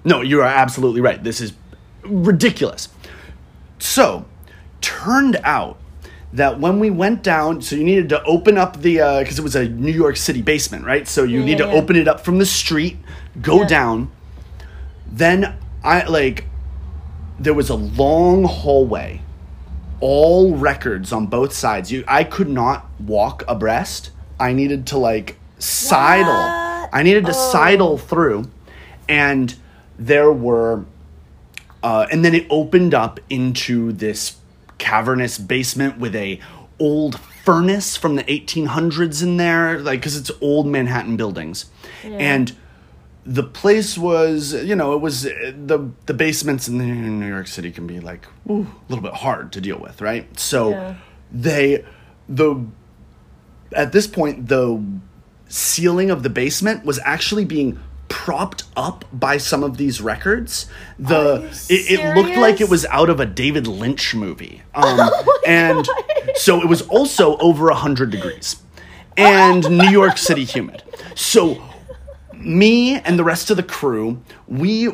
no, 0.05 0.21
you 0.23 0.41
are 0.41 0.47
absolutely 0.47 1.01
right. 1.01 1.23
This 1.23 1.41
is 1.41 1.53
ridiculous. 2.05 2.89
So, 3.79 4.25
turned 4.81 5.37
out 5.45 5.79
that 6.33 6.59
when 6.61 6.79
we 6.81 6.91
went 6.91 7.23
down, 7.23 7.63
so 7.63 7.77
you 7.77 7.85
needed 7.85 8.09
to 8.11 8.23
open 8.25 8.59
up 8.59 8.81
the 8.83 8.95
because 9.21 9.39
it 9.39 9.43
was 9.43 9.57
a 9.57 9.69
New 9.69 9.93
York 9.93 10.17
City 10.17 10.43
basement, 10.43 10.85
right? 10.85 11.07
So 11.09 11.23
you 11.25 11.41
Yeah, 11.41 11.45
need 11.47 11.59
yeah, 11.61 11.67
to 11.67 11.73
yeah. 11.73 11.79
open 11.81 11.97
it 11.97 12.09
up 12.09 12.21
from 12.21 12.39
the 12.39 12.47
street, 12.47 12.97
go 13.41 13.67
down. 13.67 14.11
Then 15.11 15.55
I 15.85 16.05
like 16.07 16.45
there 17.39 17.55
was 17.55 17.71
a 17.71 17.75
long 17.77 18.45
hallway, 18.45 19.21
all 20.01 20.55
records 20.57 21.13
on 21.13 21.27
both 21.27 21.53
sides. 21.53 21.91
You 21.93 22.05
I 22.09 22.25
could 22.25 22.49
not 22.49 22.87
walk 23.01 23.45
abreast. 23.49 24.11
I 24.39 24.53
needed 24.53 24.87
to 24.89 24.99
like 24.99 25.37
sidle. 25.59 26.27
What? 26.33 26.91
I 26.93 27.03
needed 27.03 27.25
to 27.27 27.33
Oh. 27.35 27.51
sidle 27.53 27.99
through, 27.99 28.51
and 29.09 29.55
there 29.99 30.31
were, 30.33 30.85
uh, 31.83 32.07
and 32.11 32.25
then 32.25 32.35
it 32.35 32.47
opened 32.51 32.95
up 32.95 33.19
into 33.31 33.93
this 33.93 34.37
cavernous 34.79 35.39
basement 35.39 35.99
with 35.99 36.15
a 36.15 36.41
old 36.79 37.19
furnace 37.45 37.97
from 37.97 38.17
the 38.17 38.25
1800s 38.25 39.23
in 39.23 39.37
there, 39.37 39.79
like 39.79 40.01
because 40.01 40.17
it's 40.17 40.31
old 40.41 40.67
Manhattan 40.67 41.17
buildings, 41.17 41.67
and 42.05 42.55
the 43.25 43.43
place 43.43 43.99
was 43.99 44.53
you 44.53 44.77
know 44.77 44.95
it 44.95 45.01
was 45.01 45.27
uh, 45.27 45.53
the 45.57 45.91
the 46.07 46.15
basements 46.15 46.69
in, 46.69 46.81
in 46.81 47.19
New 47.21 47.27
York 47.29 47.47
City 47.49 47.71
can 47.73 47.87
be 47.87 47.99
like 48.01 48.27
ooh, 48.51 48.63
a 48.63 48.89
little 48.89 49.03
bit 49.03 49.15
hard 49.15 49.53
to 49.53 49.61
deal 49.61 49.79
with, 49.79 50.01
right? 50.01 50.39
So 50.39 50.71
Yeah. 50.71 50.95
they 51.33 51.85
the 52.29 52.65
at 53.73 53.93
this 53.93 54.07
point 54.07 54.49
the 54.49 54.81
ceiling 55.49 56.11
of 56.11 56.23
the 56.23 56.31
basement 56.31 56.85
was 56.85 56.99
actually 57.05 57.45
being 57.45 57.81
propped 58.09 58.65
up 58.77 59.05
by 59.13 59.37
some 59.37 59.63
of 59.63 59.77
these 59.77 60.01
records. 60.01 60.67
The 60.99 61.49
it, 61.69 62.01
it 62.01 62.17
looked 62.17 62.37
like 62.37 62.61
it 62.61 62.69
was 62.69 62.85
out 62.87 63.11
of 63.11 63.21
a 63.21 63.27
david 63.27 63.67
lynch 63.67 64.15
movie. 64.15 64.63
Um, 64.77 64.99
Oh 65.01 65.41
and 65.47 65.89
so 66.35 66.61
it 66.61 66.69
was 66.69 66.83
also 66.83 67.39
over 67.39 67.67
100 67.67 68.11
degrees. 68.11 68.57
And 69.17 69.69
new 69.79 69.89
york 69.89 70.19
city 70.19 70.45
humid. 70.45 70.83
So 71.15 71.63
me 72.35 72.97
and 72.97 73.19
the 73.19 73.25
rest 73.25 73.51
of 73.51 73.57
the 73.57 73.63
crew, 73.63 74.23
we 74.47 74.91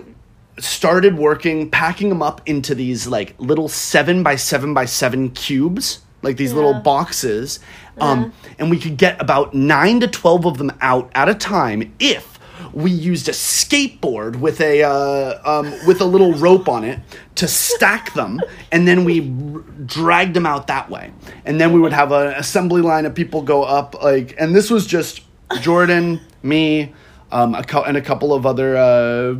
started 0.58 1.16
working, 1.16 1.70
packing 1.70 2.08
them 2.08 2.22
up 2.22 2.40
into 2.46 2.74
these 2.74 3.06
like 3.06 3.34
little 3.38 3.68
seven 3.68 4.22
by 4.22 4.36
seven 4.36 4.72
by 4.74 4.84
seven 4.84 5.30
cubes, 5.30 6.00
like 6.22 6.36
these 6.36 6.52
little 6.52 6.74
boxes. 6.74 7.58
Um, 8.00 8.32
and 8.58 8.70
we 8.70 8.78
could 8.78 8.96
get 8.96 9.20
about 9.20 9.54
nine 9.54 10.00
to 10.00 10.06
12 10.08 10.46
of 10.46 10.58
them 10.58 10.72
out 10.80 11.10
at 11.14 11.28
a 11.28 11.34
time 11.34 11.92
if 11.98 12.31
we 12.72 12.90
used 12.90 13.28
a 13.28 13.32
skateboard 13.32 14.36
with 14.36 14.60
a 14.60 14.82
uh, 14.82 15.40
um, 15.44 15.72
with 15.86 16.00
a 16.00 16.04
little 16.04 16.32
rope 16.34 16.68
on 16.68 16.84
it 16.84 17.00
to 17.36 17.48
stack 17.48 18.14
them, 18.14 18.40
and 18.70 18.86
then 18.86 19.04
we 19.04 19.20
r- 19.20 19.60
dragged 19.84 20.34
them 20.34 20.46
out 20.46 20.66
that 20.68 20.90
way. 20.90 21.12
And 21.44 21.60
then 21.60 21.72
we 21.72 21.80
would 21.80 21.92
have 21.92 22.12
an 22.12 22.28
assembly 22.28 22.82
line 22.82 23.06
of 23.06 23.14
people 23.14 23.42
go 23.42 23.62
up, 23.62 24.02
like, 24.02 24.34
and 24.38 24.54
this 24.54 24.70
was 24.70 24.86
just 24.86 25.22
Jordan, 25.60 26.20
me, 26.42 26.92
um, 27.30 27.54
a 27.54 27.62
cou- 27.62 27.82
and 27.82 27.96
a 27.96 28.02
couple 28.02 28.32
of 28.32 28.46
other 28.46 28.76
uh, 28.76 29.36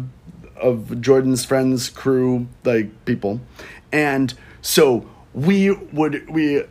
of 0.60 1.00
Jordan's 1.00 1.44
friends, 1.44 1.88
crew, 1.88 2.46
like 2.64 3.04
people, 3.04 3.40
and 3.92 4.34
so 4.60 5.08
we 5.34 5.70
would 5.70 6.28
we 6.28 6.64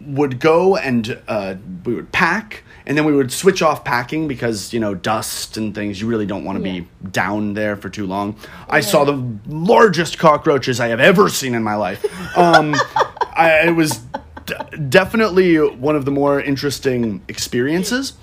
would 0.00 0.38
go 0.38 0.76
and 0.76 1.20
uh, 1.26 1.56
we 1.84 1.94
would 1.94 2.12
pack 2.12 2.62
and 2.88 2.96
then 2.96 3.04
we 3.04 3.12
would 3.12 3.30
switch 3.30 3.60
off 3.62 3.84
packing 3.84 4.26
because 4.26 4.72
you 4.72 4.80
know 4.80 4.94
dust 4.94 5.56
and 5.58 5.74
things 5.74 6.00
you 6.00 6.08
really 6.08 6.26
don't 6.26 6.42
want 6.44 6.60
to 6.60 6.68
Yeah. 6.68 6.80
be 6.80 6.88
down 7.10 7.54
there 7.54 7.76
for 7.76 7.88
too 7.90 8.06
long. 8.06 8.34
I 8.68 8.80
saw 8.80 9.04
the 9.04 9.22
largest 9.46 10.18
cockroaches 10.18 10.80
i 10.80 10.88
have 10.88 10.98
ever 10.98 11.28
seen 11.28 11.54
in 11.54 11.62
my 11.62 11.74
life. 11.76 12.04
Um, 12.36 12.74
I, 13.36 13.66
it 13.68 13.76
was 13.76 14.00
d- 14.46 14.54
definitely 14.88 15.56
one 15.58 15.94
of 15.94 16.04
the 16.06 16.10
more 16.10 16.40
interesting 16.40 17.22
experiences. 17.28 18.14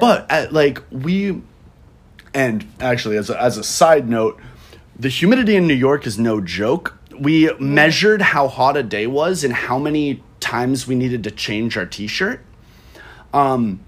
But 0.00 0.30
at, 0.30 0.52
like 0.52 0.82
we 0.90 1.40
and 2.34 2.66
actually 2.80 3.16
as 3.16 3.30
a, 3.30 3.40
as 3.40 3.56
a 3.56 3.64
side 3.64 4.08
note 4.08 4.38
the 4.98 5.08
humidity 5.08 5.56
in 5.56 5.66
new 5.66 5.74
york 5.74 6.06
is 6.06 6.18
no 6.18 6.40
joke. 6.40 6.98
We 7.18 7.52
measured 7.60 8.20
how 8.22 8.48
hot 8.48 8.76
a 8.76 8.82
day 8.82 9.06
was 9.06 9.44
and 9.44 9.52
how 9.54 9.78
many 9.78 10.22
times 10.40 10.86
we 10.88 10.96
needed 10.96 11.22
to 11.24 11.30
change 11.30 11.76
our 11.76 11.86
t-shirt 11.86 12.40
um 13.34 13.80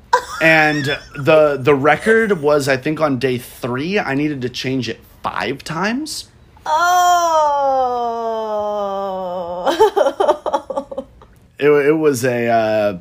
and 0.42 0.84
the 1.16 1.57
the 1.59 1.74
record 1.74 2.42
was 2.42 2.68
i 2.68 2.76
think 2.76 3.01
on 3.01 3.18
day 3.18 3.38
three. 3.38 3.99
I 3.99 4.14
needed 4.14 4.42
to 4.42 4.51
change 4.51 4.88
it 4.88 5.01
five 5.22 5.64
times. 5.64 6.28
Oh. 9.66 11.47
it, 11.59 11.68
it 11.68 11.92
was 11.92 12.24
a 12.24 12.49
uh, 12.49 12.99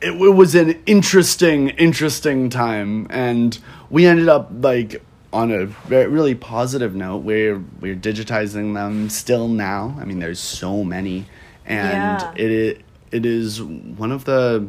it, 0.00 0.10
it 0.12 0.34
was 0.34 0.54
an 0.54 0.80
interesting 0.86 1.68
interesting 1.70 2.50
time. 2.50 3.06
And 3.10 3.58
we 3.90 4.06
ended 4.06 4.28
up 4.28 4.50
like 4.60 5.02
on 5.32 5.50
a 5.50 5.66
very, 5.66 6.08
really 6.08 6.34
positive 6.34 6.94
note. 6.94 7.18
We're 7.18 7.62
we're 7.80 7.96
digitizing 7.96 8.74
them 8.74 9.08
still 9.08 9.48
now. 9.48 9.96
I 10.00 10.04
mean 10.04 10.18
there's 10.18 10.40
so 10.40 10.84
many. 10.84 11.26
And 11.64 12.20
Yeah. 12.20 12.32
it, 12.36 12.50
it 12.50 12.80
it 13.12 13.26
is 13.26 13.62
one 13.62 14.10
of 14.12 14.24
the 14.24 14.66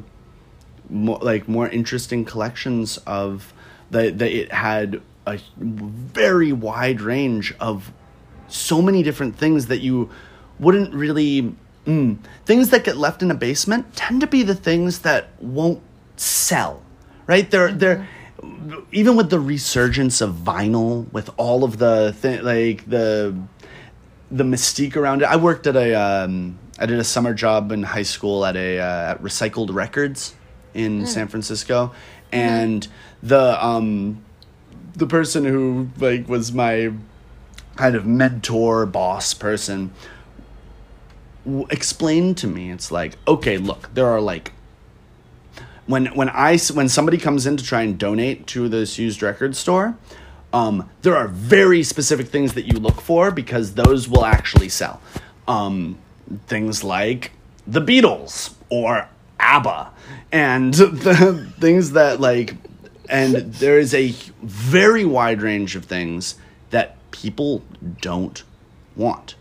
more 0.94 1.20
like 1.22 1.48
more 1.48 1.68
interesting 1.68 2.24
collections 2.24 2.98
of 3.06 3.54
that 3.92 4.20
that 4.20 4.32
it 4.32 4.52
had 4.52 5.02
a 5.26 5.40
very 5.58 6.52
wide 6.54 7.02
range 7.02 7.54
of 7.60 7.92
so 8.48 8.82
many 8.82 9.04
different 9.04 9.36
things 9.36 9.68
that 9.68 9.80
you 9.80 10.10
wouldn't 10.60 10.94
really 10.94 11.56
mm, 11.86 12.18
things 12.46 12.70
that 12.70 12.84
get 12.84 12.98
left 12.98 13.22
in 13.22 13.32
a 13.32 13.36
basement 13.36 13.96
tend 13.96 14.22
to 14.22 14.28
be 14.28 14.44
the 14.44 14.56
things 14.56 15.00
that 15.00 15.30
won't 15.42 15.82
sell 16.16 16.84
right? 17.28 17.50
They're 17.50 17.72
they're 17.72 18.08
even 18.92 19.16
with 19.16 19.30
the 19.30 19.40
resurgence 19.40 20.22
of 20.22 20.36
vinyl 20.36 21.12
with 21.14 21.30
all 21.38 21.64
of 21.64 21.78
the 21.78 22.14
thi- 22.18 22.42
like 22.42 22.90
the 22.90 23.36
the 24.32 24.44
mystique 24.44 24.96
around 24.96 25.22
it. 25.22 25.26
I 25.26 25.36
worked 25.36 25.68
at 25.68 25.76
a 25.76 25.94
um, 25.94 26.60
i 26.80 26.86
did 26.86 27.00
a 27.00 27.04
summer 27.04 27.34
job 27.34 27.72
in 27.72 27.84
high 27.84 28.04
school 28.04 28.46
at 28.46 28.56
a 28.56 28.80
uh, 28.80 29.12
at 29.12 29.22
recycled 29.22 29.74
records 29.74 30.36
in 30.74 31.06
san 31.06 31.28
francisco. 31.28 31.94
And 32.32 32.88
the 33.22 33.64
um 33.64 34.24
the 34.96 35.08
person 35.08 35.46
who 35.46 35.90
like 35.98 36.28
was 36.28 36.52
my 36.52 36.94
kind 37.76 37.96
of 37.96 38.06
mentor 38.06 38.86
boss 38.86 39.34
person 39.34 39.92
w- 41.44 41.66
explained 41.72 42.38
to 42.38 42.46
me 42.46 42.70
it's 42.70 42.92
like 42.92 43.18
okay 43.28 43.58
look 43.58 43.90
there 43.96 44.06
are 44.06 44.22
like 44.22 44.52
when 45.86 46.08
when 46.08 46.30
I 46.30 46.58
when 46.74 46.90
somebody 46.90 47.18
comes 47.18 47.46
in 47.46 47.58
to 47.58 47.64
try 47.64 47.82
and 47.82 47.98
donate 47.98 48.48
to 48.48 48.70
this 48.70 48.98
used 48.98 49.22
record 49.22 49.56
store, 49.56 49.98
um, 50.54 50.90
there 51.02 51.16
are 51.16 51.28
very 51.28 51.84
specific 51.84 52.28
things 52.28 52.54
that 52.54 52.66
you 52.66 52.80
look 52.80 53.02
for 53.02 53.32
because 53.32 53.74
those 53.74 54.08
will 54.08 54.26
actually 54.26 54.70
sell. 54.70 55.02
Um, 55.48 55.98
things 56.48 56.84
like 56.84 57.32
the 57.68 57.82
Beatles 57.82 58.54
or 58.70 59.10
ABBA, 59.40 59.92
and 60.34 60.74
the 60.74 61.50
things 61.62 61.94
that 61.94 62.20
like, 62.20 62.56
and 63.08 63.36
there 63.54 63.80
is 63.80 63.94
a 63.94 64.10
very 64.42 65.06
wide 65.06 65.42
range 65.42 65.78
of 65.78 65.86
things 65.86 66.36
that 66.72 66.98
people 67.12 67.64
don't 68.02 68.44
want 68.98 69.36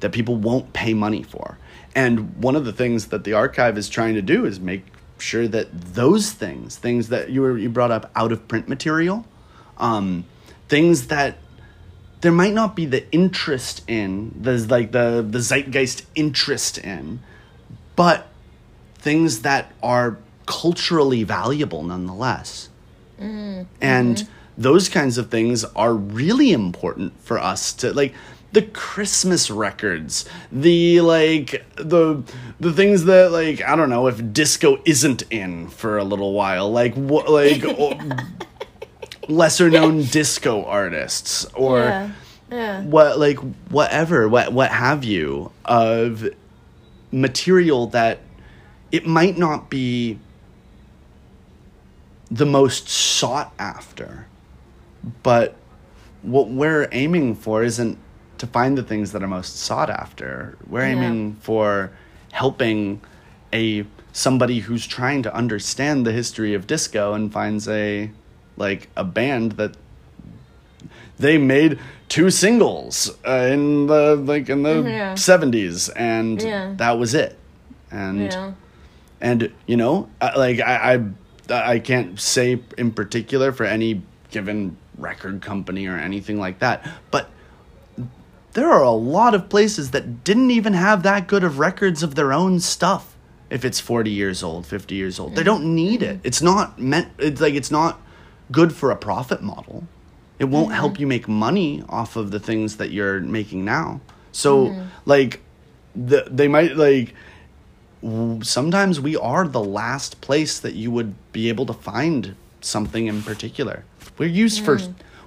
that 0.00 0.12
people 0.12 0.36
won't 0.36 0.72
pay 0.72 0.92
money 0.92 1.22
for. 1.22 1.58
And 1.94 2.36
one 2.36 2.56
of 2.56 2.64
the 2.64 2.72
things 2.72 3.06
that 3.06 3.24
the 3.24 3.32
archive 3.32 3.78
is 3.78 3.88
trying 3.88 4.14
to 4.14 4.22
do 4.22 4.44
is 4.44 4.58
make 4.58 4.84
sure 5.18 5.46
that 5.48 5.68
those 5.94 6.32
things, 6.32 6.76
things 6.76 7.08
that 7.08 7.30
you 7.30 7.42
were 7.42 7.56
you 7.56 7.68
brought 7.68 7.90
up 7.90 8.10
out 8.16 8.32
of 8.32 8.48
print 8.48 8.68
material, 8.68 9.26
um, 9.78 10.24
things 10.68 11.08
that 11.08 11.36
there 12.20 12.32
might 12.32 12.52
not 12.52 12.76
be 12.76 12.86
the 12.86 13.10
interest 13.12 13.82
in, 13.88 14.34
there's 14.36 14.70
like 14.70 14.92
the 14.92 15.24
the 15.28 15.40
zeitgeist 15.40 16.06
interest 16.14 16.78
in, 16.78 17.20
but 17.96 18.28
things 18.94 19.42
that 19.42 19.72
are 19.82 20.18
culturally 20.50 21.22
valuable 21.22 21.84
nonetheless. 21.84 22.68
Mm-hmm. 23.20 23.62
And 23.80 24.28
those 24.58 24.88
kinds 24.88 25.16
of 25.16 25.30
things 25.30 25.64
are 25.76 25.94
really 25.94 26.52
important 26.52 27.18
for 27.22 27.38
us 27.38 27.72
to 27.74 27.92
like 27.92 28.12
the 28.52 28.62
Christmas 28.62 29.48
records, 29.48 30.28
the 30.50 31.00
like 31.02 31.64
the 31.76 32.22
the 32.58 32.72
things 32.72 33.04
that 33.04 33.30
like 33.30 33.62
I 33.62 33.76
don't 33.76 33.90
know 33.90 34.08
if 34.08 34.32
disco 34.32 34.82
isn't 34.84 35.22
in 35.30 35.68
for 35.68 35.98
a 35.98 36.04
little 36.04 36.32
while, 36.32 36.70
like 36.70 36.94
what 36.94 37.30
like 37.30 37.62
lesser 39.28 39.70
known 39.70 40.02
disco 40.02 40.64
artists 40.64 41.44
or 41.54 41.78
yeah. 41.78 42.10
Yeah. 42.50 42.82
what 42.82 43.20
like 43.20 43.38
whatever 43.68 44.28
what 44.28 44.52
what 44.52 44.72
have 44.72 45.04
you 45.04 45.52
of 45.64 46.28
material 47.12 47.86
that 47.88 48.18
it 48.90 49.06
might 49.06 49.38
not 49.38 49.70
be 49.70 50.18
the 52.30 52.46
most 52.46 52.88
sought 52.88 53.52
after 53.58 54.26
but 55.22 55.56
what 56.22 56.48
we're 56.48 56.88
aiming 56.92 57.34
for 57.34 57.62
isn't 57.62 57.98
to 58.38 58.46
find 58.46 58.76
the 58.78 58.82
things 58.82 59.12
that 59.12 59.22
are 59.22 59.26
most 59.28 59.56
sought 59.56 59.90
after 59.90 60.56
we're 60.68 60.82
Yeah. 60.82 60.92
aiming 60.94 61.36
for 61.40 61.90
helping 62.32 63.00
a 63.52 63.84
somebody 64.12 64.60
who's 64.60 64.86
trying 64.86 65.22
to 65.22 65.34
understand 65.34 66.06
the 66.06 66.12
history 66.12 66.54
of 66.54 66.66
disco 66.66 67.12
and 67.14 67.32
finds 67.32 67.68
a 67.68 68.10
like 68.56 68.88
a 68.96 69.04
band 69.04 69.52
that 69.52 69.74
they 71.18 71.36
made 71.38 71.78
two 72.08 72.30
singles 72.30 73.10
uh, 73.26 73.48
in 73.52 73.86
the 73.86 74.16
like 74.16 74.48
in 74.48 74.62
the 74.62 74.82
Yeah. 74.82 75.14
70s 75.14 75.90
and 75.96 76.40
Yeah. 76.42 76.74
that 76.76 76.98
was 76.98 77.14
it 77.14 77.36
and 77.90 78.54
and 79.20 79.52
you 79.66 79.76
know 79.76 80.08
I- 80.20 80.36
like 80.38 80.60
I, 80.60 80.94
I 80.94 81.00
i 81.50 81.78
can't 81.78 82.20
say 82.20 82.60
in 82.78 82.90
particular 82.92 83.52
for 83.52 83.64
any 83.64 84.02
given 84.30 84.76
record 84.96 85.42
company 85.42 85.86
or 85.86 85.96
anything 85.96 86.38
like 86.38 86.58
that 86.58 86.86
but 87.10 87.30
there 88.52 88.70
are 88.70 88.82
a 88.82 88.90
lot 88.90 89.34
of 89.34 89.48
places 89.48 89.92
that 89.92 90.24
didn't 90.24 90.50
even 90.50 90.72
have 90.72 91.02
that 91.02 91.26
good 91.28 91.44
of 91.44 91.58
records 91.58 92.02
of 92.02 92.14
their 92.14 92.32
own 92.32 92.60
stuff 92.60 93.16
if 93.48 93.64
it's 93.64 93.80
40 93.80 94.10
years 94.10 94.42
old 94.42 94.66
50 94.66 94.94
years 94.94 95.18
old. 95.18 95.34
They 95.34 95.42
mm. 95.42 95.46
don't 95.46 95.74
need 95.74 96.02
it. 96.02 96.20
It's 96.22 96.42
not 96.42 96.78
meant 96.78 97.08
it's 97.18 97.40
like 97.40 97.54
it's 97.54 97.70
not 97.70 98.00
good 98.50 98.72
for 98.72 98.90
a 98.90 98.96
profit 98.96 99.42
model. 99.42 99.84
It 100.38 100.44
won't 100.44 100.72
help 100.72 100.94
mm. 100.94 101.00
you 101.00 101.06
make 101.06 101.28
money 101.28 101.84
off 101.88 102.16
of 102.16 102.30
the 102.30 102.40
things 102.40 102.76
that 102.78 102.90
you're 102.90 103.20
making 103.20 103.64
now. 103.64 104.00
So 104.32 104.68
mm. 104.68 104.86
like 105.04 105.40
the, 105.94 106.26
they 106.30 106.48
might 106.48 106.76
like 106.76 107.14
sometimes 108.42 109.00
we 109.00 109.16
are 109.16 109.46
the 109.46 109.62
last 109.62 110.20
place 110.20 110.58
that 110.60 110.74
you 110.74 110.90
would 110.90 111.14
be 111.32 111.48
able 111.48 111.66
to 111.66 111.72
find 111.72 112.34
something 112.60 113.06
in 113.06 113.22
particular. 113.22 113.84
We're 114.18 114.28
used 114.28 114.64
for 114.64 114.78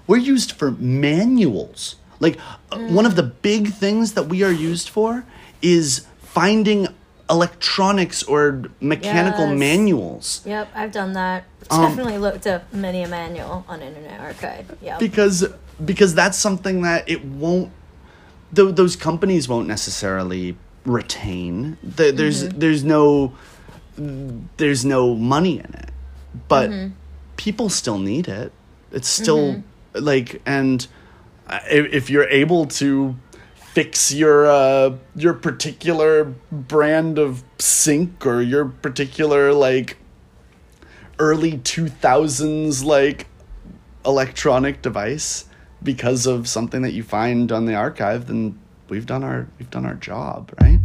we're 0.08 0.18
used 0.18 0.52
for 0.52 0.72
manuals. 0.72 1.96
Like 2.20 2.38
uh, 2.72 2.80
one 2.80 3.06
of 3.06 3.16
the 3.16 3.24
big 3.24 3.74
things 3.74 4.14
that 4.14 4.24
we 4.24 4.44
are 4.44 4.52
used 4.52 4.90
for 4.90 5.26
is 5.62 6.06
finding 6.20 6.88
electronics 7.30 8.22
or 8.24 8.64
mechanical 8.82 9.48
Yes. 9.48 9.58
manuals 9.60 10.42
Yep, 10.46 10.70
I've 10.76 10.92
done 10.92 11.14
that. 11.14 11.46
Um, 11.72 11.82
Definitely 11.84 12.18
looked 12.18 12.46
up 12.46 12.72
many 12.74 13.02
a 13.04 13.08
manual 13.08 13.64
on 13.68 13.82
Internet 13.82 14.20
Archive. 14.20 14.78
Yeah. 14.82 14.98
because 15.00 15.46
because 15.84 16.14
that's 16.14 16.38
something 16.38 16.82
that 16.82 17.08
it 17.10 17.24
won't 17.26 17.72
th- 18.54 18.76
those 18.76 18.96
companies 18.96 19.48
won't 19.48 19.68
necessarily 19.68 20.58
retain. 20.86 21.78
The, 21.84 22.12
there's 22.12 22.50
there's 22.50 22.84
no 22.84 23.34
there's 23.96 24.84
no 24.86 25.16
money 25.16 25.60
in 25.60 25.74
it, 25.74 25.90
but 26.48 26.70
people 27.38 27.70
still 27.70 27.98
need 27.98 28.28
it. 28.28 28.52
It's 28.92 29.08
still 29.08 29.64
like 29.94 30.42
and 30.46 30.86
uh, 31.48 31.60
if, 31.70 31.94
if 31.94 32.10
you're 32.10 32.30
able 32.30 32.66
to 32.66 33.16
fix 33.56 34.14
your 34.14 34.46
uh, 34.46 34.96
your 35.16 35.34
particular 35.34 36.26
brand 36.52 37.18
of 37.18 37.44
sink 37.60 38.26
or 38.26 38.42
your 38.42 38.66
particular 38.66 39.52
like 39.54 39.98
early 41.20 41.54
2000s 41.54 42.84
like 42.84 43.28
electronic 44.06 44.82
device 44.82 45.46
because 45.82 46.26
of 46.26 46.48
something 46.48 46.82
that 46.82 46.94
you 46.94 47.04
find 47.04 47.52
on 47.52 47.66
the 47.66 47.74
archive 47.76 48.28
then 48.28 48.60
we've 48.94 49.08
done 49.08 49.24
our 49.24 49.48
we've 49.58 49.72
done 49.72 49.88
our 49.88 49.96
job 49.96 50.54
right? 50.62 50.80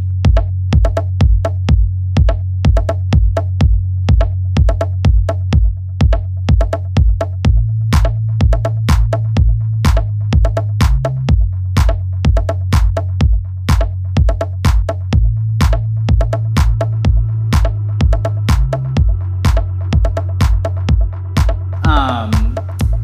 Um, 21.83 22.57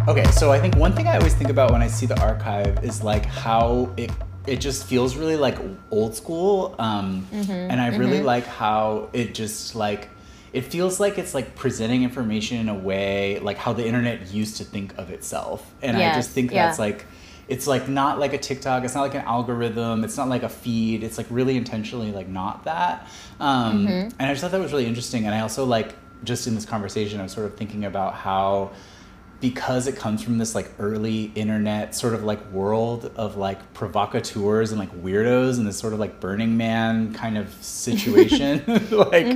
okay, 0.07 0.23
so 0.31 0.51
I 0.51 0.59
think 0.59 0.75
one 0.77 0.93
thing 0.93 1.07
I 1.07 1.17
always 1.17 1.35
think 1.35 1.51
about 1.51 1.71
when 1.71 1.83
I 1.83 1.87
see 1.87 2.07
the 2.07 2.19
archive 2.19 2.83
is 2.83 3.03
like 3.03 3.25
how 3.27 3.93
it 3.97 4.09
it 4.47 4.57
just 4.61 4.85
feels 4.85 5.15
really 5.15 5.35
like 5.35 5.57
old 5.91 6.15
school, 6.15 6.75
um, 6.79 7.27
and 7.31 7.79
I 7.81 7.95
really 7.95 8.21
like 8.21 8.45
how 8.45 9.09
it 9.13 9.33
just 9.33 9.75
like 9.75 10.09
it 10.53 10.61
feels 10.61 10.99
like 10.99 11.17
it's 11.17 11.33
like 11.33 11.55
presenting 11.55 12.03
information 12.03 12.57
in 12.57 12.69
a 12.69 12.75
way 12.75 13.39
like 13.39 13.57
how 13.57 13.73
the 13.73 13.85
internet 13.85 14.31
used 14.33 14.57
to 14.57 14.63
think 14.63 14.97
of 14.97 15.11
itself, 15.11 15.73
and 15.81 15.97
I 15.97 16.13
just 16.15 16.29
think 16.31 16.51
yeah. 16.51 16.67
that's 16.67 16.79
like. 16.79 17.05
It's 17.47 17.67
like 17.67 17.87
not 17.87 18.17
like 18.17 18.33
a 18.33 18.39
TikTok. 18.39 18.83
It's 18.83 18.95
not 18.95 19.03
like 19.03 19.13
an 19.13 19.21
algorithm. 19.21 20.03
It's 20.03 20.17
not 20.17 20.29
like 20.29 20.41
a 20.41 20.49
feed. 20.49 21.03
It's 21.03 21.19
like 21.19 21.27
really 21.29 21.57
intentionally 21.57 22.11
like 22.11 22.27
not 22.27 22.63
that. 22.63 23.07
Um, 23.39 23.85
And 23.87 24.13
I 24.19 24.29
just 24.29 24.41
thought 24.41 24.49
that 24.49 24.59
was 24.59 24.71
really 24.71 24.87
interesting. 24.87 25.25
And 25.25 25.35
I 25.35 25.41
also 25.41 25.63
like 25.63 25.93
just 26.23 26.47
in 26.47 26.55
this 26.55 26.65
conversation, 26.65 27.19
I 27.19 27.23
was 27.23 27.33
sort 27.33 27.45
of 27.45 27.55
thinking 27.55 27.85
about 27.85 28.15
how 28.15 28.71
because 29.41 29.87
it 29.87 29.95
comes 29.95 30.23
from 30.23 30.37
this 30.37 30.55
like 30.55 30.71
early 30.79 31.31
internet 31.35 31.93
sort 31.93 32.13
of 32.13 32.23
like 32.23 32.43
world 32.51 33.11
of 33.15 33.37
like 33.37 33.73
provocateurs 33.73 34.71
and 34.71 34.79
like 34.79 34.91
weirdos 35.03 35.57
and 35.57 35.67
this 35.67 35.77
sort 35.77 35.93
of 35.93 35.99
like 35.99 36.19
Burning 36.19 36.57
Man 36.57 37.13
kind 37.13 37.37
of 37.37 37.53
situation. 37.63 38.63
like, 38.91 39.27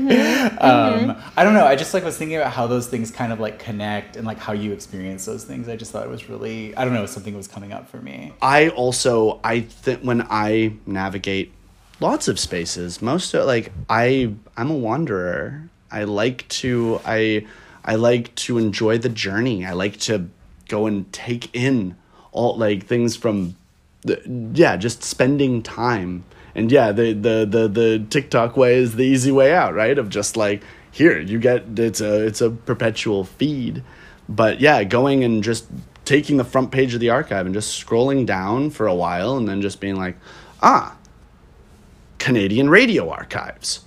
um, 0.62 1.16
I 1.38 1.43
don't 1.43 1.54
know. 1.54 1.66
I 1.66 1.76
just 1.76 1.93
like 1.93 2.04
was 2.04 2.18
thinking 2.18 2.38
about 2.38 2.54
how 2.54 2.68
those 2.68 2.88
things 2.88 3.12
kind 3.12 3.34
of 3.34 3.39
like 3.39 3.60
connect 3.60 4.16
and 4.16 4.26
like 4.26 4.39
how 4.39 4.54
you 4.54 4.72
experience 4.72 5.26
those 5.26 5.43
things. 5.43 5.68
I 5.68 5.76
just 5.76 5.91
thought 5.91 6.06
it 6.06 6.10
was 6.10 6.30
really, 6.30 6.76
I 6.76 6.86
don't 6.86 6.93
know, 6.93 7.06
something 7.06 7.36
was 7.36 7.47
coming 7.47 7.74
up 7.74 7.89
for 7.89 7.97
me. 7.97 8.34
i 8.41 8.70
also 8.70 9.39
i 9.43 9.62
think 9.62 10.02
when 10.02 10.26
i 10.30 10.74
navigate 10.86 11.52
lots 12.00 12.28
of 12.28 12.39
spaces 12.39 13.02
most 13.02 13.34
of, 13.34 13.45
like 13.45 13.72
i 13.89 14.34
i'm 14.58 14.70
a 14.70 14.78
wanderer 14.78 15.70
i 15.91 16.04
like 16.04 16.47
to 16.47 17.00
i 17.06 17.45
i 17.86 17.96
like 17.96 18.34
to 18.36 18.58
enjoy 18.58 18.98
the 18.98 19.10
journey. 19.10 19.66
I 19.66 19.74
like 19.74 19.98
to 20.02 20.30
go 20.68 20.86
and 20.86 21.12
take 21.12 21.54
in 21.56 21.96
all 22.32 22.58
like 22.58 22.86
things 22.86 23.16
from 23.16 23.56
the, 24.02 24.22
yeah 24.54 24.78
just 24.78 25.04
spending 25.04 25.62
time. 25.62 26.24
And 26.56 26.72
yeah 26.72 26.92
the, 26.92 27.14
the 27.14 27.46
the 27.50 27.68
the 27.68 28.06
tiktok 28.10 28.58
way 28.58 28.76
is 28.76 28.96
the 28.96 29.04
easy 29.04 29.32
way 29.32 29.54
out 29.54 29.74
right? 29.74 29.98
Of 29.98 30.10
just 30.10 30.38
like 30.38 30.64
here 30.92 31.20
you 31.20 31.40
get 31.40 31.64
it's 31.78 32.02
a 32.02 32.26
it's 32.26 32.42
a 32.42 32.50
perpetual 32.50 33.24
feed. 33.24 33.84
But 34.28 34.60
yeah 34.60 34.84
going 34.84 35.24
and 35.24 35.44
just 35.44 35.68
taking 36.06 36.38
the 36.38 36.44
front 36.44 36.72
page 36.72 36.94
of 36.94 37.00
the 37.00 37.10
archive 37.10 37.46
and 37.46 37.54
just 37.54 37.84
scrolling 37.86 38.26
down 38.26 38.70
for 38.70 38.88
a 38.88 38.96
while 38.96 39.38
and 39.38 39.48
then 39.48 39.62
just 39.62 39.80
being 39.80 39.96
like 39.96 40.18
ah 40.62 40.96
canadian 42.18 42.70
radio 42.70 43.10
archives. 43.10 43.82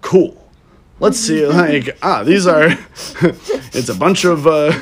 Cool 0.00 0.45
let's 1.00 1.18
see 1.18 1.46
like 1.62 1.96
ah 2.02 2.22
these 2.22 2.46
are 2.46 2.68
it's 3.72 3.88
a 3.88 3.94
bunch 3.94 4.24
of 4.24 4.46
uh 4.46 4.72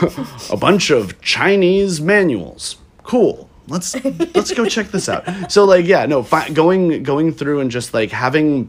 a 0.50 0.56
bunch 0.56 0.90
of 0.90 1.20
chinese 1.20 2.00
manuals. 2.00 2.76
Cool. 3.02 3.48
Let's 3.68 3.94
let's 4.34 4.52
go 4.52 4.66
check 4.66 4.88
this 4.88 5.08
out. 5.08 5.52
So 5.52 5.64
like 5.64 5.86
yeah 5.86 6.06
no 6.06 6.22
fi- 6.22 6.50
going 6.50 7.02
going 7.02 7.32
through 7.32 7.60
and 7.60 7.70
just 7.70 7.94
like 7.94 8.10
having 8.10 8.68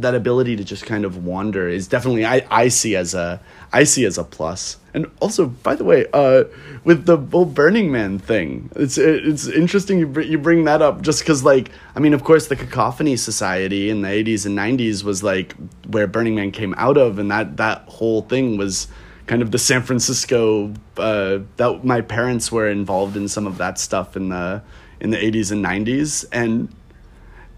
that 0.00 0.14
ability 0.14 0.56
to 0.56 0.64
just 0.64 0.86
kind 0.86 1.04
of 1.04 1.24
wander 1.24 1.68
is 1.68 1.86
definitely 1.88 2.24
I, 2.24 2.46
I 2.50 2.68
see 2.68 2.96
as 2.96 3.14
a 3.14 3.40
I 3.72 3.84
see 3.84 4.04
as 4.04 4.18
a 4.18 4.24
plus. 4.24 4.78
And 4.92 5.08
also, 5.20 5.46
by 5.46 5.76
the 5.76 5.84
way, 5.84 6.06
uh, 6.12 6.44
with 6.82 7.06
the 7.06 7.16
whole 7.16 7.44
Burning 7.44 7.92
Man 7.92 8.18
thing, 8.18 8.70
it's 8.74 8.98
it's 8.98 9.46
interesting 9.46 9.98
you 9.98 10.06
br- 10.06 10.22
you 10.22 10.38
bring 10.38 10.64
that 10.64 10.82
up 10.82 11.02
just 11.02 11.20
because 11.20 11.44
like 11.44 11.70
I 11.94 12.00
mean, 12.00 12.14
of 12.14 12.24
course, 12.24 12.48
the 12.48 12.56
Cacophony 12.56 13.16
Society 13.16 13.90
in 13.90 14.02
the 14.02 14.08
'80s 14.08 14.46
and 14.46 14.58
'90s 14.58 15.04
was 15.04 15.22
like 15.22 15.54
where 15.88 16.06
Burning 16.06 16.34
Man 16.34 16.50
came 16.50 16.74
out 16.76 16.96
of, 16.96 17.18
and 17.18 17.30
that 17.30 17.58
that 17.58 17.82
whole 17.86 18.22
thing 18.22 18.56
was 18.56 18.88
kind 19.26 19.42
of 19.42 19.52
the 19.52 19.58
San 19.58 19.82
Francisco. 19.82 20.74
Uh, 20.96 21.40
that 21.56 21.84
my 21.84 22.00
parents 22.00 22.50
were 22.50 22.68
involved 22.68 23.16
in 23.16 23.28
some 23.28 23.46
of 23.46 23.58
that 23.58 23.78
stuff 23.78 24.16
in 24.16 24.30
the 24.30 24.62
in 24.98 25.10
the 25.10 25.18
'80s 25.18 25.52
and 25.52 25.64
'90s, 25.64 26.24
and 26.32 26.74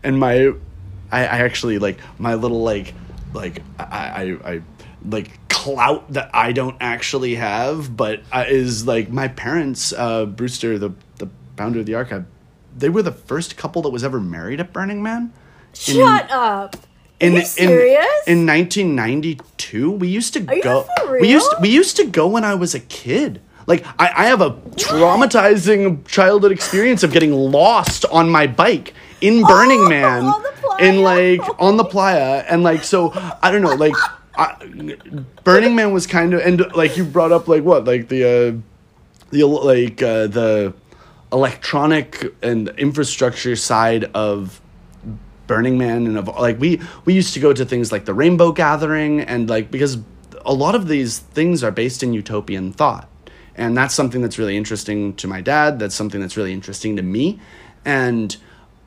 and 0.03 0.18
my 0.18 0.53
I, 1.13 1.21
I 1.21 1.39
actually 1.41 1.79
like 1.79 1.99
my 2.19 2.35
little 2.35 2.63
like 2.63 2.95
like 3.35 3.63
I, 3.79 3.85
I 4.45 4.53
I 4.55 4.63
like 5.05 5.49
clout 5.49 6.13
that 6.13 6.31
I 6.35 6.53
don't 6.53 6.77
actually 6.81 7.35
have, 7.37 7.97
but 7.97 8.23
uh, 8.33 8.45
is 8.49 8.87
like 8.87 9.11
my 9.11 9.29
parents, 9.29 9.93
uh, 9.93 10.27
Brewster, 10.27 10.79
the 10.79 10.93
the 11.19 11.29
founder 11.57 11.81
of 11.81 11.87
the 11.87 11.95
archive. 11.95 12.25
They 12.77 12.89
were 12.89 13.03
the 13.03 13.13
first 13.13 13.57
couple 13.57 13.83
that 13.83 13.91
was 13.91 14.03
ever 14.03 14.19
married 14.21 14.59
at 14.59 14.73
Burning 14.73 15.03
Man. 15.03 15.33
In- 15.87 15.95
Shut 15.95 16.31
up. 16.31 16.77
in, 17.21 17.33
you 17.35 17.39
in- 17.41 17.45
serious? 17.45 18.07
In 18.27 18.47
1992, 18.47 19.91
we 19.91 20.09
used 20.09 20.33
to 20.35 20.41
you 20.41 20.63
go. 20.63 20.87
for 21.01 21.21
We 21.21 21.29
used 21.29 21.51
real? 21.53 21.61
we 21.61 21.69
used 21.69 21.97
to 21.97 22.05
go 22.07 22.27
when 22.29 22.45
I 22.45 22.55
was 22.55 22.75
a 22.75 22.81
kid. 22.81 23.41
Like 23.67 23.85
I, 23.99 24.11
I 24.17 24.25
have 24.27 24.41
a 24.41 24.51
traumatizing 25.13 26.07
childhood 26.07 26.53
experience 26.53 27.03
of 27.03 27.13
getting 27.13 27.33
lost 27.33 28.05
on 28.07 28.29
my 28.29 28.47
bike 28.47 28.95
in 29.23 29.43
Burning 29.43 29.81
Oh, 29.83 29.89
Man, 29.89 30.35
in 30.81 31.03
like 31.03 31.41
on 31.59 31.77
the 31.77 31.85
playa, 31.85 32.45
and 32.49 32.62
like 32.62 32.85
so 32.85 33.12
I 33.43 33.51
don't 33.51 33.62
know, 33.62 33.75
like 33.75 33.95
I, 34.37 34.97
Burning 35.45 35.75
Man 35.75 35.93
was 35.93 36.07
kind 36.07 36.35
of 36.35 36.41
and 36.41 36.75
like 36.75 36.97
you 36.97 37.05
brought 37.05 37.33
up 37.33 37.49
like 37.49 37.62
what 37.62 37.85
like 37.85 38.09
the 38.09 38.25
uh, 38.25 38.61
the 39.31 39.45
like 39.47 40.03
uh, 40.03 40.27
the 40.27 40.75
electronic 41.33 42.35
and 42.43 42.68
infrastructure 42.77 43.57
side 43.57 44.05
of 44.14 44.61
Burning 45.47 45.79
Man 45.79 46.07
and 46.07 46.18
of 46.18 46.29
like 46.29 46.59
we 46.61 46.81
we 47.05 47.14
used 47.14 47.35
to 47.35 47.41
go 47.41 47.53
to 47.53 47.64
things 47.64 47.93
like 47.93 48.05
the 48.05 48.14
Rainbow 48.14 48.53
Gathering 48.53 49.20
and 49.20 49.49
like 49.49 49.70
because 49.70 49.99
a 50.45 50.53
lot 50.53 50.75
of 50.75 50.89
these 50.89 51.20
things 51.20 51.62
are 51.62 51.70
based 51.70 52.03
in 52.03 52.12
utopian 52.12 52.73
thought. 52.73 53.09
And 53.55 53.77
that's 53.77 53.95
something 53.95 54.23
that's 54.23 54.39
really 54.39 54.57
interesting 54.57 55.14
to 55.16 55.29
my 55.29 55.41
dad, 55.41 55.79
that's 55.79 55.95
something 55.95 56.20
that's 56.20 56.37
really 56.37 56.53
interesting 56.53 56.97
to 56.97 57.03
me. 57.03 57.39
And 57.85 58.37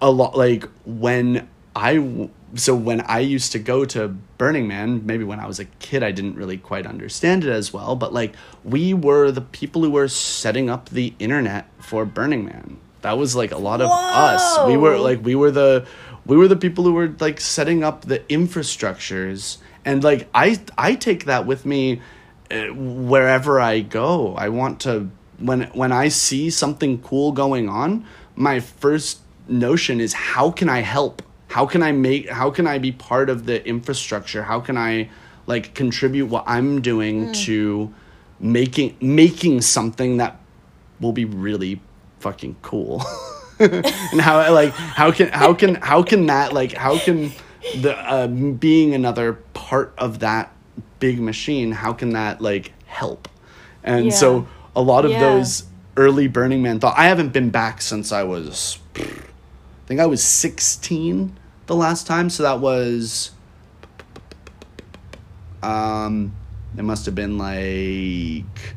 a 0.06 0.12
lot 0.12 0.38
like 0.38 0.70
when 0.86 1.50
I 1.76 2.30
so 2.54 2.76
when 2.76 3.02
I 3.02 3.20
used 3.20 3.52
to 3.54 3.60
go 3.60 3.86
to 3.86 4.08
Burning 4.38 4.68
Man, 4.68 5.04
maybe 5.04 5.24
when 5.24 5.40
I 5.40 5.48
was 5.48 5.60
a 5.60 5.66
kid 5.66 6.04
I 6.04 6.12
didn't 6.12 6.36
really 6.36 6.58
quite 6.60 6.86
understand 6.86 7.44
it 7.44 7.50
as 7.50 7.74
well, 7.74 7.96
but 7.96 8.14
like 8.14 8.36
we 8.64 8.94
were 8.94 9.32
the 9.32 9.42
people 9.42 9.84
who 9.84 9.90
were 9.90 10.08
setting 10.08 10.70
up 10.70 10.90
the 10.90 11.16
internet 11.18 11.66
for 11.80 12.06
Burning 12.06 12.46
Man 12.46 12.78
That 13.02 13.18
was 13.18 13.36
like 13.36 13.52
a 13.52 13.58
lot 13.58 13.82
of 13.82 13.90
us. 13.90 14.68
We 14.68 14.78
were 14.78 15.00
like 15.00 15.26
we 15.26 15.34
were 15.34 15.50
the 15.50 15.88
we 16.24 16.38
were 16.38 16.48
the 16.48 16.56
people 16.56 16.84
who 16.84 16.94
were 16.94 17.14
like 17.20 17.42
setting 17.42 17.84
up 17.84 18.06
the 18.06 18.20
infrastructures 18.30 19.58
and 19.86 20.04
like 20.04 20.30
I 20.36 20.60
I 20.78 20.94
take 20.94 21.26
that 21.26 21.48
with 21.48 21.66
me 21.66 22.00
uh, 22.52 22.68
wherever 22.68 23.60
I 23.60 23.80
go. 23.80 24.36
I 24.36 24.50
want 24.50 24.82
to 24.82 25.10
when 25.40 25.64
when 25.74 25.92
I 25.92 26.10
see 26.10 26.52
something 26.52 27.02
cool 27.02 27.32
going 27.32 27.70
on, 27.70 28.06
my 28.36 28.60
first 28.60 29.25
notion 29.48 30.00
is 30.00 30.14
how 30.14 30.52
can 30.52 30.70
I 30.70 30.80
help? 30.82 31.22
How 31.48 31.66
can 31.66 31.84
I 31.84 31.92
make 31.92 32.30
how 32.30 32.50
can 32.50 32.68
I 32.68 32.78
be 32.80 32.92
part 32.92 33.30
of 33.30 33.46
the 33.46 33.66
infrastructure? 33.68 34.44
How 34.44 34.60
can 34.60 34.78
I 34.78 35.10
like 35.48 35.74
contribute 35.74 36.26
what 36.28 36.44
I'm 36.48 36.82
doing 36.82 37.32
to 37.46 37.94
making 38.40 38.98
making 39.00 39.62
something 39.62 40.18
that 40.18 40.40
will 41.00 41.14
be 41.14 41.26
really 41.26 41.82
fucking 42.20 42.56
cool. 42.62 43.04
and 43.60 44.20
how 44.20 44.52
like 44.52 44.72
how 44.74 45.12
can 45.12 45.30
how 45.30 45.54
can 45.54 45.76
how 45.76 46.04
can 46.04 46.26
that 46.26 46.52
like 46.52 46.74
how 46.74 46.98
can 46.98 47.32
the 47.82 47.96
uh, 47.98 48.28
being 48.28 48.94
another 48.94 49.34
part 49.54 49.94
of 49.98 50.20
that 50.20 50.52
big 51.00 51.20
machine 51.22 51.72
how 51.72 51.94
can 51.94 52.10
that 52.10 52.42
like 52.42 52.74
help 52.86 53.30
and 53.84 54.08
Yeah. 54.08 54.12
so 54.12 54.48
a 54.76 54.82
lot 54.82 55.06
of 55.06 55.12
Yeah. 55.12 55.20
those 55.20 55.64
early 55.96 56.28
burning 56.28 56.62
man 56.62 56.80
thought 56.80 56.96
i 56.98 57.06
haven't 57.08 57.32
been 57.32 57.50
back 57.50 57.82
since 57.82 58.12
i 58.12 58.24
was 58.24 58.78
i 59.86 59.88
think 59.88 60.00
i 60.00 60.06
was 60.06 60.24
16 60.24 61.38
the 61.68 61.76
last 61.76 62.08
time 62.08 62.30
so 62.30 62.44
that 62.44 62.60
was 62.60 63.32
um 65.64 66.34
it 66.78 66.84
must 66.84 67.06
have 67.06 67.16
been 67.16 67.38
like 67.38 68.76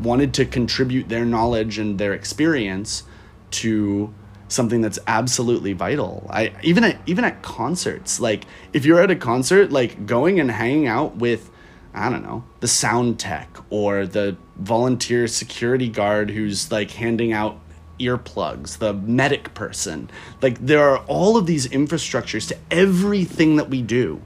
wanted 0.02 0.34
to 0.34 0.46
contribute 0.46 1.08
their 1.08 1.26
knowledge 1.26 1.78
and 1.78 1.98
their 1.98 2.14
experience 2.14 3.04
to 3.52 4.14
something 4.50 4.82
that's 4.82 5.00
absolutely 5.08 5.74
vital. 5.74 6.28
I 6.30 6.54
even 6.62 6.84
at 6.84 7.00
even 7.06 7.24
at 7.24 7.42
concerts, 7.42 8.20
like 8.20 8.44
if 8.74 8.86
you're 8.86 9.02
at 9.02 9.12
a 9.12 9.16
concert, 9.16 9.72
like 9.72 10.06
going 10.06 10.40
and 10.40 10.52
hanging 10.52 10.88
out 10.88 11.16
with 11.16 11.50
I 11.94 12.10
don't 12.10 12.24
know, 12.24 12.44
the 12.60 12.68
sound 12.68 13.20
tech 13.20 13.58
or 13.70 14.06
the 14.06 14.38
volunteer 14.58 15.28
security 15.28 15.90
guard 15.90 16.30
who's 16.30 16.72
like 16.72 16.92
handing 16.92 17.34
out 17.34 17.60
earplugs, 18.00 18.78
the 18.78 18.94
medic 18.94 19.54
person. 19.54 20.10
Like 20.42 20.60
there 20.60 20.88
are 20.90 21.00
all 21.08 21.38
of 21.38 21.46
these 21.46 21.68
infrastructures 21.68 22.48
to 22.50 22.58
everything 22.72 23.56
that 23.58 23.70
we 23.70 23.82
do. 23.82 24.22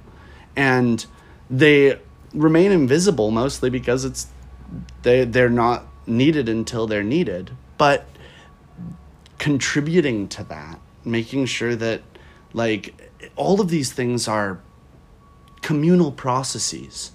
And 0.56 1.06
they 1.50 2.00
remain 2.34 2.72
invisible 2.72 3.32
mostly 3.32 3.70
because 3.70 4.06
it's 4.06 4.28
they 5.04 5.24
they're 5.24 5.50
not 5.50 5.86
needed 6.06 6.50
until 6.50 6.88
they're 6.88 7.04
needed. 7.04 7.52
But 7.78 8.06
contributing 9.44 10.26
to 10.30 10.42
that, 10.46 10.80
making 11.04 11.46
sure 11.46 11.76
that 11.76 12.02
like 12.54 13.12
all 13.36 13.60
of 13.60 13.68
these 13.68 13.92
things 13.92 14.26
are 14.26 14.62
communal 15.62 16.14
processes. 16.14 17.12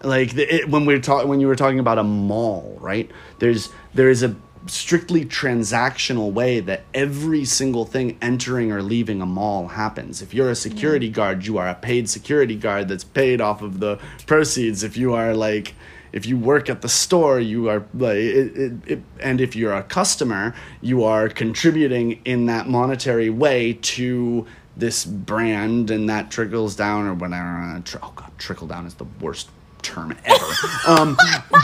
Like 0.00 0.34
the, 0.34 0.54
it, 0.54 0.68
when 0.68 0.86
we're 0.86 1.00
talking, 1.00 1.28
when 1.28 1.40
you 1.40 1.48
were 1.48 1.56
talking 1.56 1.80
about 1.80 1.98
a 1.98 2.04
mall, 2.04 2.78
right? 2.80 3.10
There's 3.40 3.70
there 3.92 4.08
is 4.08 4.22
a 4.22 4.36
strictly 4.66 5.24
transactional 5.24 6.32
way 6.32 6.60
that 6.60 6.84
every 6.94 7.44
single 7.44 7.84
thing 7.84 8.18
entering 8.22 8.70
or 8.70 8.80
leaving 8.80 9.20
a 9.20 9.26
mall 9.26 9.66
happens. 9.66 10.22
If 10.22 10.32
you're 10.32 10.50
a 10.50 10.54
security 10.54 11.08
guard, 11.08 11.44
you 11.44 11.58
are 11.58 11.66
a 11.66 11.74
paid 11.74 12.08
security 12.08 12.54
guard 12.54 12.86
that's 12.86 13.02
paid 13.02 13.40
off 13.40 13.62
of 13.62 13.80
the 13.80 13.98
proceeds. 14.26 14.84
If 14.84 14.96
you 14.96 15.12
are 15.14 15.34
like 15.34 15.74
if 16.14 16.26
you 16.26 16.38
work 16.38 16.70
at 16.70 16.80
the 16.80 16.88
store, 16.88 17.40
you 17.40 17.68
are 17.68 17.84
like, 17.92 18.16
it, 18.16 18.56
it, 18.56 18.72
it, 18.86 19.02
and 19.18 19.40
if 19.40 19.56
you're 19.56 19.74
a 19.74 19.82
customer, 19.82 20.54
you 20.80 21.02
are 21.02 21.28
contributing 21.28 22.20
in 22.24 22.46
that 22.46 22.68
monetary 22.68 23.30
way 23.30 23.72
to 23.82 24.46
this 24.76 25.04
brand, 25.04 25.90
and 25.90 26.08
that 26.08 26.30
trickles 26.30 26.76
down 26.76 27.06
or 27.06 27.14
whatever. 27.14 27.82
Oh 28.00 28.12
god, 28.14 28.30
trickle 28.38 28.68
down 28.68 28.86
is 28.86 28.94
the 28.94 29.06
worst 29.20 29.50
term 29.82 30.16
ever. 30.24 30.46
um, 30.86 31.16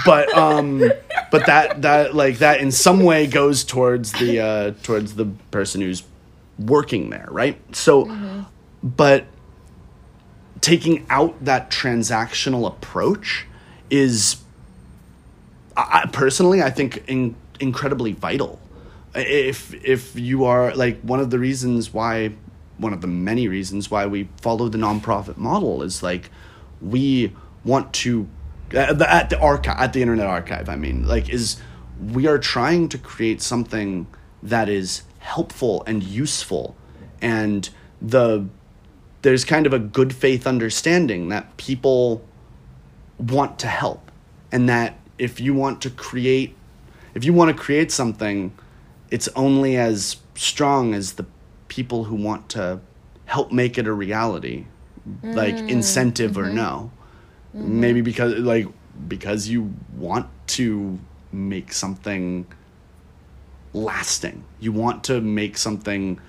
but 0.05 0.37
um, 0.37 0.81
but 1.31 1.47
that 1.47 1.83
that 1.83 2.17
like 2.17 2.39
that 2.39 2.61
in 2.61 2.73
some 2.73 3.05
way 3.05 3.29
goes 3.29 3.63
towards 3.63 4.11
the 4.11 4.41
uh, 4.41 4.73
towards 4.83 5.15
the 5.15 5.27
person 5.53 5.81
who's 5.81 6.03
working 6.59 7.11
there, 7.11 7.29
right? 7.31 7.57
So, 7.75 8.45
but 8.83 9.27
taking 10.61 11.07
out 11.09 11.45
that 11.45 11.71
transactional 11.71 12.67
approach 12.67 13.47
is 13.91 14.37
I, 15.77 16.09
personally 16.13 16.63
I 16.63 16.71
think 16.71 17.05
in, 17.09 17.35
incredibly 17.59 18.13
vital. 18.13 18.59
If 19.15 19.75
if 19.85 20.17
you 20.17 20.45
are 20.45 20.75
like 20.75 21.01
one 21.01 21.21
of 21.21 21.31
the 21.31 21.39
reasons 21.39 21.93
why 21.93 22.33
one 22.79 22.93
of 22.93 23.01
the 23.01 23.07
many 23.07 23.49
reasons 23.49 23.91
why 23.91 24.07
we 24.07 24.29
follow 24.41 24.69
the 24.69 24.79
nonprofit 24.79 25.37
model 25.37 25.83
is 25.83 26.03
like 26.03 26.31
we 26.81 27.33
want 27.65 27.93
to 27.93 28.29
at 28.73 28.99
the, 28.99 29.13
at 29.13 29.29
the 29.29 29.39
archive 29.39 29.77
at 29.79 29.93
the 29.93 30.01
internet 30.01 30.27
archive 30.27 30.69
I 30.69 30.77
mean 30.77 31.07
like 31.07 31.29
is 31.29 31.61
we 32.13 32.27
are 32.27 32.39
trying 32.39 32.89
to 32.91 32.99
create 32.99 33.43
something 33.43 34.07
that 34.43 34.69
is 34.69 35.03
helpful 35.19 35.83
and 35.87 36.03
useful 36.03 36.77
and 37.21 37.69
the 38.01 38.47
there's 39.23 39.45
kind 39.45 39.67
of 39.67 39.73
a 39.73 39.79
good 39.79 40.15
faith 40.15 40.47
understanding 40.47 41.29
that 41.29 41.57
people 41.59 42.23
want 43.21 43.59
to 43.59 43.67
help 43.67 44.11
and 44.53 44.69
that 44.69 44.99
if 45.19 45.41
you 45.41 45.55
want 45.55 45.81
to 45.83 45.91
create 45.91 46.57
if 47.15 47.25
you 47.25 47.33
want 47.33 47.55
to 47.55 47.63
create 47.63 47.93
something 47.93 48.53
it's 49.11 49.29
only 49.37 49.77
as 49.77 50.17
strong 50.35 50.95
as 50.95 51.15
the 51.15 51.27
people 51.69 52.05
who 52.05 52.17
want 52.17 52.49
to 52.49 52.81
help 53.27 53.53
make 53.53 53.79
it 53.79 53.87
a 53.87 53.93
reality 53.93 54.65
like 55.23 55.57
mm, 55.57 55.69
incentive 55.69 56.37
or 56.37 56.45
mm-hmm. 56.45 56.57
no. 56.57 56.91
Mm-hmm. 57.57 57.81
Maybe 57.81 58.01
because 58.01 58.35
like 58.35 58.67
because 59.09 59.49
you 59.49 59.73
want 59.97 60.29
to 60.49 60.99
make 61.33 61.73
something 61.73 62.47
lasting. 63.73 64.45
You 64.59 64.73
want 64.73 65.05
to 65.05 65.21
make 65.21 65.57
something 65.57 66.21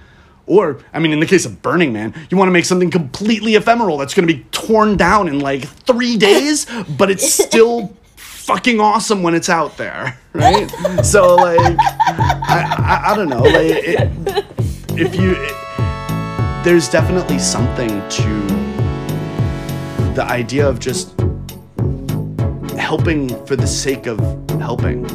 or 0.52 0.80
i 0.94 1.00
mean 1.00 1.14
in 1.14 1.20
the 1.20 1.26
case 1.26 1.46
of 1.46 1.62
burning 1.62 1.94
man 1.94 2.14
you 2.30 2.38
want 2.38 2.48
to 2.48 2.52
make 2.52 2.66
something 2.66 2.92
completely 2.92 3.56
ephemeral 3.56 3.98
that's 3.98 4.14
going 4.14 4.28
to 4.28 4.34
be 4.34 4.44
torn 4.52 4.98
down 4.98 5.28
in 5.28 5.40
like 5.40 5.64
three 5.64 6.18
days 6.18 6.66
but 6.98 7.10
it's 7.10 7.34
still 7.46 7.96
fucking 8.16 8.80
awesome 8.80 9.24
when 9.24 9.34
it's 9.34 9.50
out 9.50 9.78
there 9.78 10.18
right? 10.34 10.70
So 11.04 11.36
like 11.36 11.60
i 11.60 12.76
i, 12.78 13.12
I 13.12 13.16
don't 13.16 13.30
know 13.30 13.44
like 13.44 13.56
it, 13.56 14.10
if 14.98 15.16
you 15.16 15.36
it, 15.38 15.56
there's 16.66 16.90
definitely 16.90 17.40
something 17.40 17.88
to 17.88 18.72
the 20.16 20.26
idea 20.28 20.68
of 20.68 20.80
just 20.80 21.18
helping 22.78 23.30
for 23.46 23.56
the 23.56 23.68
sake 23.68 24.06
of 24.06 24.20
helping 24.60 25.06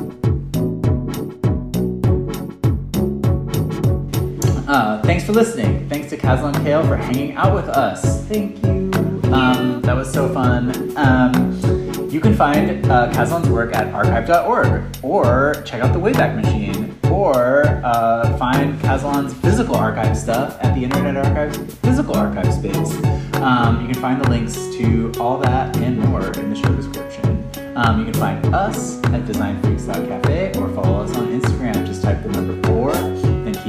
Uh, 4.66 5.00
thanks 5.02 5.24
for 5.24 5.32
listening. 5.32 5.88
Thanks 5.88 6.10
to 6.10 6.16
Caslon 6.16 6.52
Kahle 6.64 6.86
for 6.86 6.96
hanging 6.96 7.36
out 7.36 7.54
with 7.54 7.68
us. 7.68 8.24
Thank 8.26 8.64
you. 8.64 8.90
Um, 9.32 9.80
that 9.82 9.94
was 9.94 10.12
so 10.12 10.28
fun. 10.32 10.96
Um, 10.96 12.10
you 12.10 12.20
can 12.20 12.34
find 12.34 12.84
uh, 12.90 13.12
Caslon's 13.12 13.48
work 13.48 13.74
at 13.74 13.92
archive.org 13.94 14.96
or 15.02 15.62
check 15.64 15.82
out 15.82 15.92
the 15.92 15.98
Wayback 15.98 16.34
Machine 16.34 16.98
or 17.10 17.64
uh, 17.84 18.36
find 18.38 18.78
Caslon's 18.80 19.34
physical 19.34 19.76
archive 19.76 20.16
stuff 20.16 20.58
at 20.60 20.74
the 20.74 20.82
Internet 20.82 21.16
Archive's 21.16 21.74
physical 21.76 22.16
archive 22.16 22.52
space. 22.52 22.94
Um, 23.36 23.80
you 23.80 23.92
can 23.92 24.00
find 24.00 24.20
the 24.20 24.28
links 24.28 24.54
to 24.76 25.12
all 25.20 25.38
that 25.38 25.76
and 25.76 25.98
more 25.98 26.26
in 26.32 26.50
the 26.50 26.56
show 26.56 26.74
description. 26.74 27.44
Um, 27.76 28.00
you 28.00 28.04
can 28.10 28.14
find 28.14 28.54
us 28.54 28.98
at 29.04 29.24
designfreaks.cafe 29.26 30.58
or 30.58 30.68
follow 30.70 31.02
us 31.02 31.16
on 31.16 31.28
Instagram. 31.40 31.86
Just 31.86 32.02
type 32.02 32.22
the 32.22 32.30
number 32.30 32.68
four, 32.68 32.92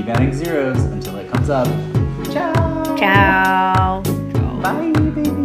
keep 0.08 0.16
adding 0.16 0.34
zeros 0.34 0.78
until 0.86 1.18
it 1.18 1.30
comes 1.30 1.50
up. 1.50 1.68
Ciao. 2.32 2.96
Ciao. 2.96 4.02
Bye. 4.62 5.37